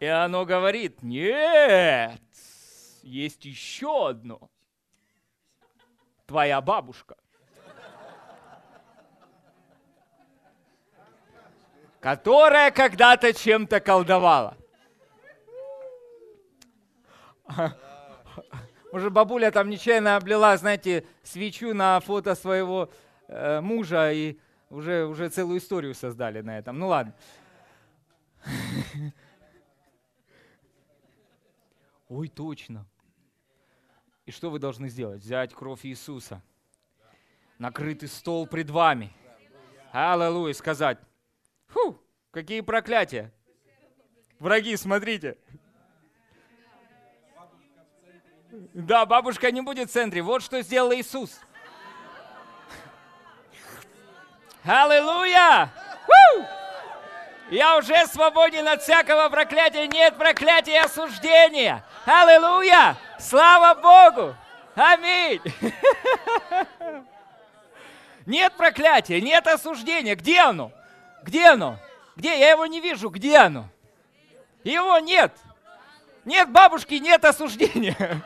И 0.00 0.06
оно 0.06 0.44
говорит, 0.44 1.02
нет, 1.02 2.20
есть 3.02 3.44
еще 3.44 4.08
одно. 4.08 4.50
Твоя 6.26 6.60
бабушка. 6.60 7.16
Которая 12.06 12.70
когда-то 12.70 13.32
чем-то 13.34 13.80
колдовала. 13.80 14.56
Может, 18.92 19.12
бабуля 19.12 19.50
там 19.50 19.68
нечаянно 19.68 20.14
облила, 20.14 20.56
знаете, 20.56 21.04
свечу 21.24 21.74
на 21.74 21.98
фото 21.98 22.36
своего 22.36 22.92
э, 23.26 23.60
мужа 23.60 24.12
и 24.12 24.38
уже, 24.70 25.04
уже 25.06 25.30
целую 25.30 25.58
историю 25.58 25.96
создали 25.96 26.42
на 26.42 26.56
этом. 26.56 26.78
Ну 26.78 26.86
ладно. 26.86 27.12
Ой, 32.08 32.28
точно. 32.28 32.86
И 34.26 34.30
что 34.30 34.50
вы 34.50 34.60
должны 34.60 34.88
сделать? 34.90 35.22
Взять 35.22 35.52
кровь 35.52 35.84
Иисуса, 35.84 36.40
накрытый 37.58 38.08
стол 38.08 38.46
пред 38.46 38.70
вами. 38.70 39.12
Аллилуйя, 39.90 40.54
сказать. 40.54 40.98
Фу, 41.76 42.02
какие 42.30 42.62
проклятия. 42.62 43.30
Враги, 44.38 44.74
смотрите. 44.76 45.36
Да, 48.72 49.04
бабушка 49.04 49.50
не 49.50 49.60
будет 49.60 49.90
в 49.90 49.92
центре. 49.92 50.22
Вот 50.22 50.42
что 50.42 50.62
сделал 50.62 50.90
Иисус. 50.94 51.38
Аллилуйя! 54.64 55.70
Я 57.50 57.76
уже 57.76 58.06
свободен 58.06 58.66
от 58.66 58.82
всякого 58.82 59.28
проклятия. 59.28 59.86
Нет 59.86 60.16
проклятия 60.16 60.76
и 60.76 60.84
осуждения. 60.84 61.84
Аллилуйя! 62.06 62.96
Слава 63.20 63.78
Богу! 63.78 64.34
Аминь! 64.74 65.42
Нет 68.26 68.54
проклятия, 68.54 69.20
нет 69.20 69.46
осуждения. 69.46 70.16
Где 70.16 70.40
оно? 70.40 70.72
Где 71.26 71.48
оно? 71.48 71.78
Где? 72.14 72.38
Я 72.38 72.50
его 72.50 72.66
не 72.66 72.80
вижу. 72.80 73.10
Где 73.10 73.38
оно? 73.38 73.68
Его 74.62 74.98
нет. 75.00 75.36
Нет 76.24 76.50
бабушки, 76.50 76.94
нет 76.94 77.24
осуждения. 77.24 78.22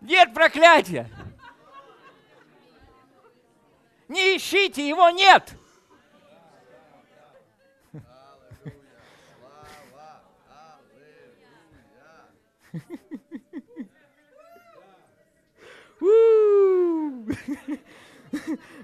Нет 0.00 0.32
проклятия. 0.32 1.08
Не 4.08 4.38
ищите, 4.38 4.88
его 4.88 5.10
нет. 5.10 5.54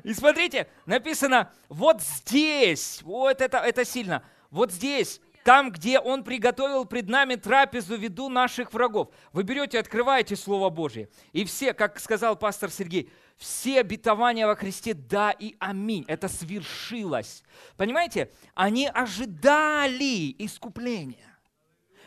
И 0.03 0.13
смотрите, 0.15 0.69
написано, 0.87 1.53
вот 1.69 2.03
здесь, 2.03 3.03
вот 3.03 3.41
это, 3.41 3.59
это 3.59 3.85
сильно, 3.85 4.23
вот 4.51 4.73
здесь, 4.73 5.21
там, 5.47 5.71
где 5.71 6.01
Он 6.01 6.25
приготовил 6.25 6.87
пред 6.87 7.09
нами 7.09 7.37
трапезу 7.37 7.97
в 7.97 8.29
наших 8.29 8.73
врагов. 8.73 9.11
Вы 9.33 9.45
берете, 9.45 9.79
открываете 9.79 10.35
Слово 10.35 10.71
Божье, 10.71 11.09
и 11.33 11.45
все, 11.45 11.73
как 11.73 12.01
сказал 12.01 12.35
пастор 12.37 12.71
Сергей, 12.71 13.11
все 13.37 13.81
обетования 13.81 14.47
во 14.47 14.57
Христе 14.57 14.95
«да» 14.95 15.31
и 15.31 15.55
«аминь». 15.61 16.05
Это 16.09 16.27
свершилось. 16.27 17.45
Понимаете? 17.77 18.33
Они 18.55 18.89
ожидали 18.89 20.35
искупления. 20.39 21.39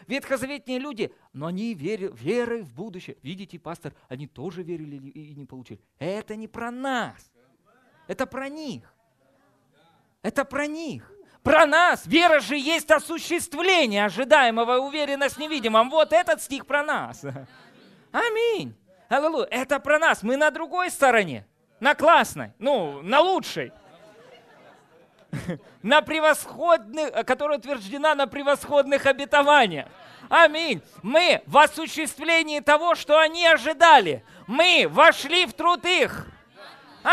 Ветхозаветные 0.08 0.80
люди, 0.80 1.14
но 1.32 1.46
они 1.46 1.76
верили, 1.76 2.12
верой 2.14 2.64
в 2.64 2.74
будущее. 2.74 3.16
Видите, 3.22 3.60
пастор, 3.60 3.94
они 4.08 4.26
тоже 4.26 4.64
верили 4.64 4.96
и 4.96 5.36
не 5.36 5.46
получили. 5.46 5.80
Это 6.00 6.36
не 6.36 6.48
про 6.48 6.72
нас. 6.72 7.32
Это 8.10 8.26
про 8.26 8.50
них. 8.50 8.92
Это 10.24 10.44
про 10.44 10.66
них. 10.66 11.12
Про 11.44 11.68
нас. 11.68 12.08
Вера 12.08 12.40
же 12.40 12.58
есть 12.58 12.90
осуществление 12.90 14.06
ожидаемого 14.06 14.78
и 14.78 14.80
уверенность 14.80 15.36
в 15.36 15.40
невидимом. 15.40 15.92
Вот 15.92 16.12
этот 16.12 16.42
стих 16.42 16.66
про 16.66 16.82
нас. 16.82 17.24
Аминь. 18.12 18.76
Аллилуйя. 19.10 19.46
Это 19.52 19.80
про 19.80 20.00
нас. 20.00 20.24
Мы 20.24 20.38
на 20.38 20.50
другой 20.50 20.90
стороне. 20.90 21.46
На 21.80 21.94
классной. 21.94 22.52
Ну, 22.58 23.04
на 23.04 23.22
лучшей. 23.22 23.72
На 25.84 26.02
превосходных, 26.02 27.24
которая 27.28 27.60
утверждена 27.60 28.16
на 28.16 28.26
превосходных 28.26 29.06
обетованиях. 29.06 29.86
Аминь. 30.30 30.82
Мы 31.04 31.44
в 31.46 31.60
осуществлении 31.60 32.60
того, 32.60 32.96
что 32.96 33.20
они 33.20 33.46
ожидали. 33.46 34.26
Мы 34.48 34.88
вошли 34.90 35.46
в 35.46 35.54
труд 35.54 35.86
их. 35.86 36.26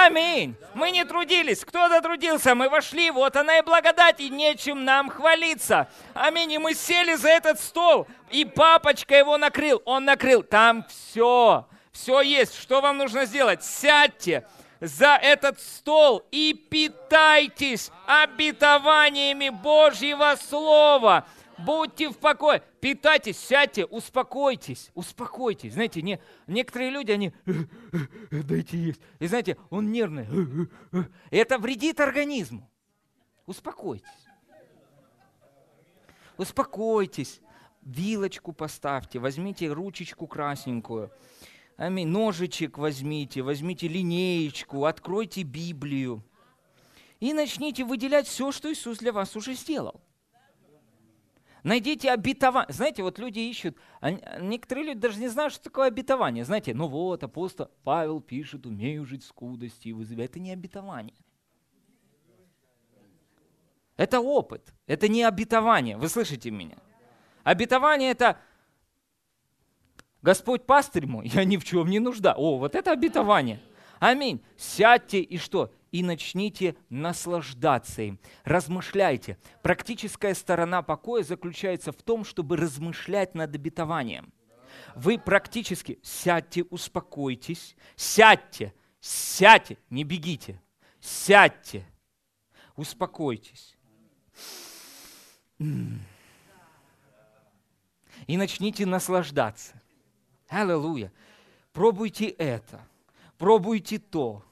Аминь. 0.04 0.54
Мы 0.74 0.90
не 0.90 1.06
трудились. 1.06 1.64
Кто-то 1.64 2.02
трудился. 2.02 2.54
Мы 2.54 2.68
вошли. 2.68 3.10
Вот 3.10 3.34
она 3.34 3.58
и 3.58 3.62
благодать. 3.62 4.20
И 4.20 4.28
нечем 4.28 4.84
нам 4.84 5.08
хвалиться. 5.08 5.88
Аминь. 6.12 6.52
И 6.52 6.58
мы 6.58 6.74
сели 6.74 7.14
за 7.14 7.30
этот 7.30 7.58
стол. 7.58 8.06
И 8.30 8.44
папочка 8.44 9.16
его 9.16 9.38
накрыл. 9.38 9.80
Он 9.86 10.04
накрыл. 10.04 10.42
Там 10.42 10.84
все. 10.86 11.66
Все 11.92 12.20
есть. 12.20 12.60
Что 12.60 12.82
вам 12.82 12.98
нужно 12.98 13.24
сделать? 13.24 13.64
Сядьте 13.64 14.46
за 14.80 15.16
этот 15.16 15.58
стол 15.58 16.22
и 16.30 16.52
питайтесь 16.52 17.90
обетованиями 18.06 19.48
Божьего 19.48 20.34
Слова. 20.36 21.26
Будьте 21.58 22.10
в 22.10 22.18
покое, 22.18 22.62
питайтесь, 22.80 23.38
сядьте, 23.38 23.86
успокойтесь, 23.86 24.90
успокойтесь. 24.94 25.72
Знаете, 25.72 26.02
не, 26.02 26.20
некоторые 26.46 26.90
люди, 26.90 27.12
они, 27.12 27.32
дайте 28.30 28.76
есть. 28.76 29.00
И 29.18 29.26
знаете, 29.26 29.56
он 29.70 29.90
нервный. 29.90 30.26
Это 31.30 31.58
вредит 31.58 32.00
организму. 32.00 32.70
Успокойтесь. 33.46 34.04
Успокойтесь. 36.36 37.40
Вилочку 37.82 38.52
поставьте, 38.52 39.18
возьмите 39.18 39.72
ручечку 39.72 40.26
красненькую. 40.26 41.10
Аминь. 41.76 42.08
Ножичек 42.08 42.78
возьмите, 42.78 43.42
возьмите 43.42 43.86
линеечку, 43.86 44.86
откройте 44.86 45.42
Библию. 45.42 46.24
И 47.20 47.32
начните 47.32 47.84
выделять 47.84 48.26
все, 48.26 48.50
что 48.50 48.70
Иисус 48.72 48.98
для 48.98 49.12
вас 49.12 49.36
уже 49.36 49.54
сделал. 49.54 50.02
Найдите 51.66 52.12
обетование. 52.12 52.72
Знаете, 52.72 53.02
вот 53.02 53.18
люди 53.18 53.40
ищут, 53.40 53.76
некоторые 54.40 54.86
люди 54.86 55.00
даже 55.00 55.18
не 55.18 55.26
знают, 55.26 55.52
что 55.52 55.64
такое 55.64 55.88
обетование. 55.88 56.44
Знаете, 56.44 56.72
ну 56.74 56.86
вот, 56.86 57.24
апостол 57.24 57.68
Павел 57.82 58.20
пишет, 58.20 58.66
умею 58.66 59.04
жить 59.04 59.24
в 59.24 59.26
скудости 59.26 59.88
и 59.88 59.92
вызывать. 59.92 60.30
Это 60.30 60.38
не 60.38 60.52
обетование. 60.52 61.16
Это 63.96 64.20
опыт, 64.20 64.72
это 64.86 65.08
не 65.08 65.24
обетование. 65.24 65.96
Вы 65.96 66.08
слышите 66.08 66.52
меня? 66.52 66.76
Обетование 67.42 68.12
это 68.12 68.38
Господь 70.22 70.66
пастырь 70.66 71.08
мой, 71.08 71.26
я 71.26 71.42
ни 71.42 71.56
в 71.56 71.64
чем 71.64 71.88
не 71.88 71.98
нужда. 71.98 72.34
О, 72.36 72.58
вот 72.58 72.76
это 72.76 72.92
обетование. 72.92 73.60
Аминь. 73.98 74.40
Сядьте 74.56 75.20
и 75.20 75.36
что? 75.36 75.72
И 75.96 76.02
начните 76.02 76.76
наслаждаться 76.90 78.02
им. 78.02 78.20
Размышляйте. 78.44 79.38
Практическая 79.62 80.34
сторона 80.34 80.82
покоя 80.82 81.22
заключается 81.22 81.90
в 81.90 82.02
том, 82.02 82.22
чтобы 82.22 82.58
размышлять 82.58 83.34
над 83.34 83.54
обетованием. 83.54 84.30
Вы 84.94 85.18
практически 85.18 85.98
сядьте, 86.02 86.64
успокойтесь, 86.64 87.76
сядьте, 87.96 88.74
сядьте, 89.00 89.78
не 89.88 90.04
бегите, 90.04 90.60
сядьте, 91.00 91.86
успокойтесь. 92.76 93.74
И 98.26 98.36
начните 98.36 98.84
наслаждаться. 98.84 99.80
Аллилуйя. 100.48 101.10
Пробуйте 101.72 102.26
это, 102.28 102.86
пробуйте 103.38 103.98
то, 103.98 104.44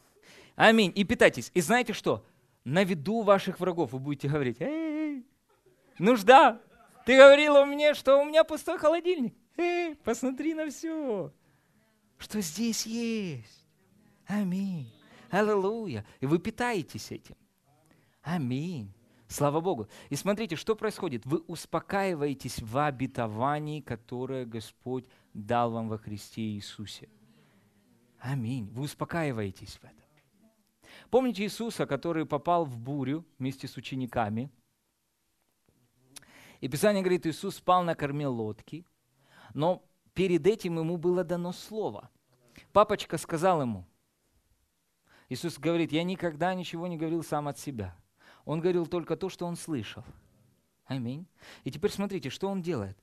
Аминь. 0.57 0.93
И 0.95 1.05
питайтесь. 1.05 1.51
И 1.55 1.61
знаете 1.61 1.93
что? 1.93 2.25
На 2.65 2.85
виду 2.85 3.23
ваших 3.23 3.61
врагов 3.61 3.93
вы 3.93 3.99
будете 3.99 4.29
говорить, 4.29 4.61
эй, 4.61 5.27
нужда. 5.99 6.61
Ты 7.05 7.17
говорила 7.17 7.65
мне, 7.65 7.95
что 7.95 8.17
у 8.21 8.25
меня 8.25 8.45
пустой 8.45 8.79
холодильник. 8.79 9.35
Эй, 9.57 9.95
посмотри 9.97 10.55
на 10.55 10.71
все, 10.71 11.33
что 12.19 12.41
здесь 12.41 12.87
есть. 12.87 13.67
Аминь. 14.27 14.91
Аллилуйя. 15.31 16.07
И 16.21 16.27
вы 16.27 16.39
питаетесь 16.39 17.11
этим. 17.11 17.37
Аминь. 18.23 18.93
Слава 19.29 19.61
Богу. 19.61 19.89
И 20.09 20.17
смотрите, 20.17 20.57
что 20.57 20.77
происходит. 20.77 21.27
Вы 21.27 21.39
успокаиваетесь 21.39 22.63
в 22.63 22.79
обетовании, 22.79 23.81
которое 23.81 24.47
Господь 24.47 25.07
дал 25.35 25.73
вам 25.73 25.89
во 25.89 25.99
Христе 25.99 26.43
Иисусе. 26.43 27.09
Аминь. 28.19 28.71
Вы 28.73 28.85
успокаиваетесь 28.85 29.77
в 29.77 29.85
этом. 29.85 30.04
Помните 31.15 31.45
Иисуса, 31.45 31.87
который 31.87 32.27
попал 32.27 32.65
в 32.65 32.77
бурю 32.77 33.25
вместе 33.39 33.69
с 33.69 33.77
учениками? 33.77 34.51
И 36.61 36.67
Писание 36.67 37.05
говорит, 37.05 37.25
Иисус 37.25 37.55
спал 37.55 37.85
на 37.85 37.95
корме 37.95 38.27
лодки, 38.27 38.85
но 39.55 39.89
перед 40.13 40.45
этим 40.45 40.81
ему 40.81 40.97
было 40.97 41.23
дано 41.23 41.53
слово. 41.53 42.11
Папочка 42.73 43.17
сказал 43.17 43.63
ему, 43.63 43.87
Иисус 45.29 45.57
говорит, 45.57 45.93
я 45.93 46.03
никогда 46.03 46.53
ничего 46.53 46.89
не 46.89 46.97
говорил 46.97 47.23
сам 47.23 47.47
от 47.47 47.61
себя. 47.61 47.97
Он 48.45 48.59
говорил 48.59 48.89
только 48.89 49.17
то, 49.17 49.29
что 49.29 49.47
он 49.47 49.55
слышал. 49.55 50.03
Аминь. 50.85 51.29
И 51.63 51.71
теперь 51.71 51.93
смотрите, 51.93 52.29
что 52.29 52.49
он 52.49 52.61
делает. 52.61 52.99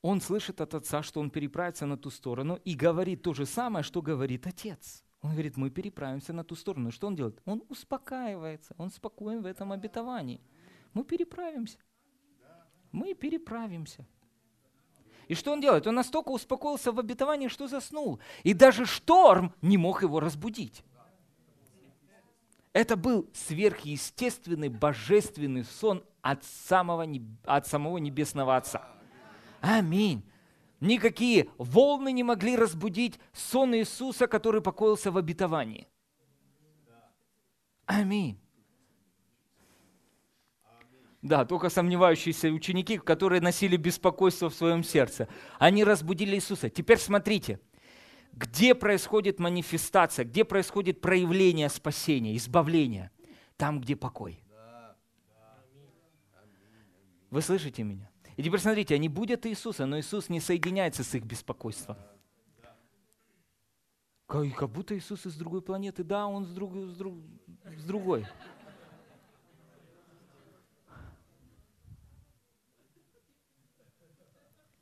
Он 0.00 0.20
слышит 0.20 0.60
от 0.60 0.74
отца, 0.74 1.02
что 1.02 1.18
он 1.18 1.30
переправится 1.30 1.86
на 1.86 1.96
ту 1.96 2.08
сторону 2.10 2.60
и 2.64 2.76
говорит 2.76 3.22
то 3.22 3.34
же 3.34 3.46
самое, 3.46 3.82
что 3.82 4.00
говорит 4.00 4.46
отец. 4.46 5.02
Он 5.22 5.32
говорит, 5.32 5.56
мы 5.56 5.70
переправимся 5.70 6.32
на 6.32 6.44
ту 6.44 6.54
сторону. 6.54 6.90
Что 6.90 7.06
он 7.06 7.14
делает? 7.14 7.40
Он 7.44 7.62
успокаивается, 7.68 8.74
он 8.78 8.90
спокоен 8.90 9.42
в 9.42 9.46
этом 9.46 9.72
обетовании. 9.72 10.40
Мы 10.94 11.04
переправимся. 11.04 11.78
Мы 12.90 13.14
переправимся. 13.14 14.06
И 15.28 15.34
что 15.34 15.52
он 15.52 15.60
делает? 15.60 15.86
Он 15.86 15.94
настолько 15.94 16.30
успокоился 16.30 16.90
в 16.90 16.98
обетовании, 16.98 17.48
что 17.48 17.68
заснул. 17.68 18.18
И 18.42 18.54
даже 18.54 18.86
шторм 18.86 19.54
не 19.62 19.76
мог 19.76 20.02
его 20.02 20.18
разбудить. 20.18 20.82
Это 22.72 22.96
был 22.96 23.28
сверхъестественный, 23.32 24.68
божественный 24.68 25.64
сон 25.64 26.04
от, 26.22 26.44
самого, 26.44 27.06
от 27.44 27.66
самого 27.66 27.98
Небесного 27.98 28.56
Отца. 28.56 28.88
Аминь. 29.60 30.24
Никакие 30.80 31.50
волны 31.58 32.10
не 32.10 32.22
могли 32.22 32.56
разбудить 32.56 33.18
сон 33.32 33.74
Иисуса, 33.74 34.26
который 34.26 34.62
покоился 34.62 35.10
в 35.10 35.18
обетовании. 35.18 35.86
Аминь. 37.84 38.40
Да, 41.22 41.44
только 41.44 41.68
сомневающиеся 41.68 42.48
ученики, 42.48 42.96
которые 42.96 43.42
носили 43.42 43.76
беспокойство 43.76 44.48
в 44.48 44.54
своем 44.54 44.82
сердце. 44.82 45.28
Они 45.58 45.84
разбудили 45.84 46.36
Иисуса. 46.36 46.70
Теперь 46.70 46.98
смотрите, 46.98 47.60
где 48.32 48.74
происходит 48.74 49.38
манифестация, 49.38 50.24
где 50.24 50.44
происходит 50.44 51.02
проявление 51.02 51.68
спасения, 51.68 52.36
избавления? 52.36 53.10
Там, 53.58 53.80
где 53.80 53.96
покой. 53.96 54.42
Вы 57.28 57.42
слышите 57.42 57.82
меня? 57.82 58.09
И 58.36 58.42
теперь 58.42 58.60
смотрите, 58.60 58.94
они 58.94 59.08
будут 59.08 59.46
Иисуса, 59.46 59.86
но 59.86 59.98
Иисус 59.98 60.28
не 60.28 60.40
соединяется 60.40 61.04
с 61.04 61.14
их 61.14 61.24
беспокойством. 61.24 61.96
Как, 64.26 64.70
будто 64.70 64.96
Иисус 64.96 65.26
из 65.26 65.34
другой 65.36 65.60
планеты. 65.60 66.04
Да, 66.04 66.26
он 66.26 66.44
с, 66.44 66.50
друг, 66.50 66.74
с, 66.74 66.96
друг, 66.96 67.18
с 67.64 67.84
другой. 67.84 68.26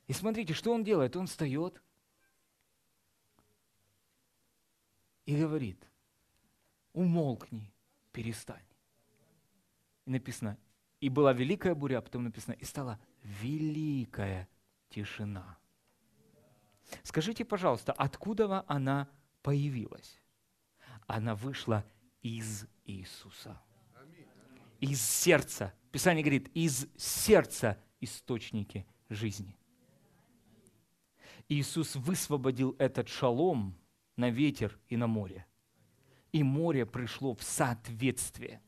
И 0.06 0.12
смотрите, 0.12 0.52
что 0.52 0.72
он 0.72 0.84
делает? 0.84 1.16
Он 1.16 1.26
встает 1.26 1.82
и 5.24 5.36
говорит, 5.36 5.86
умолкни, 6.94 7.70
перестань. 8.12 8.64
И 10.06 10.10
написано, 10.10 10.56
и 11.00 11.10
была 11.10 11.34
великая 11.34 11.74
буря, 11.74 11.98
а 11.98 12.00
потом 12.02 12.24
написано, 12.24 12.54
и 12.54 12.64
стала 12.64 12.98
великая 13.22 14.48
тишина. 14.88 15.58
Скажите, 17.02 17.44
пожалуйста, 17.44 17.92
откуда 17.92 18.64
она 18.66 19.08
появилась? 19.42 20.20
Она 21.06 21.34
вышла 21.34 21.84
из 22.22 22.66
Иисуса. 22.84 23.60
Из 24.80 25.00
сердца. 25.00 25.74
Писание 25.90 26.22
говорит, 26.22 26.50
из 26.54 26.86
сердца 26.96 27.82
источники 28.00 28.86
жизни. 29.08 29.56
Иисус 31.48 31.96
высвободил 31.96 32.76
этот 32.78 33.08
шалом 33.08 33.74
на 34.16 34.30
ветер 34.30 34.78
и 34.88 34.96
на 34.96 35.06
море. 35.06 35.46
И 36.32 36.42
море 36.42 36.84
пришло 36.84 37.34
в 37.34 37.42
соответствие 37.42 38.62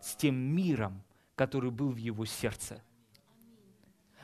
с 0.00 0.14
тем 0.14 0.36
миром, 0.36 1.04
который 1.34 1.70
был 1.70 1.90
в 1.90 1.96
его 1.96 2.24
сердце. 2.24 2.82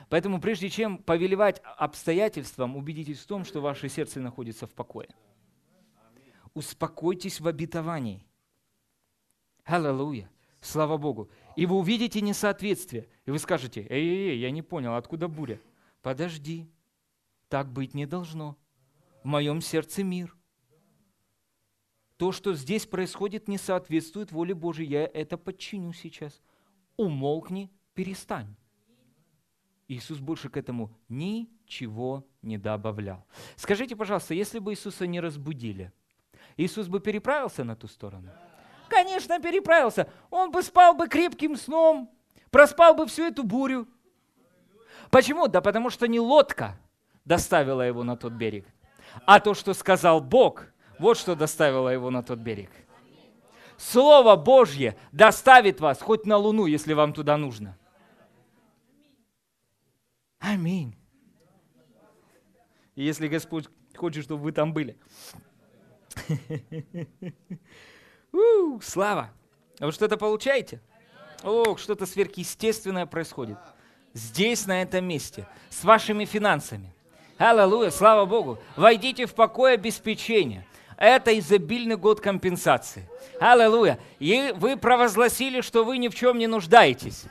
Поэтому 0.09 0.39
прежде 0.39 0.69
чем 0.69 0.97
повелевать 0.97 1.61
обстоятельствам, 1.77 2.75
убедитесь 2.75 3.19
в 3.19 3.27
том, 3.27 3.43
что 3.43 3.61
ваше 3.61 3.89
сердце 3.89 4.19
находится 4.19 4.67
в 4.67 4.73
покое. 4.73 5.09
Успокойтесь 6.53 7.39
в 7.41 7.47
обетовании. 7.47 8.25
Аллилуйя. 9.63 10.29
Слава 10.61 10.97
Богу. 10.97 11.29
И 11.55 11.65
вы 11.65 11.75
увидите 11.75 12.21
несоответствие. 12.21 13.07
И 13.25 13.31
вы 13.31 13.39
скажете, 13.39 13.81
эй-эй-эй, 13.81 14.39
я 14.39 14.51
не 14.51 14.61
понял, 14.61 14.95
откуда 14.95 15.27
буря? 15.27 15.59
Подожди, 16.01 16.67
так 17.49 17.71
быть 17.71 17.93
не 17.93 18.05
должно. 18.05 18.57
В 19.23 19.27
моем 19.27 19.61
сердце 19.61 20.03
мир. 20.03 20.35
То, 22.17 22.31
что 22.31 22.53
здесь 22.53 22.85
происходит, 22.85 23.47
не 23.47 23.57
соответствует 23.57 24.31
воле 24.31 24.53
Божьей. 24.53 24.87
Я 24.87 25.05
это 25.05 25.37
подчиню 25.37 25.93
сейчас. 25.93 26.41
Умолкни, 26.95 27.71
перестань. 27.93 28.55
Иисус 29.87 30.17
больше 30.17 30.49
к 30.49 30.57
этому 30.57 30.91
ничего 31.09 32.25
не 32.41 32.57
добавлял. 32.57 33.25
Скажите, 33.55 33.95
пожалуйста, 33.95 34.33
если 34.33 34.59
бы 34.59 34.73
Иисуса 34.73 35.05
не 35.05 35.19
разбудили, 35.19 35.91
Иисус 36.57 36.87
бы 36.87 36.99
переправился 36.99 37.63
на 37.63 37.75
ту 37.75 37.87
сторону? 37.87 38.31
Конечно, 38.89 39.39
переправился. 39.39 40.09
Он 40.31 40.51
бы 40.51 40.63
спал 40.63 40.95
бы 40.95 41.07
крепким 41.07 41.55
сном, 41.55 42.09
проспал 42.49 42.95
бы 42.95 43.05
всю 43.05 43.25
эту 43.25 43.43
бурю. 43.43 43.87
Почему? 45.11 45.47
Да 45.47 45.61
потому 45.61 45.89
что 45.89 46.07
не 46.07 46.19
лодка 46.19 46.79
доставила 47.23 47.81
его 47.81 48.03
на 48.03 48.15
тот 48.15 48.33
берег, 48.33 48.65
а 49.25 49.39
то, 49.39 49.53
что 49.53 49.73
сказал 49.73 50.19
Бог, 50.19 50.65
вот 50.97 51.17
что 51.17 51.35
доставило 51.35 51.89
его 51.89 52.09
на 52.09 52.23
тот 52.23 52.39
берег. 52.39 52.71
Слово 53.77 54.35
Божье 54.35 54.97
доставит 55.11 55.79
вас 55.79 56.01
хоть 56.01 56.25
на 56.25 56.37
Луну, 56.37 56.65
если 56.65 56.93
вам 56.93 57.13
туда 57.13 57.37
нужно– 57.37 57.77
Аминь. 60.45 60.95
И 62.93 63.03
если 63.03 63.27
Господь 63.27 63.65
хочет, 63.97 64.25
чтобы 64.25 64.43
вы 64.43 64.51
там 64.51 64.73
были. 64.73 64.95
Слава! 68.83 69.31
А 69.79 69.87
вы 69.87 69.91
что-то 69.91 70.17
получаете? 70.17 70.81
О, 71.41 71.75
что-то 71.77 72.05
сверхъестественное 72.05 73.07
происходит. 73.07 73.57
Здесь, 74.13 74.67
на 74.67 74.83
этом 74.83 75.05
месте, 75.05 75.47
с 75.69 75.83
вашими 75.83 76.25
финансами. 76.25 76.93
Аллилуйя, 77.39 77.89
слава 77.89 78.25
Богу. 78.25 78.59
Войдите 78.75 79.25
в 79.25 79.33
покой 79.33 79.73
обеспечения. 79.73 80.67
Это 80.95 81.37
изобильный 81.39 81.97
год 81.97 82.21
компенсации. 82.21 83.09
Аллилуйя. 83.39 83.99
И 84.19 84.53
вы 84.55 84.77
провозгласили, 84.77 85.61
что 85.61 85.83
вы 85.83 85.97
ни 85.97 86.07
в 86.07 86.13
чем 86.13 86.37
не 86.37 86.45
нуждаетесь. 86.45 87.23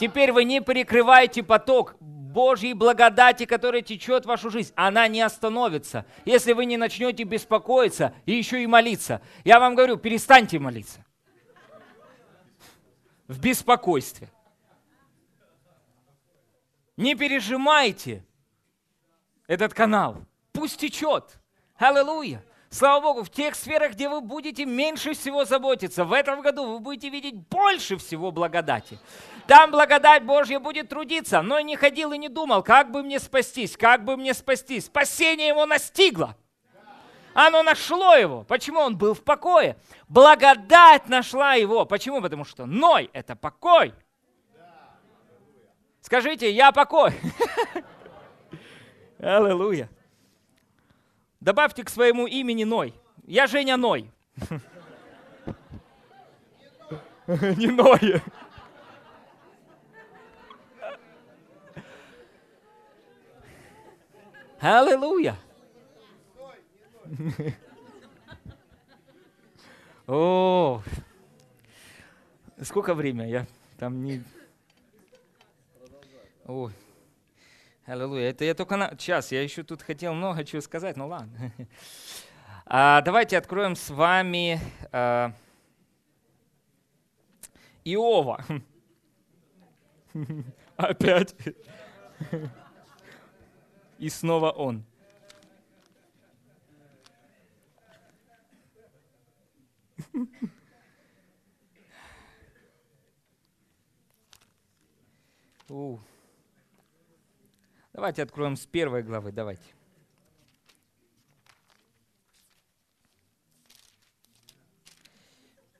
Теперь 0.00 0.32
вы 0.32 0.42
не 0.42 0.60
перекрываете 0.60 1.44
поток 1.44 1.94
Божьей 2.32 2.74
благодати, 2.74 3.46
которая 3.46 3.82
течет 3.82 4.24
в 4.24 4.28
вашу 4.28 4.50
жизнь, 4.50 4.72
она 4.76 5.08
не 5.08 5.20
остановится, 5.20 6.04
если 6.24 6.52
вы 6.52 6.66
не 6.66 6.76
начнете 6.76 7.24
беспокоиться 7.24 8.14
и 8.26 8.32
еще 8.32 8.62
и 8.62 8.66
молиться. 8.66 9.20
Я 9.44 9.58
вам 9.58 9.74
говорю, 9.74 9.96
перестаньте 9.96 10.58
молиться. 10.58 11.04
В 13.26 13.40
беспокойстве. 13.40 14.30
Не 16.96 17.14
пережимайте 17.14 18.24
этот 19.46 19.72
канал. 19.72 20.24
Пусть 20.52 20.80
течет. 20.80 21.38
Аллилуйя. 21.76 22.44
Слава 22.70 23.00
Богу, 23.00 23.22
в 23.22 23.30
тех 23.30 23.54
сферах, 23.54 23.92
где 23.92 24.08
вы 24.08 24.20
будете 24.20 24.66
меньше 24.66 25.14
всего 25.14 25.46
заботиться, 25.46 26.04
в 26.04 26.12
этом 26.12 26.42
году 26.42 26.66
вы 26.66 26.80
будете 26.80 27.08
видеть 27.08 27.36
больше 27.48 27.96
всего 27.96 28.30
благодати. 28.30 28.98
Там 29.48 29.70
благодать 29.70 30.24
Божья 30.24 30.60
будет 30.60 30.90
трудиться. 30.90 31.40
Но 31.40 31.58
не 31.60 31.74
ходил 31.74 32.12
и 32.12 32.18
не 32.18 32.28
думал, 32.28 32.62
как 32.62 32.90
бы 32.90 33.02
мне 33.02 33.18
спастись, 33.18 33.78
как 33.78 34.04
бы 34.04 34.18
мне 34.18 34.34
спастись. 34.34 34.84
Спасение 34.84 35.48
его 35.48 35.64
настигло. 35.64 36.36
Оно 37.32 37.62
нашло 37.62 38.14
его. 38.14 38.44
Почему? 38.44 38.80
Он 38.80 38.98
был 38.98 39.14
в 39.14 39.24
покое. 39.24 39.78
Благодать 40.06 41.08
нашла 41.08 41.54
его. 41.54 41.86
Почему? 41.86 42.20
Потому 42.20 42.44
что 42.44 42.66
Ной– 42.66 43.08
это 43.14 43.36
покой. 43.36 43.94
Скажите, 46.02 46.52
я 46.52 46.70
покой. 46.70 47.14
Аллилуйя. 49.18 49.88
Добавьте 51.40 51.84
к 51.84 51.88
своему 51.88 52.26
имени 52.26 52.64
Ной. 52.64 52.92
Я 53.24 53.46
Женя 53.46 53.78
Ной. 53.78 54.12
Не 57.26 57.68
Ной. 57.68 58.20
Аллилуйя. 64.60 65.36
О, 70.08 70.82
сколько 72.62 72.94
время? 72.94 73.28
Я 73.28 73.46
там 73.78 74.02
не... 74.02 74.24
Ой, 76.46 76.72
аллилуйя. 77.86 78.30
Это 78.30 78.44
я 78.44 78.54
только 78.54 78.76
на... 78.76 78.90
Сейчас, 78.98 79.30
я 79.30 79.42
еще 79.42 79.62
тут 79.62 79.82
хотел 79.82 80.12
много 80.14 80.44
чего 80.44 80.60
сказать, 80.60 80.96
ну 80.96 81.06
ладно. 81.08 81.52
А, 82.70 83.00
давайте 83.00 83.38
откроем 83.38 83.74
с 83.74 83.88
вами 83.88 84.60
а, 84.92 85.32
Иова. 87.82 88.44
Опять. 90.76 91.34
И 93.98 94.08
снова 94.08 94.50
он. 94.50 94.84
Давайте 107.98 108.22
откроем 108.22 108.56
с 108.56 108.64
первой 108.64 109.02
главы, 109.02 109.32
давайте. 109.32 109.74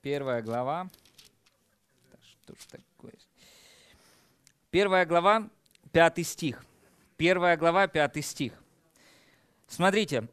Первая 0.03 0.43
глава. 0.43 0.91
Что 2.21 2.55
ж 2.55 2.59
такое? 2.67 3.15
Первая 4.71 5.07
глава, 5.07 5.49
пятый 5.93 6.25
стих. 6.25 6.68
Первая 7.19 7.57
глава, 7.57 7.89
пятый 7.89 8.23
стих. 8.23 8.53
Смотрите. 9.67 10.29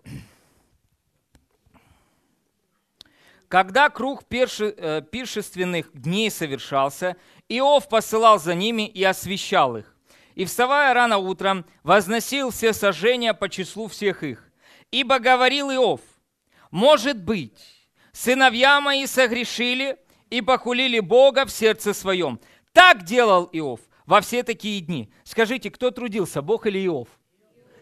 Когда 3.48 3.90
круг 3.90 4.22
э, 4.30 5.02
пиршественных 5.12 5.92
дней 6.00 6.30
совершался, 6.30 7.18
Иов 7.50 7.90
посылал 7.90 8.40
за 8.40 8.54
ними 8.54 8.88
и 8.88 9.04
освещал 9.04 9.78
их. 9.78 9.96
И, 10.36 10.46
вставая 10.46 10.94
рано 10.94 11.18
утром, 11.18 11.66
возносил 11.82 12.52
все 12.52 12.72
сожжения 12.72 13.34
по 13.34 13.50
числу 13.50 13.88
всех 13.88 14.22
их. 14.22 14.48
Ибо 14.92 15.18
говорил 15.18 15.72
Иов, 15.72 16.02
может 16.70 17.18
быть, 17.18 17.88
сыновья 18.12 18.80
мои 18.80 19.08
согрешили 19.08 19.98
и 20.30 20.40
похулили 20.40 21.00
Бога 21.00 21.48
в 21.48 21.52
сердце 21.52 21.96
своем. 21.96 22.40
Так 22.74 23.06
делал 23.06 23.50
Иов 23.54 23.80
во 24.06 24.22
все 24.22 24.44
такие 24.44 24.82
дни. 24.82 25.12
Скажите, 25.24 25.72
кто 25.72 25.92
трудился, 25.92 26.42
Бог 26.42 26.66
или 26.68 26.86
Иов? 26.86 27.08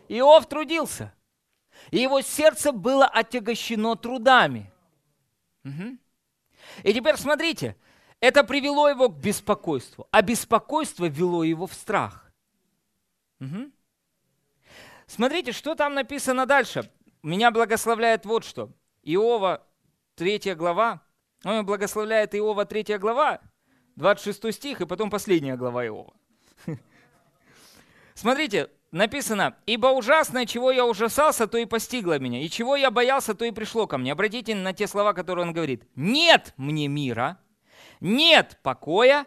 Иов 0.08 0.48
трудился. 0.48 1.14
И 1.92 1.98
его 1.98 2.22
сердце 2.22 2.72
было 2.72 3.06
отягощено 3.06 3.96
трудами. 3.96 4.72
Угу. 5.64 5.98
И 6.84 6.94
теперь 6.94 7.18
смотрите, 7.18 7.76
это 8.20 8.44
привело 8.44 8.88
его 8.88 9.10
к 9.10 9.20
беспокойству, 9.20 10.08
а 10.12 10.22
беспокойство 10.22 11.06
вело 11.06 11.44
его 11.44 11.68
в 11.68 11.74
страх. 11.74 12.32
Угу. 13.40 13.72
Смотрите, 15.08 15.52
что 15.52 15.76
там 15.76 15.94
написано 15.94 16.46
дальше. 16.46 16.90
Меня 17.22 17.52
благословляет 17.52 18.26
вот 18.26 18.44
что. 18.46 18.72
Иова, 19.04 19.66
3 20.16 20.56
глава. 20.56 21.02
Он 21.44 21.66
благословляет 21.66 22.36
Иова, 22.36 22.66
3 22.66 22.98
глава, 22.98 23.42
26 23.96 24.54
стих, 24.54 24.82
и 24.82 24.86
потом 24.86 25.10
последняя 25.10 25.56
глава 25.56 25.86
Иова. 25.86 26.14
Смотрите, 28.14 28.70
написано, 28.92 29.56
«Ибо 29.66 29.88
ужасное, 29.88 30.46
чего 30.46 30.72
я 30.72 30.86
ужасался, 30.86 31.48
то 31.48 31.58
и 31.58 31.66
постигло 31.66 32.20
меня, 32.20 32.42
и 32.42 32.50
чего 32.50 32.76
я 32.76 32.92
боялся, 32.92 33.34
то 33.34 33.46
и 33.46 33.52
пришло 33.52 33.88
ко 33.88 33.98
мне». 33.98 34.12
Обратите 34.12 34.56
на 34.56 34.74
те 34.74 34.88
слова, 34.88 35.14
которые 35.14 35.46
он 35.46 35.54
говорит. 35.54 35.88
«Нет 35.96 36.54
мне 36.58 36.88
мира, 36.88 37.38
нет 38.00 38.60
покоя, 38.64 39.26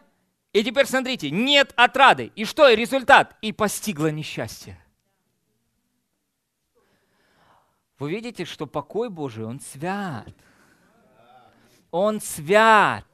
и 0.53 0.65
теперь 0.65 0.87
смотрите, 0.87 1.31
нет 1.31 1.75
отрады. 1.77 2.33
И 2.35 2.47
что, 2.47 2.67
и 2.67 2.77
результат? 2.77 3.37
И 3.43 3.53
постигло 3.53 4.11
несчастье. 4.11 4.83
Вы 7.99 8.11
видите, 8.11 8.47
что 8.47 8.67
покой 8.67 9.11
Божий, 9.11 9.45
он 9.45 9.61
свят. 9.61 10.35
Он 11.91 12.23
свят. 12.23 13.05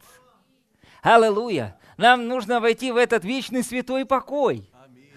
Аллилуйя. 1.03 1.77
Нам 1.97 2.29
нужно 2.29 2.61
войти 2.61 2.91
в 2.93 2.97
этот 2.97 3.25
вечный 3.25 3.63
святой 3.63 4.07
покой. 4.07 4.71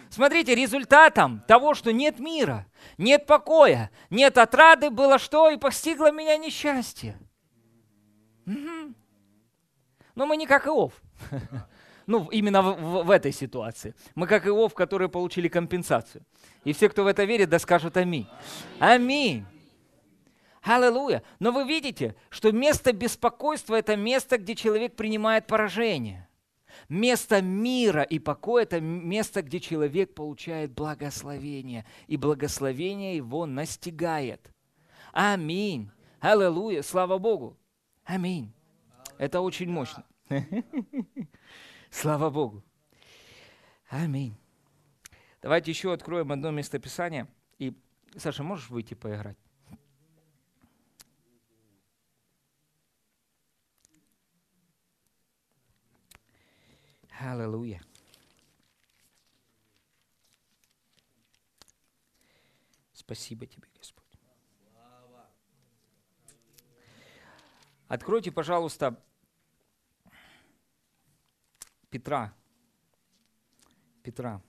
Смотрите, 0.09 0.55
результатом 0.55 1.41
того, 1.47 1.73
что 1.73 1.91
нет 1.91 2.19
мира, 2.19 2.67
нет 2.97 3.25
покоя, 3.25 3.91
нет 4.09 4.37
отрады, 4.37 4.89
было 4.89 5.19
что? 5.19 5.49
И 5.49 5.57
постигло 5.57 6.11
меня 6.11 6.37
несчастье. 6.37 7.17
Угу. 8.45 8.93
Но 10.15 10.25
мы 10.25 10.37
не 10.37 10.47
как 10.47 10.67
Иов. 10.67 10.93
Ну, 12.07 12.29
именно 12.29 12.61
в, 12.61 12.75
в, 12.79 13.03
в 13.05 13.09
этой 13.09 13.31
ситуации. 13.31 13.95
Мы 14.13 14.27
как 14.27 14.45
Иов, 14.45 14.75
которые 14.75 15.09
получили 15.09 15.47
компенсацию. 15.47 16.23
И 16.63 16.71
все, 16.71 16.87
кто 16.87 17.03
в 17.03 17.07
это 17.07 17.23
верит, 17.23 17.49
да 17.49 17.57
скажут 17.57 17.97
аминь. 17.97 18.27
Аминь. 18.77 19.43
Аллилуйя. 20.65 21.21
Но 21.39 21.51
вы 21.51 21.63
видите, 21.63 22.15
что 22.29 22.51
место 22.51 22.91
беспокойства– 22.91 23.75
это 23.75 23.95
место, 23.95 24.39
где 24.39 24.55
человек 24.55 24.95
принимает 24.95 25.45
поражение. 25.45 26.27
Место 26.89 27.41
мира 27.41 28.01
и 28.01 28.17
покоя– 28.17 28.63
это 28.63 28.81
место, 28.81 29.43
где 29.43 29.59
человек 29.59 30.15
получает 30.15 30.73
благословение. 30.73 31.85
И 32.07 32.17
благословение 32.17 33.15
его 33.15 33.45
настигает. 33.45 34.51
Аминь. 35.13 35.91
Аллилуйя. 36.19 36.81
Слава 36.81 37.19
Богу. 37.19 37.57
Аминь. 38.03 38.51
Это 39.19 39.41
очень 39.41 39.69
мощно. 39.69 40.03
Слава 41.91 42.31
Богу. 42.31 42.63
Аминь. 43.89 44.35
Давайте 45.43 45.69
еще 45.69 45.93
откроем 45.93 46.31
одно 46.31 46.49
местописание. 46.49 47.27
И, 47.59 47.77
Саша, 48.17 48.41
можешь 48.41 48.71
выйти 48.71 48.95
поиграть? 48.95 49.37
Аллилуйя. 57.19 57.81
Спасибо 62.93 63.45
тебе, 63.45 63.67
Господь. 63.77 64.03
Откройте, 67.87 68.31
пожалуйста, 68.31 68.99
Петра. 71.89 72.33
Петра. 74.03 74.41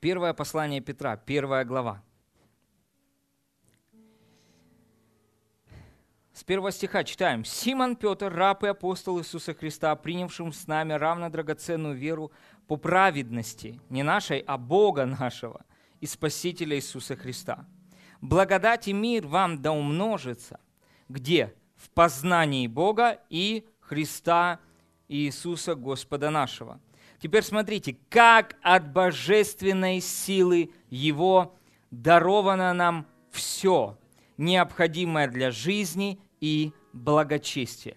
Первое 0.00 0.34
послание 0.34 0.80
Петра, 0.80 1.16
первая 1.16 1.64
глава. 1.64 2.02
С 6.42 6.44
первого 6.44 6.72
стиха 6.72 7.04
читаем. 7.04 7.44
«Симон 7.44 7.94
Петр, 7.94 8.34
раб 8.34 8.64
и 8.64 8.66
апостол 8.66 9.20
Иисуса 9.20 9.54
Христа, 9.54 9.94
принявшим 9.94 10.52
с 10.52 10.66
нами 10.66 10.92
равно 10.92 11.30
драгоценную 11.30 11.94
веру 11.94 12.32
по 12.66 12.76
праведности, 12.76 13.80
не 13.90 14.02
нашей, 14.02 14.40
а 14.40 14.58
Бога 14.58 15.06
нашего 15.06 15.64
и 16.00 16.06
Спасителя 16.06 16.74
Иисуса 16.74 17.14
Христа. 17.14 17.64
Благодать 18.20 18.88
и 18.88 18.92
мир 18.92 19.24
вам 19.24 19.62
да 19.62 19.70
умножится. 19.70 20.58
Где? 21.08 21.54
В 21.76 21.90
познании 21.90 22.66
Бога 22.66 23.20
и 23.30 23.64
Христа 23.78 24.58
Иисуса 25.06 25.76
Господа 25.76 26.30
нашего». 26.30 26.80
Теперь 27.20 27.44
смотрите, 27.44 27.96
как 28.10 28.56
от 28.62 28.92
божественной 28.92 30.00
силы 30.00 30.72
Его 30.90 31.54
даровано 31.92 32.74
нам 32.74 33.06
все, 33.30 33.96
необходимое 34.36 35.28
для 35.28 35.52
жизни 35.52 36.18
и 36.42 36.72
благочестия, 36.92 37.96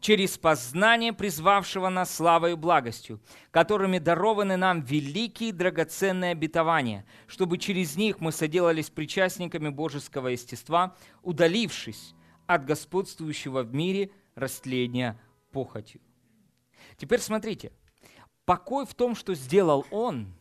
через 0.00 0.36
познание 0.36 1.12
призвавшего 1.12 1.88
нас 1.88 2.12
славой 2.12 2.52
и 2.52 2.56
благостью, 2.56 3.20
которыми 3.52 3.98
дарованы 3.98 4.56
нам 4.56 4.82
великие 4.82 5.52
драгоценные 5.52 6.32
обетования, 6.32 7.06
чтобы 7.28 7.58
через 7.58 7.96
них 7.96 8.20
мы 8.20 8.32
соделались 8.32 8.90
причастниками 8.90 9.68
божеского 9.68 10.28
естества, 10.28 10.96
удалившись 11.22 12.14
от 12.46 12.66
господствующего 12.66 13.62
в 13.62 13.72
мире 13.72 14.10
растления 14.34 15.18
похотью. 15.52 16.00
Теперь 16.96 17.20
смотрите, 17.20 17.70
покой 18.44 18.84
в 18.84 18.94
том, 18.94 19.14
что 19.14 19.32
сделал 19.34 19.86
Он, 19.92 20.34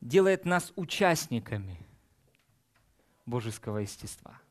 делает 0.00 0.44
нас 0.44 0.72
участниками 0.76 1.76
божеского 3.26 3.78
естества– 3.78 4.40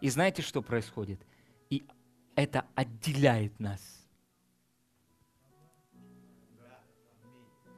и 0.00 0.08
знаете, 0.10 0.42
что 0.42 0.62
происходит? 0.62 1.20
И 1.70 1.84
это 2.34 2.66
отделяет 2.74 3.58
нас. 3.58 4.06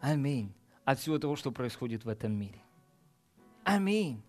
Аминь. 0.00 0.54
От 0.84 0.98
всего 0.98 1.18
того, 1.18 1.36
что 1.36 1.52
происходит 1.52 2.04
в 2.04 2.08
этом 2.08 2.32
мире. 2.32 2.62
Аминь. 3.64 4.22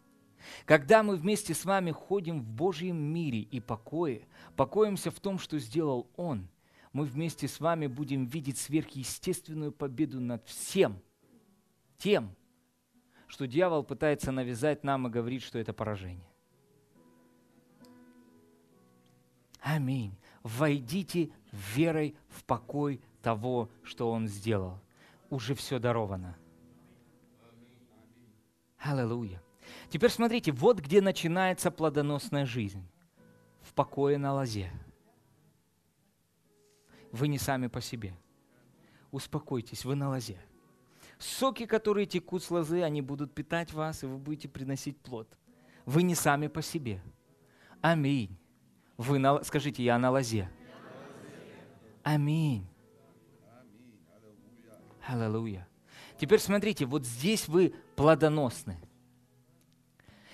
Когда 0.65 1.03
мы 1.03 1.15
вместе 1.15 1.53
с 1.53 1.65
вами 1.65 1.91
ходим 1.91 2.41
в 2.41 2.49
Божьем 2.49 2.97
мире 2.97 3.39
и 3.39 3.59
покое, 3.59 4.27
покоимся 4.55 5.11
в 5.11 5.19
том, 5.19 5.37
что 5.37 5.59
сделал 5.59 6.09
Он, 6.15 6.49
мы 6.93 7.05
вместе 7.05 7.47
с 7.47 7.59
вами 7.59 7.87
будем 7.87 8.25
видеть 8.25 8.57
сверхъестественную 8.57 9.71
победу 9.71 10.19
над 10.19 10.45
всем 10.47 11.01
тем, 11.97 12.35
что 13.27 13.47
дьявол 13.47 13.83
пытается 13.83 14.31
навязать 14.31 14.83
нам 14.83 15.07
и 15.07 15.11
говорит, 15.11 15.41
что 15.41 15.57
это 15.57 15.71
поражение. 15.73 16.30
Аминь. 19.61 20.17
Войдите 20.43 21.31
верой 21.51 22.15
в 22.29 22.43
покой 22.43 22.99
того, 23.21 23.69
что 23.83 24.11
Он 24.11 24.27
сделал. 24.27 24.79
Уже 25.29 25.53
все 25.55 25.79
даровано. 25.79 26.35
Аллилуйя. 28.79 29.41
Теперь 29.89 30.09
смотрите, 30.09 30.51
вот 30.51 30.79
где 30.79 31.01
начинается 31.01 31.69
плодоносная 31.69 32.45
жизнь. 32.45 32.83
В 33.61 33.73
покое 33.75 34.17
на 34.17 34.33
лозе. 34.33 34.71
Вы 37.11 37.27
не 37.27 37.37
сами 37.37 37.67
по 37.67 37.79
себе. 37.79 38.15
Успокойтесь, 39.11 39.85
вы 39.85 39.95
на 39.95 40.09
лозе. 40.09 40.39
Соки, 41.19 41.67
которые 41.67 42.07
текут 42.07 42.43
с 42.43 42.49
лозы, 42.49 42.81
они 42.81 43.03
будут 43.03 43.35
питать 43.35 43.71
вас, 43.73 44.01
и 44.01 44.07
вы 44.07 44.17
будете 44.17 44.49
приносить 44.49 44.97
плод. 44.97 45.27
Вы 45.85 46.01
не 46.01 46.15
сами 46.15 46.47
по 46.47 46.63
себе. 46.63 47.03
Аминь. 47.81 48.40
Вы 49.01 49.17
на, 49.17 49.43
скажите, 49.43 49.83
я 49.83 49.97
на 49.97 50.11
лозе. 50.11 50.47
Аминь. 52.03 52.67
Аллилуйя. 55.07 55.67
Теперь 56.19 56.39
смотрите, 56.39 56.85
вот 56.85 57.03
здесь 57.07 57.47
вы 57.47 57.73
плодоносны. 57.95 58.77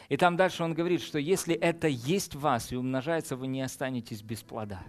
И 0.10 0.18
там 0.18 0.36
дальше 0.36 0.64
он 0.64 0.74
говорит, 0.74 1.02
что 1.02 1.18
если 1.18 1.56
это 1.56 1.88
есть 1.88 2.36
в 2.36 2.42
вас 2.42 2.74
и 2.74 2.76
умножается, 2.76 3.38
вы 3.38 3.48
не 3.48 3.62
останетесь 3.62 4.22
без 4.22 4.44
плода. 4.44 4.84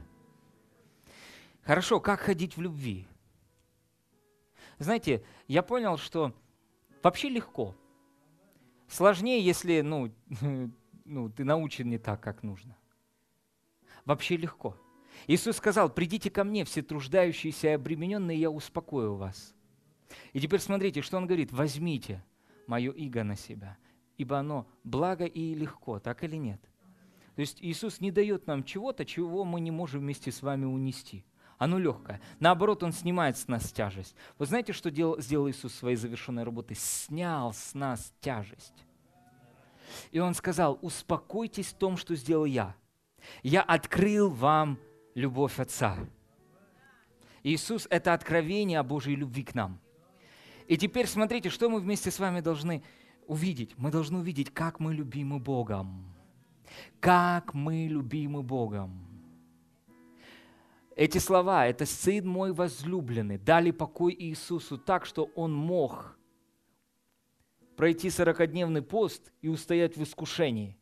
Хорошо, 1.62 2.00
как 2.00 2.18
ходить 2.18 2.56
в 2.56 2.60
любви? 2.60 3.06
Знаете, 4.78 5.22
я 5.46 5.62
понял, 5.62 5.98
что 5.98 6.34
вообще 7.00 7.28
легко. 7.28 7.76
Сложнее, 8.88 9.40
если 9.40 9.82
ну, 9.82 10.12
ну, 11.04 11.30
ты 11.30 11.44
научен 11.44 11.88
не 11.88 11.98
так, 11.98 12.20
как 12.20 12.42
нужно. 12.42 12.77
Вообще 14.08 14.36
легко. 14.36 14.76
Иисус 15.28 15.56
сказал, 15.56 15.88
придите 15.88 16.30
ко 16.30 16.42
мне, 16.42 16.64
все 16.64 16.82
труждающиеся 16.82 17.68
и 17.68 17.72
обремененные, 17.74 18.40
я 18.40 18.50
успокою 18.50 19.14
вас. 19.14 19.54
И 20.32 20.40
теперь 20.40 20.58
смотрите, 20.58 21.00
что 21.00 21.16
он 21.16 21.26
говорит, 21.26 21.52
возьмите 21.52 22.24
мое 22.66 22.90
иго 22.90 23.22
на 23.22 23.36
себя– 23.36 23.78
ибо 24.18 24.38
оно 24.38 24.66
благо 24.84 25.24
и 25.24 25.54
легко, 25.54 26.00
так 26.00 26.22
или 26.24 26.36
нет? 26.36 26.60
То 27.36 27.40
есть 27.40 27.58
Иисус 27.62 28.00
не 28.00 28.10
дает 28.10 28.48
нам 28.48 28.64
чего-то, 28.64 29.04
чего 29.06 29.44
мы 29.44 29.60
не 29.60 29.70
можем 29.70 30.00
вместе 30.00 30.32
с 30.32 30.42
вами 30.42 30.64
унести. 30.64 31.24
Оно 31.56 31.78
легкое. 31.78 32.20
Наоборот, 32.40 32.82
Он 32.82 32.92
снимает 32.92 33.38
с 33.38 33.48
нас 33.48 33.72
тяжесть. 33.72 34.14
Вы 34.38 34.46
знаете, 34.46 34.72
что 34.72 34.90
делал, 34.90 35.20
сделал 35.20 35.48
Иисус 35.48 35.72
своей 35.72 35.96
завершенной 35.96 36.42
работой? 36.42 36.74
Снял 36.76 37.52
с 37.52 37.74
нас 37.74 38.12
тяжесть. 38.20 38.84
И 40.10 40.18
Он 40.18 40.34
сказал, 40.34 40.78
успокойтесь 40.82 41.68
в 41.68 41.74
том, 41.74 41.96
что 41.96 42.14
сделал 42.16 42.44
я. 42.44 42.74
Я 43.42 43.62
открыл 43.62 44.30
вам 44.30 44.78
любовь 45.14 45.58
Отца. 45.58 45.96
Иисус– 47.42 47.86
это 47.90 48.14
откровение 48.14 48.78
о 48.78 48.82
Божьей 48.82 49.16
любви 49.16 49.44
к 49.44 49.54
нам. 49.54 49.80
И 50.66 50.76
теперь 50.76 51.06
смотрите, 51.06 51.50
что 51.50 51.68
мы 51.70 51.80
вместе 51.80 52.10
с 52.10 52.18
вами 52.18 52.40
должны 52.40 52.82
увидеть, 53.26 53.76
мы 53.78 53.90
должны 53.90 54.18
увидеть, 54.18 54.52
как 54.52 54.80
мы 54.80 54.94
любимы 54.94 55.38
Богом. 55.38 56.14
Как 57.00 57.54
мы 57.54 57.86
любимы 57.86 58.42
Богом. 58.42 59.08
Эти 60.94 61.18
слова, 61.18 61.66
это 61.66 61.86
«Сын 61.86 62.26
мой 62.26 62.52
возлюбленный», 62.52 63.38
дали 63.38 63.70
покой 63.70 64.14
Иисусу 64.18 64.76
так, 64.76 65.06
что 65.06 65.30
Он 65.36 65.54
мог 65.54 66.18
пройти 67.76 68.10
сорокодневный 68.10 68.82
пост 68.82 69.32
и 69.40 69.48
устоять 69.48 69.96
в 69.96 70.02
искушении. 70.02 70.76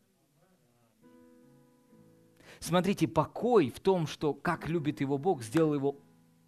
Смотрите, 2.59 3.07
покой 3.07 3.69
в 3.69 3.79
том, 3.79 4.07
что 4.07 4.33
как 4.33 4.67
любит 4.67 5.01
его 5.01 5.17
Бог, 5.17 5.43
сделал 5.43 5.73
его 5.73 5.97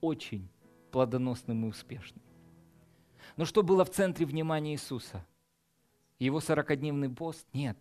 очень 0.02 0.50
плодоносным 0.92 1.66
и 1.66 1.70
успешным. 1.70 2.24
Но 3.38 3.46
что 3.46 3.64
было 3.64 3.86
в 3.86 3.92
центре 3.92 4.26
внимания 4.26 4.74
Иисуса? 4.74 5.26
его 6.20 6.42
сорокодневный 6.42 7.10
пост? 7.10 7.48
Нет. 7.54 7.78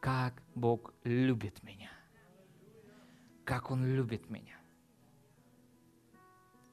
Как 0.00 0.42
Бог 0.54 0.92
любит 1.04 1.62
меня. 1.62 1.90
Как 3.44 3.70
Он 3.70 3.84
любит 3.84 4.28
меня. 4.28 4.56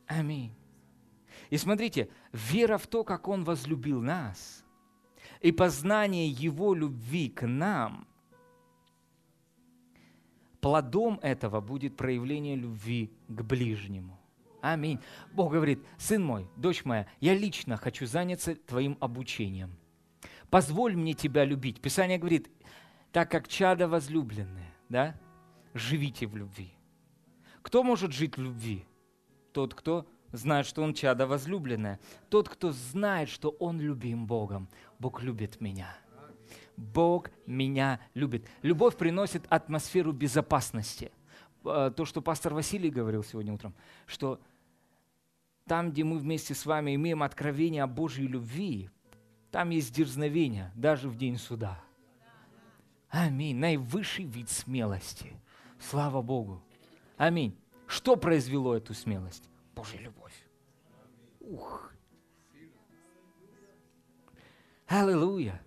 Аминь. 0.07 0.53
И 1.49 1.57
смотрите, 1.57 2.09
вера 2.31 2.77
в 2.77 2.87
то, 2.87 3.03
как 3.03 3.27
Он 3.27 3.43
возлюбил 3.43 4.01
нас, 4.01 4.63
и 5.39 5.51
познание 5.51 6.27
Его 6.27 6.73
любви 6.73 7.29
к 7.29 7.47
нам, 7.47 8.07
плодом 10.63 11.19
этого 11.21 11.61
будет 11.61 11.95
проявление 11.95 12.55
любви 12.55 13.11
к 13.27 13.41
ближнему. 13.43 14.19
Аминь. 14.61 14.99
Бог 15.33 15.51
говорит, 15.51 15.79
сын 15.97 16.23
мой, 16.23 16.49
дочь 16.55 16.85
моя, 16.85 17.05
я 17.19 17.35
лично 17.35 17.77
хочу 17.77 18.07
заняться 18.07 18.55
твоим 18.55 18.97
обучением– 18.99 19.77
позволь 20.53 20.95
мне 20.95 21.15
тебя 21.15 21.45
любить. 21.45 21.81
Писание 21.81 22.19
говорит, 22.19 22.47
так 23.11 23.31
как 23.31 23.47
чада 23.47 23.87
возлюбленные, 23.87 24.71
да, 24.87 25.19
живите 25.73 26.27
в 26.27 26.37
любви. 26.37 26.71
Кто 27.63 27.81
может 27.81 28.11
жить 28.11 28.37
в 28.37 28.41
любви? 28.43 28.85
Тот, 29.51 29.73
кто 29.73 30.07
знает, 30.31 30.67
что 30.67 30.83
он 30.83 30.93
чада 30.93 31.25
возлюбленное. 31.25 31.99
Тот, 32.29 32.49
кто 32.49 32.71
знает, 32.71 33.29
что 33.29 33.49
он 33.49 33.81
любим 33.81 34.27
Богом. 34.27 34.69
Бог 34.99 35.23
любит 35.23 35.59
меня. 35.59 35.97
Бог 36.77 37.29
меня 37.45 37.99
любит. 38.13 38.47
Любовь 38.61 38.97
приносит 38.97 39.45
атмосферу 39.49 40.11
безопасности. 40.11 41.11
Э, 41.65 41.91
то, 41.95 42.05
что 42.05 42.21
пастор 42.21 42.53
Василий 42.53 42.89
говорил 42.89 43.23
сегодня 43.23 43.53
утром, 43.53 43.73
что 44.05 44.39
там, 45.65 45.91
где 45.91 46.03
мы 46.03 46.17
вместе 46.17 46.53
с 46.53 46.65
вами 46.65 46.95
имеем 46.95 47.23
откровение 47.23 47.83
о 47.83 47.87
Божьей 47.87 48.27
любви, 48.27 48.89
там 49.51 49.69
есть 49.69 49.93
дерзновение, 49.93 50.71
даже 50.75 51.07
в 51.07 51.15
день 51.15 51.37
суда. 51.37 51.81
Аминь. 53.09 53.55
Наивысший 53.57 54.25
вид 54.25 54.49
смелости. 54.49 55.39
Слава 55.79 56.21
Богу. 56.21 56.63
Аминь. 57.17 57.55
Что 57.85 58.15
произвело 58.15 58.75
эту 58.75 58.95
смелость? 58.95 59.47
Божья 59.75 59.99
любовь. 59.99 60.33
Ух. 61.39 61.91
Аллилуйя. 64.87 65.61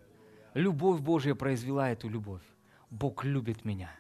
Любовь 0.57 1.03
Божья 1.03 1.35
произвела 1.35 1.91
эту 1.91 2.09
любовь. 2.09 2.41
Бог 2.89 3.25
любит 3.25 3.67
меня. 3.67 3.91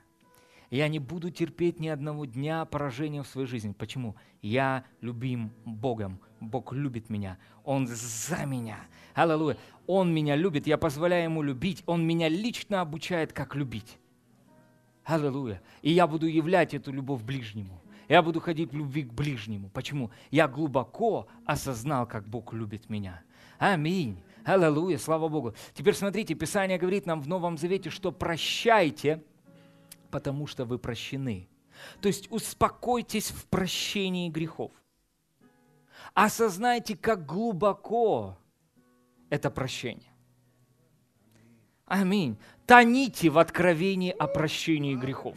Я 0.70 0.88
не 0.88 0.98
буду 0.98 1.30
терпеть 1.30 1.78
ни 1.80 1.88
одного 1.88 2.24
дня 2.24 2.64
поражения 2.64 3.22
в 3.22 3.26
своей 3.26 3.46
жизни. 3.46 3.74
Почему? 3.76 4.16
Я 4.40 4.84
любим 5.02 5.52
Богом. 5.66 6.18
Бог 6.40 6.72
любит 6.72 7.10
меня. 7.10 7.36
Он 7.62 7.86
за 7.86 8.46
меня. 8.46 8.78
Аллилуйя. 9.12 9.58
Он 9.86 10.14
меня 10.14 10.34
любит. 10.34 10.66
Я 10.66 10.78
позволяю 10.78 11.24
Ему 11.24 11.42
любить. 11.42 11.82
Он 11.84 12.06
меня 12.06 12.30
лично 12.30 12.80
обучает, 12.80 13.34
как 13.34 13.54
любить. 13.54 13.98
Аллилуйя. 15.04 15.60
И 15.82 15.92
я 15.92 16.06
буду 16.06 16.26
являть 16.26 16.72
эту 16.72 16.90
любовь 16.90 17.22
ближнему. 17.22 17.82
Я 18.08 18.22
буду 18.22 18.40
ходить 18.40 18.72
в 18.72 18.76
любви 18.78 19.02
к 19.02 19.12
ближнему. 19.12 19.68
Почему? 19.68 20.10
Я 20.30 20.48
глубоко 20.48 21.28
осознал, 21.44 22.06
как 22.06 22.26
Бог 22.26 22.54
любит 22.54 22.88
меня. 22.88 23.22
Аминь. 23.58 24.16
Аллилуйя. 24.47 24.97
Слава 24.97 25.28
Богу. 25.28 25.55
Теперь 25.74 25.94
смотрите, 25.94 26.35
Писание 26.35 26.78
говорит 26.78 27.05
нам 27.05 27.20
в 27.20 27.28
Новом 27.28 27.59
Завете, 27.59 27.90
что 27.90 28.12
прощайте– 28.12 29.23
потому 30.16 30.47
что 30.47 30.64
вы 30.64 30.78
прощены. 30.78 31.47
То 32.01 32.09
есть 32.09 32.32
успокойтесь 32.32 33.31
в 33.31 33.47
прощении 33.48 34.31
грехов. 34.31 34.73
Осознайте, 36.14 36.97
как 36.97 37.27
глубоко 37.27 38.39
это 39.28 39.51
прощение. 39.51 40.10
Аминь. 41.85 42.39
Тоните 42.66 43.28
в 43.28 43.39
откровении 43.39 44.10
о 44.10 44.27
прощении 44.27 44.94
грехов. 44.94 45.36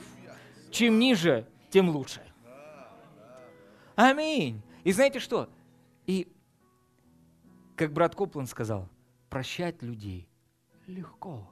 Чем 0.71 0.97
ниже, 0.97 1.45
тем 1.69 1.89
лучше. 1.89 2.21
Аминь. 3.95 4.61
И 4.85 4.93
знаете 4.93 5.19
что? 5.19 5.49
И, 6.07 6.31
как 7.75 7.91
брат 7.91 8.15
Коплан 8.15 8.47
сказал, 8.47 8.87
прощать 9.29 9.81
людей 9.81 10.29
легко. 10.87 11.47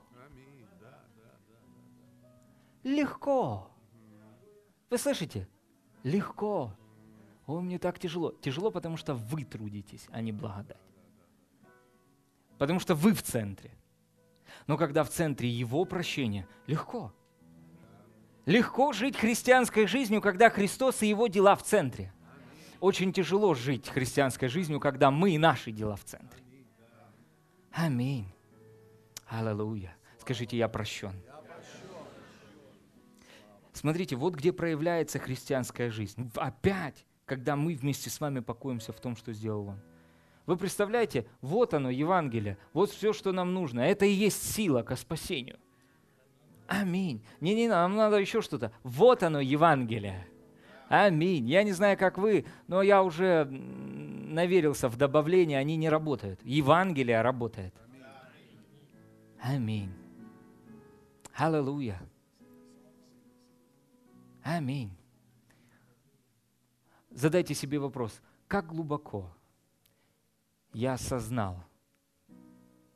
Легко. 2.84 3.70
Вы 4.90 4.98
слышите? 4.98 5.48
Легко. 6.04 6.74
О, 7.46 7.60
мне 7.60 7.80
так 7.80 8.00
тяжело. 8.00 8.32
Тяжело, 8.32 8.72
потому 8.72 8.98
что 8.98 9.14
вы 9.14 9.44
трудитесь, 9.44 10.08
а 10.12 10.22
не 10.22 10.32
благодать. 10.32 10.78
Потому 12.58 12.80
что 12.80 12.96
вы 12.96 13.14
в 13.14 13.22
центре. 13.22 13.72
Но 14.66 14.78
когда 14.78 15.04
в 15.04 15.10
центре 15.10 15.50
Его 15.50 15.86
прощения, 15.86 16.48
легко. 16.66 17.14
Легко 18.46 18.94
жить 18.94 19.18
христианской 19.18 19.88
жизнью, 19.88 20.22
когда 20.22 20.50
Христос 20.50 21.04
и 21.04 21.08
Его 21.08 21.28
дела 21.28 21.56
в 21.56 21.64
центре. 21.64 22.14
Очень 22.80 23.12
тяжело 23.12 23.54
жить 23.54 23.90
христианской 23.90 24.48
жизнью, 24.48 24.80
когда 24.80 25.12
мы 25.12 25.32
и 25.32 25.38
наши 25.38 25.72
дела 25.72 25.96
в 25.96 26.04
центре. 26.04 26.47
Аминь. 27.78 28.26
Аллилуйя. 29.28 29.96
Скажите, 30.18 30.58
я 30.58 30.68
прощен. 30.68 31.14
Смотрите, 33.72 34.16
вот 34.16 34.34
где 34.34 34.52
проявляется 34.52 35.20
христианская 35.20 35.92
жизнь. 35.92 36.32
Опять, 36.36 37.06
когда 37.26 37.56
мы 37.56 37.76
вместе 37.76 38.10
с 38.10 38.20
вами 38.20 38.40
покоимся 38.40 38.94
в 38.94 39.00
том, 39.00 39.16
что 39.16 39.32
сделал 39.32 39.68
Он. 39.68 39.80
Вы 40.48 40.58
представляете, 40.58 41.28
вот 41.42 41.76
оно, 41.76 41.92
Евангелие, 41.92 42.58
вот 42.74 42.90
все, 42.90 43.14
что 43.14 43.32
нам 43.32 43.54
нужно. 43.54 43.82
Это 43.82 44.06
и 44.06 44.12
есть 44.12 44.56
сила 44.56 44.82
к 44.82 44.96
спасению. 44.96 45.60
Аминь. 46.66 47.24
Не-не, 47.42 47.68
нам 47.68 47.96
надо 47.96 48.18
еще 48.18 48.42
что-то. 48.42 48.72
Вот 48.82 49.22
оно, 49.22 49.40
Евангелие. 49.40 50.28
Аминь. 50.90 51.48
Я 51.48 51.62
не 51.62 51.74
знаю, 51.74 51.96
как 51.96 52.18
вы, 52.18 52.46
но 52.66 52.82
я 52.82 53.04
уже 53.04 53.46
наверился 54.38 54.88
в 54.88 54.98
добавление, 54.98 55.58
они 55.58 55.78
не 55.78 55.90
работают. 55.90 56.40
Евангелие 56.44 57.22
работает. 57.22 57.74
Аминь. 59.40 59.92
Аллилуйя. 61.34 62.00
Аминь. 64.44 64.92
Задайте 67.10 67.56
себе 67.56 67.80
вопрос, 67.80 68.22
как 68.48 68.68
глубоко 68.68 69.28
я 70.72 70.94
осознал 70.94 71.64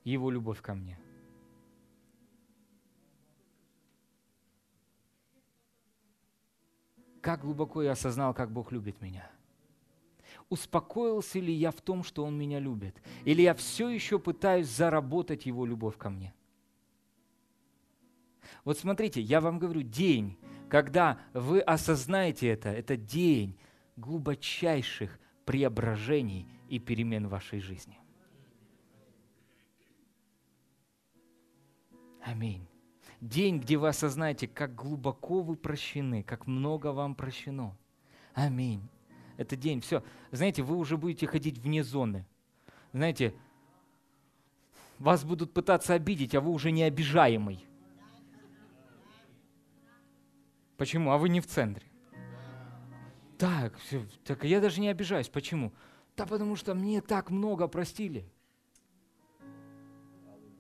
Его 0.04 0.30
любовь 0.30 0.62
ко 0.62 0.76
мне? 0.76 1.00
Как 7.22 7.42
глубоко 7.42 7.82
я 7.82 7.94
осознал, 7.94 8.36
как 8.36 8.52
Бог 8.52 8.72
любит 8.72 9.02
меня? 9.02 9.31
Успокоился 10.52 11.40
ли 11.40 11.54
я 11.54 11.72
в 11.72 11.80
том, 11.80 12.04
что 12.04 12.26
Он 12.26 12.38
меня 12.38 12.60
любит? 12.60 13.02
Или 13.24 13.42
я 13.44 13.54
все 13.54 13.88
еще 13.88 14.20
пытаюсь 14.20 14.68
заработать 14.68 15.46
Его 15.46 15.66
любовь 15.66 15.96
ко 15.98 16.10
мне? 16.10 16.34
Вот 18.66 18.78
смотрите, 18.78 19.22
я 19.22 19.40
вам 19.40 19.60
говорю, 19.60 19.82
день, 19.82 20.38
когда 20.70 21.22
вы 21.34 21.62
осознаете 21.62 22.50
это, 22.50 22.68
это 22.68 22.98
день 22.98 23.58
глубочайших 23.96 25.22
преображений 25.46 26.46
и 26.68 26.80
перемен 26.80 27.28
в 27.28 27.32
вашей 27.32 27.62
жизни. 27.62 27.98
Аминь. 32.22 32.68
День, 33.22 33.60
где 33.60 33.78
вы 33.78 33.88
осознаете, 33.88 34.50
как 34.50 34.76
глубоко 34.76 35.40
вы 35.40 35.56
прощены, 35.56 36.24
как 36.24 36.46
много 36.46 36.88
вам 36.88 37.16
прощено. 37.16 37.78
Аминь. 38.34 38.82
Это 39.42 39.56
день. 39.56 39.82
Все. 39.82 40.04
Знаете, 40.32 40.62
вы 40.62 40.78
уже 40.78 40.98
будете 40.98 41.26
ходить 41.26 41.58
вне 41.58 41.84
зоны. 41.84 42.26
Знаете, 42.94 43.34
вас 45.00 45.24
будут 45.24 45.52
пытаться 45.52 45.96
обидеть, 45.96 46.36
а 46.36 46.42
вы 46.42 46.52
уже 46.52 46.70
не 46.72 46.84
обижаемый. 46.84 47.66
Почему? 50.78 51.12
А 51.12 51.18
вы 51.18 51.30
не 51.30 51.42
в 51.42 51.48
центре. 51.48 51.88
Так, 53.40 53.76
все, 53.78 54.06
так 54.24 54.44
я 54.44 54.62
даже 54.62 54.80
не 54.80 54.90
обижаюсь. 54.90 55.28
Почему? 55.28 55.74
Да 56.16 56.28
потому 56.28 56.56
что 56.56 56.76
мне 56.76 57.02
так 57.02 57.32
много 57.32 57.68
простили. 57.68 58.32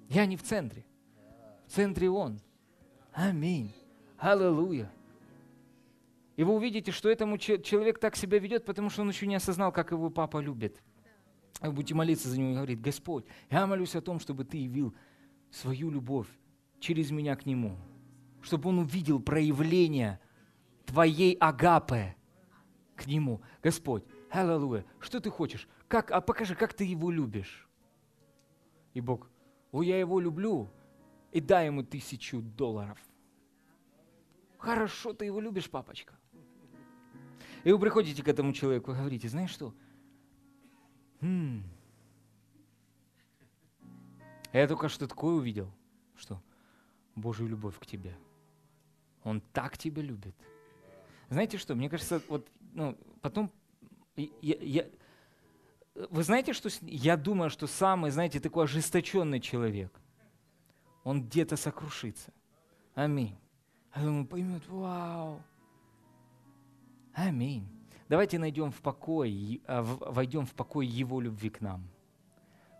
Я 0.09 0.25
не 0.25 0.37
в 0.37 0.41
центре. 0.41 0.83
В 1.67 1.73
центре 1.73 2.09
Он. 2.09 2.41
Аминь. 3.13 3.75
Аллилуйя. 4.17 4.91
И 6.35 6.43
вы 6.43 6.53
увидите, 6.53 6.91
что 6.91 7.09
этому 7.09 7.37
человек 7.37 7.99
так 7.99 8.15
себя 8.15 8.39
ведет, 8.39 8.65
потому 8.65 8.89
что 8.89 9.01
он 9.01 9.09
еще 9.09 9.27
не 9.27 9.35
осознал, 9.35 9.71
как 9.71 9.91
его 9.91 10.09
папа 10.09 10.39
любит. 10.39 10.81
Вы 11.61 11.71
будете 11.71 11.93
молиться 11.93 12.29
за 12.29 12.39
него 12.39 12.51
и 12.51 12.55
говорить, 12.55 12.81
Господь, 12.81 13.25
я 13.49 13.67
молюсь 13.67 13.95
о 13.95 14.01
том, 14.01 14.19
чтобы 14.19 14.45
Ты 14.45 14.57
явил 14.57 14.95
свою 15.51 15.91
любовь 15.91 16.27
через 16.79 17.11
меня 17.11 17.35
к 17.35 17.45
Нему 17.45 17.77
чтобы 18.41 18.69
он 18.69 18.79
увидел 18.79 19.19
проявление 19.19 20.19
твоей 20.85 21.33
агапы 21.35 22.15
к 22.95 23.05
нему. 23.07 23.41
Господь, 23.61 24.03
аллилуйя, 24.29 24.85
что 24.99 25.19
ты 25.19 25.29
хочешь? 25.29 25.67
Как, 25.87 26.11
а 26.11 26.21
покажи, 26.21 26.55
как 26.55 26.73
ты 26.73 26.83
его 26.83 27.11
любишь. 27.11 27.67
И 28.93 29.01
Бог, 29.01 29.29
о, 29.71 29.83
я 29.83 29.99
его 29.99 30.19
люблю, 30.19 30.69
и 31.31 31.39
дай 31.39 31.67
ему 31.67 31.83
тысячу 31.83 32.41
долларов. 32.41 32.97
Хорошо, 34.61 35.13
ты 35.13 35.25
его 35.25 35.41
любишь, 35.41 35.69
папочка. 35.69 36.13
И 37.63 37.71
вы 37.71 37.79
приходите 37.79 38.23
к 38.23 38.27
этому 38.27 38.53
человеку 38.53 38.91
и 38.91 38.95
говорите, 38.95 39.27
знаешь 39.27 39.51
что? 39.51 39.73
М-м. 41.21 41.63
Я 44.53 44.67
только 44.67 44.89
что 44.89 45.07
такое 45.07 45.33
увидел, 45.35 45.71
что 46.15 46.41
Божью 47.15 47.47
любовь 47.47 47.77
к 47.79 47.85
тебе– 47.85 48.15
он 49.23 49.41
так 49.53 49.77
тебя 49.77 50.01
любит. 50.01 50.35
Знаете 51.29 51.57
что, 51.57 51.75
мне 51.75 51.89
кажется, 51.89 52.21
вот 52.27 52.47
ну, 52.73 52.97
потом 53.21 53.51
я, 54.15 54.55
я, 54.59 54.89
вы 56.09 56.23
знаете, 56.23 56.53
что 56.53 56.69
я 56.81 57.17
думаю, 57.17 57.49
что 57.49 57.67
самый, 57.67 58.11
знаете, 58.11 58.39
такой 58.39 58.65
ожесточенный 58.65 59.39
человек, 59.39 59.99
он 61.03 61.23
где-то 61.23 61.55
сокрушится. 61.55 62.33
Аминь. 62.95 63.37
А 63.93 64.05
он 64.05 64.25
поймет, 64.25 64.67
вау. 64.67 65.41
Аминь. 67.13 67.67
Давайте 68.07 68.39
найдем 68.39 68.71
в 68.71 68.81
покой, 68.81 69.61
а, 69.67 69.81
войдем 69.83 70.45
в 70.45 70.53
покой 70.53 70.87
Его 70.87 71.21
любви 71.21 71.49
к 71.49 71.61
нам, 71.61 71.87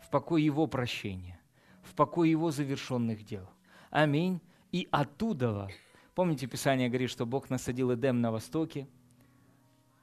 в 0.02 0.10
покой 0.10 0.44
Его 0.44 0.68
прощения, 0.68 1.40
в 1.84 1.94
покой 1.96 2.30
Его 2.30 2.52
завершенных 2.52 3.24
дел. 3.24 3.50
Аминь. 3.90 4.42
И 4.72 4.88
оттуда 4.92 5.70
Помните, 6.14 6.46
Писание 6.46 6.90
говорит, 6.90 7.10
что 7.10 7.26
Бог 7.26 7.50
насадил 7.50 7.94
Эдем 7.94 8.20
на 8.20 8.32
востоке, 8.32 8.88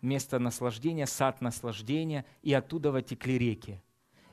место 0.01 0.39
наслаждения, 0.39 1.07
сад 1.07 1.41
наслаждения, 1.43 2.25
и 2.43 2.53
оттуда 2.53 3.03
текли 3.03 3.39
реки. 3.39 3.83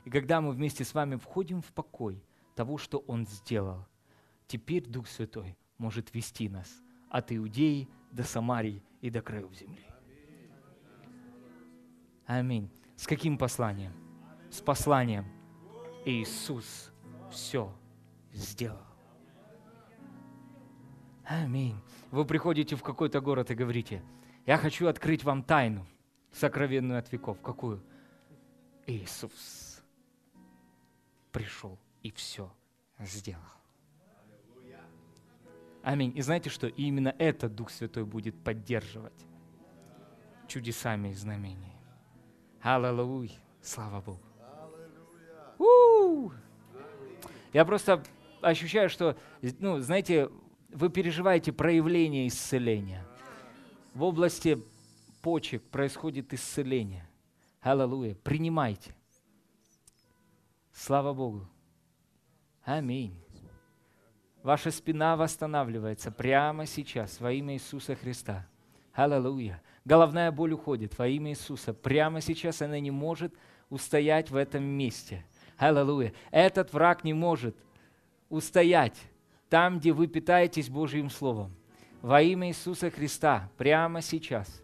И 0.04 0.10
когда 0.10 0.40
мы 0.40 0.52
вместе 0.52 0.84
с 0.84 0.94
вами 0.94 1.16
входим 1.16 1.60
в 1.60 1.72
покой 1.72 2.24
того, 2.54 2.78
что 2.78 2.98
Он 3.06 3.26
сделал, 3.26 3.86
теперь 4.46 4.86
Дух 4.86 5.06
Святой 5.06 5.56
может 5.78 6.14
вести 6.14 6.48
нас 6.48 6.82
от 7.10 7.32
Иудеи 7.32 7.88
до 8.10 8.24
Самарии 8.24 8.82
и 9.00 9.10
до 9.10 9.22
краев 9.22 9.52
земли. 9.54 9.84
Аминь. 12.26 12.70
С 12.96 13.06
каким 13.06 13.38
посланием? 13.38 13.92
С 14.50 14.60
посланием. 14.60 15.26
Иисус 16.04 16.90
все 17.30 17.72
сделал. 18.32 18.82
Аминь. 21.24 21.76
Вы 22.10 22.24
приходите 22.24 22.76
в 22.76 22.82
какой-то 22.82 23.20
город 23.20 23.50
и 23.50 23.54
говорите, 23.54 24.02
я 24.46 24.56
хочу 24.58 24.86
открыть 24.86 25.24
вам 25.24 25.42
тайну, 25.42 25.86
сокровенную 26.32 26.98
от 26.98 27.10
веков. 27.10 27.40
Какую? 27.40 27.82
Иисус 28.86 29.82
пришел 31.32 31.78
и 32.02 32.10
все 32.12 32.52
сделал. 33.00 33.55
Аминь. 35.86 36.12
И 36.16 36.20
знаете 36.20 36.50
что? 36.50 36.66
И 36.66 36.82
именно 36.82 37.14
это 37.16 37.48
Дух 37.48 37.70
Святой 37.70 38.04
будет 38.04 38.34
поддерживать 38.42 39.24
чудесами 40.48 41.10
и 41.10 41.14
знамениями. 41.14 41.80
Аллилуйя. 42.60 43.30
Слава 43.62 44.00
Богу. 44.00 44.20
У-у-у. 45.60 46.32
Я 47.52 47.64
просто 47.64 48.02
ощущаю, 48.42 48.88
что, 48.90 49.16
ну, 49.60 49.78
знаете, 49.78 50.28
вы 50.70 50.88
переживаете 50.88 51.52
проявление 51.52 52.26
исцеления. 52.26 53.06
В 53.94 54.02
области 54.02 54.60
почек 55.22 55.62
происходит 55.62 56.34
исцеление. 56.34 57.08
Аллилуйя. 57.60 58.16
Принимайте. 58.16 58.92
Слава 60.72 61.12
Богу. 61.12 61.48
Аминь. 62.64 63.16
Ваша 64.46 64.70
спина 64.70 65.16
восстанавливается 65.16 66.12
прямо 66.12 66.66
сейчас 66.66 67.18
во 67.18 67.32
имя 67.32 67.54
Иисуса 67.54 67.96
Христа. 67.96 68.46
Аллилуйя. 68.92 69.60
Головная 69.84 70.30
боль 70.30 70.52
уходит 70.52 70.96
во 70.96 71.08
имя 71.08 71.32
Иисуса. 71.32 71.74
Прямо 71.74 72.20
сейчас 72.20 72.62
она 72.62 72.78
не 72.78 72.92
может 72.92 73.34
устоять 73.70 74.30
в 74.30 74.36
этом 74.36 74.62
месте. 74.62 75.26
Аллилуйя. 75.58 76.12
Этот 76.30 76.72
враг 76.72 77.02
не 77.02 77.12
может 77.12 77.56
устоять 78.28 78.96
там, 79.48 79.80
где 79.80 79.90
вы 79.90 80.06
питаетесь 80.06 80.70
Божьим 80.70 81.10
Словом. 81.10 81.52
Во 82.00 82.22
имя 82.22 82.46
Иисуса 82.46 82.88
Христа, 82.88 83.50
прямо 83.56 84.00
сейчас. 84.00 84.62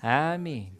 Аминь. 0.00 0.78